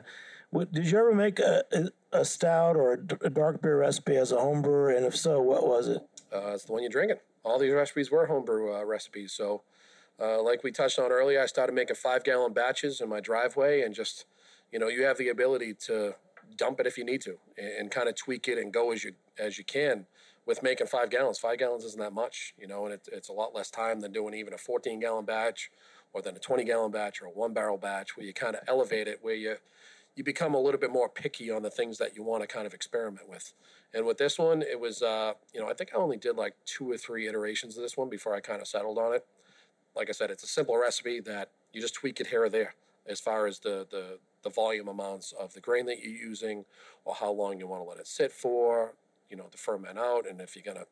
what, 0.51 0.71
did 0.71 0.85
you 0.91 0.97
ever 0.97 1.13
make 1.13 1.39
a, 1.39 1.63
a 2.11 2.23
stout 2.25 2.75
or 2.75 2.93
a 3.21 3.29
dark 3.29 3.61
beer 3.61 3.79
recipe 3.79 4.15
as 4.17 4.31
a 4.31 4.35
homebrewer? 4.35 4.95
And 4.95 5.05
if 5.05 5.15
so, 5.15 5.41
what 5.41 5.65
was 5.65 5.87
it? 5.87 6.01
Uh, 6.31 6.51
it's 6.53 6.65
the 6.65 6.73
one 6.73 6.83
you're 6.83 6.91
drinking. 6.91 7.17
All 7.43 7.57
these 7.57 7.73
recipes 7.73 8.11
were 8.11 8.27
homebrew 8.27 8.75
uh, 8.75 8.83
recipes. 8.83 9.33
So, 9.33 9.63
uh, 10.21 10.41
like 10.43 10.63
we 10.63 10.71
touched 10.71 10.99
on 10.99 11.11
earlier, 11.11 11.41
I 11.41 11.45
started 11.47 11.73
making 11.73 11.95
five 11.95 12.23
gallon 12.23 12.53
batches 12.53 13.01
in 13.01 13.09
my 13.09 13.19
driveway, 13.19 13.81
and 13.81 13.95
just 13.95 14.25
you 14.71 14.79
know, 14.79 14.87
you 14.87 15.03
have 15.03 15.17
the 15.17 15.29
ability 15.29 15.73
to 15.85 16.15
dump 16.57 16.79
it 16.79 16.85
if 16.85 16.97
you 16.97 17.03
need 17.03 17.21
to, 17.21 17.37
and, 17.57 17.67
and 17.67 17.91
kind 17.91 18.07
of 18.07 18.15
tweak 18.15 18.47
it 18.47 18.57
and 18.57 18.71
go 18.71 18.91
as 18.91 19.03
you 19.03 19.13
as 19.39 19.57
you 19.57 19.63
can 19.63 20.05
with 20.45 20.61
making 20.61 20.87
five 20.87 21.09
gallons. 21.09 21.39
Five 21.39 21.57
gallons 21.59 21.83
isn't 21.85 21.99
that 21.99 22.13
much, 22.13 22.53
you 22.59 22.67
know, 22.67 22.85
and 22.85 22.93
it, 22.93 23.07
it's 23.11 23.29
a 23.29 23.33
lot 23.33 23.55
less 23.55 23.71
time 23.71 23.99
than 23.99 24.11
doing 24.11 24.33
even 24.33 24.53
a 24.53 24.57
14 24.57 24.99
gallon 24.99 25.25
batch 25.25 25.71
or 26.13 26.21
than 26.21 26.35
a 26.35 26.39
20 26.39 26.63
gallon 26.65 26.91
batch 26.91 27.21
or 27.21 27.25
a 27.25 27.31
one 27.31 27.53
barrel 27.53 27.77
batch 27.77 28.17
where 28.17 28.25
you 28.25 28.33
kind 28.33 28.55
of 28.55 28.61
elevate 28.67 29.07
it, 29.07 29.19
where 29.21 29.35
you 29.35 29.55
you 30.15 30.23
become 30.23 30.53
a 30.53 30.59
little 30.59 30.79
bit 30.79 30.91
more 30.91 31.09
picky 31.09 31.49
on 31.49 31.61
the 31.61 31.69
things 31.69 31.97
that 31.97 32.15
you 32.15 32.23
want 32.23 32.43
to 32.43 32.47
kind 32.47 32.67
of 32.67 32.73
experiment 32.73 33.29
with. 33.29 33.53
And 33.93 34.05
with 34.05 34.17
this 34.17 34.37
one, 34.37 34.61
it 34.61 34.79
was, 34.79 35.01
uh, 35.01 35.33
you 35.53 35.59
know, 35.59 35.69
I 35.69 35.73
think 35.73 35.91
I 35.93 35.97
only 35.97 36.17
did 36.17 36.35
like 36.35 36.55
two 36.65 36.89
or 36.89 36.97
three 36.97 37.27
iterations 37.27 37.77
of 37.77 37.83
this 37.83 37.97
one 37.97 38.09
before 38.09 38.35
I 38.35 38.41
kind 38.41 38.61
of 38.61 38.67
settled 38.67 38.97
on 38.97 39.13
it. 39.13 39.25
Like 39.95 40.09
I 40.09 40.13
said, 40.13 40.31
it's 40.31 40.43
a 40.43 40.47
simple 40.47 40.77
recipe 40.77 41.19
that 41.21 41.49
you 41.73 41.81
just 41.81 41.95
tweak 41.95 42.19
it 42.19 42.27
here 42.27 42.43
or 42.43 42.49
there 42.49 42.75
as 43.07 43.19
far 43.19 43.47
as 43.47 43.59
the 43.59 43.87
the 43.89 44.19
the 44.43 44.49
volume 44.49 44.87
amounts 44.87 45.33
of 45.33 45.53
the 45.53 45.59
grain 45.59 45.85
that 45.85 45.99
you're 45.99 46.11
using 46.11 46.65
or 47.05 47.13
how 47.13 47.31
long 47.31 47.59
you 47.59 47.67
want 47.67 47.83
to 47.83 47.87
let 47.87 47.99
it 47.99 48.07
sit 48.07 48.31
for 48.31 48.95
you 49.31 49.37
know, 49.37 49.45
to 49.45 49.57
ferment 49.57 49.97
out. 49.97 50.27
And 50.29 50.39
if 50.41 50.55
you're 50.55 50.63
going 50.63 50.77
to 50.77 50.85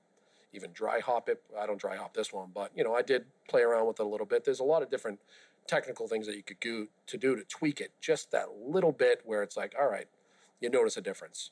even 0.53 0.71
dry 0.73 0.99
hop 0.99 1.29
it, 1.29 1.41
I 1.57 1.65
don't 1.65 1.79
dry 1.79 1.95
hop 1.95 2.13
this 2.13 2.33
one, 2.33 2.49
but, 2.53 2.71
you 2.75 2.83
know, 2.83 2.95
I 2.95 3.01
did 3.01 3.25
play 3.47 3.61
around 3.61 3.87
with 3.87 3.99
it 3.99 4.03
a 4.03 4.09
little 4.09 4.25
bit. 4.25 4.43
There's 4.43 4.59
a 4.59 4.63
lot 4.65 4.81
of 4.81 4.89
different 4.89 5.19
technical 5.67 6.07
things 6.07 6.25
that 6.25 6.35
you 6.35 6.43
could 6.43 6.59
do 6.59 6.87
to 7.07 7.17
do 7.17 7.35
to 7.35 7.43
tweak 7.43 7.79
it 7.79 7.91
just 8.01 8.31
that 8.31 8.47
little 8.59 8.91
bit 8.91 9.21
where 9.23 9.43
it's 9.43 9.55
like, 9.55 9.75
all 9.79 9.89
right, 9.89 10.07
you 10.59 10.69
notice 10.69 10.97
a 10.97 11.01
difference. 11.01 11.51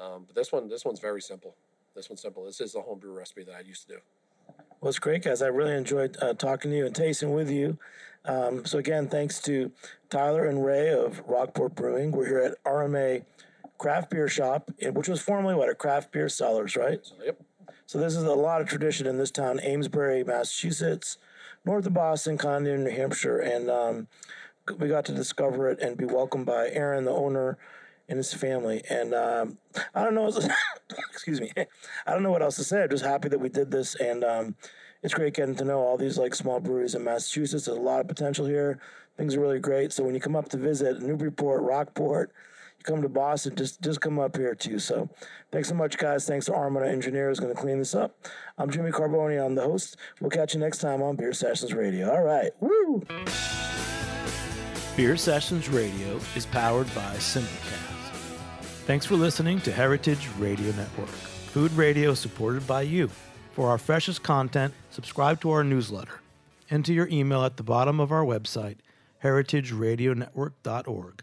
Um, 0.00 0.24
but 0.26 0.34
this 0.34 0.52
one, 0.52 0.68
this 0.68 0.84
one's 0.84 1.00
very 1.00 1.20
simple. 1.20 1.54
This 1.94 2.08
one's 2.08 2.22
simple. 2.22 2.44
This 2.44 2.60
is 2.60 2.72
the 2.72 2.80
homebrew 2.80 3.12
recipe 3.12 3.42
that 3.44 3.54
I 3.54 3.60
used 3.60 3.88
to 3.88 3.94
do. 3.94 4.00
Well, 4.80 4.88
it's 4.90 4.98
great, 4.98 5.24
guys. 5.24 5.42
I 5.42 5.48
really 5.48 5.74
enjoyed 5.74 6.16
uh, 6.22 6.34
talking 6.34 6.70
to 6.70 6.76
you 6.76 6.86
and 6.86 6.94
tasting 6.94 7.32
with 7.32 7.50
you. 7.50 7.78
Um, 8.24 8.64
so, 8.64 8.78
again, 8.78 9.08
thanks 9.08 9.40
to 9.42 9.72
Tyler 10.08 10.46
and 10.46 10.64
Ray 10.64 10.90
of 10.90 11.20
Rockport 11.26 11.74
Brewing. 11.74 12.12
We're 12.12 12.26
here 12.26 12.38
at 12.38 12.64
RMA 12.64 13.24
Craft 13.78 14.10
Beer 14.10 14.28
Shop, 14.28 14.70
which 14.80 15.08
was 15.08 15.20
formerly 15.20 15.54
what, 15.54 15.68
a 15.68 15.74
craft 15.74 16.12
beer 16.12 16.28
sellers, 16.28 16.76
right? 16.76 17.00
Yep. 17.24 17.40
So, 17.88 17.96
this 17.96 18.14
is 18.16 18.24
a 18.24 18.34
lot 18.34 18.60
of 18.60 18.68
tradition 18.68 19.06
in 19.06 19.16
this 19.16 19.30
town, 19.30 19.60
Amesbury, 19.60 20.22
Massachusetts, 20.22 21.16
north 21.64 21.86
of 21.86 21.94
Boston, 21.94 22.36
near 22.62 22.76
New 22.76 22.90
Hampshire. 22.90 23.38
And 23.38 23.70
um, 23.70 24.08
we 24.78 24.88
got 24.88 25.06
to 25.06 25.14
discover 25.14 25.70
it 25.70 25.80
and 25.80 25.96
be 25.96 26.04
welcomed 26.04 26.44
by 26.44 26.68
Aaron, 26.68 27.06
the 27.06 27.12
owner, 27.12 27.56
and 28.06 28.18
his 28.18 28.34
family. 28.34 28.82
And 28.90 29.14
um, 29.14 29.56
I 29.94 30.04
don't 30.04 30.14
know, 30.14 30.30
excuse 31.10 31.40
me, 31.40 31.50
I 31.56 32.12
don't 32.12 32.22
know 32.22 32.30
what 32.30 32.42
else 32.42 32.56
to 32.56 32.64
say. 32.64 32.82
I'm 32.82 32.90
just 32.90 33.06
happy 33.06 33.30
that 33.30 33.40
we 33.40 33.48
did 33.48 33.70
this, 33.70 33.94
and 33.94 34.22
um, 34.22 34.56
it's 35.02 35.14
great 35.14 35.32
getting 35.32 35.54
to 35.54 35.64
know 35.64 35.78
all 35.78 35.96
these 35.96 36.18
like 36.18 36.34
small 36.34 36.60
breweries 36.60 36.94
in 36.94 37.04
Massachusetts. 37.04 37.64
There's 37.64 37.78
a 37.78 37.80
lot 37.80 38.00
of 38.00 38.06
potential 38.06 38.44
here. 38.44 38.80
Things 39.16 39.34
are 39.34 39.40
really 39.40 39.60
great. 39.60 39.94
So 39.94 40.04
when 40.04 40.14
you 40.14 40.20
come 40.20 40.36
up 40.36 40.50
to 40.50 40.58
visit 40.58 41.00
Newburyport, 41.00 41.62
Rockport, 41.62 42.32
come 42.84 43.02
to 43.02 43.08
Boston, 43.08 43.56
just 43.56 43.82
just 43.82 44.00
come 44.00 44.18
up 44.18 44.36
here 44.36 44.54
too. 44.54 44.78
So 44.78 45.08
thanks 45.52 45.68
so 45.68 45.74
much, 45.74 45.98
guys. 45.98 46.26
Thanks 46.26 46.46
to 46.46 46.54
Armada 46.54 46.88
Engineers 46.88 47.40
going 47.40 47.54
to 47.54 47.60
clean 47.60 47.78
this 47.78 47.94
up. 47.94 48.26
I'm 48.56 48.70
Jimmy 48.70 48.90
Carbone. 48.90 49.44
I'm 49.44 49.54
the 49.54 49.62
host. 49.62 49.96
We'll 50.20 50.30
catch 50.30 50.54
you 50.54 50.60
next 50.60 50.78
time 50.78 51.02
on 51.02 51.16
Beer 51.16 51.32
Sessions 51.32 51.74
Radio. 51.74 52.10
All 52.10 52.22
right, 52.22 52.50
woo. 52.60 53.04
Beer 54.96 55.16
Sessions 55.16 55.68
Radio 55.68 56.18
is 56.34 56.46
powered 56.46 56.92
by 56.94 57.14
Simplecast. 57.16 57.84
Thanks 58.86 59.06
for 59.06 59.16
listening 59.16 59.60
to 59.60 59.70
Heritage 59.70 60.28
Radio 60.38 60.72
Network, 60.72 61.08
food 61.08 61.70
radio 61.72 62.14
supported 62.14 62.66
by 62.66 62.82
you. 62.82 63.10
For 63.52 63.68
our 63.68 63.78
freshest 63.78 64.22
content, 64.22 64.72
subscribe 64.90 65.40
to 65.42 65.50
our 65.50 65.62
newsletter. 65.62 66.20
Enter 66.70 66.92
your 66.92 67.08
email 67.08 67.44
at 67.44 67.56
the 67.56 67.62
bottom 67.62 68.00
of 68.00 68.12
our 68.12 68.24
website, 68.24 68.76
heritageradionetwork.org. 69.22 71.22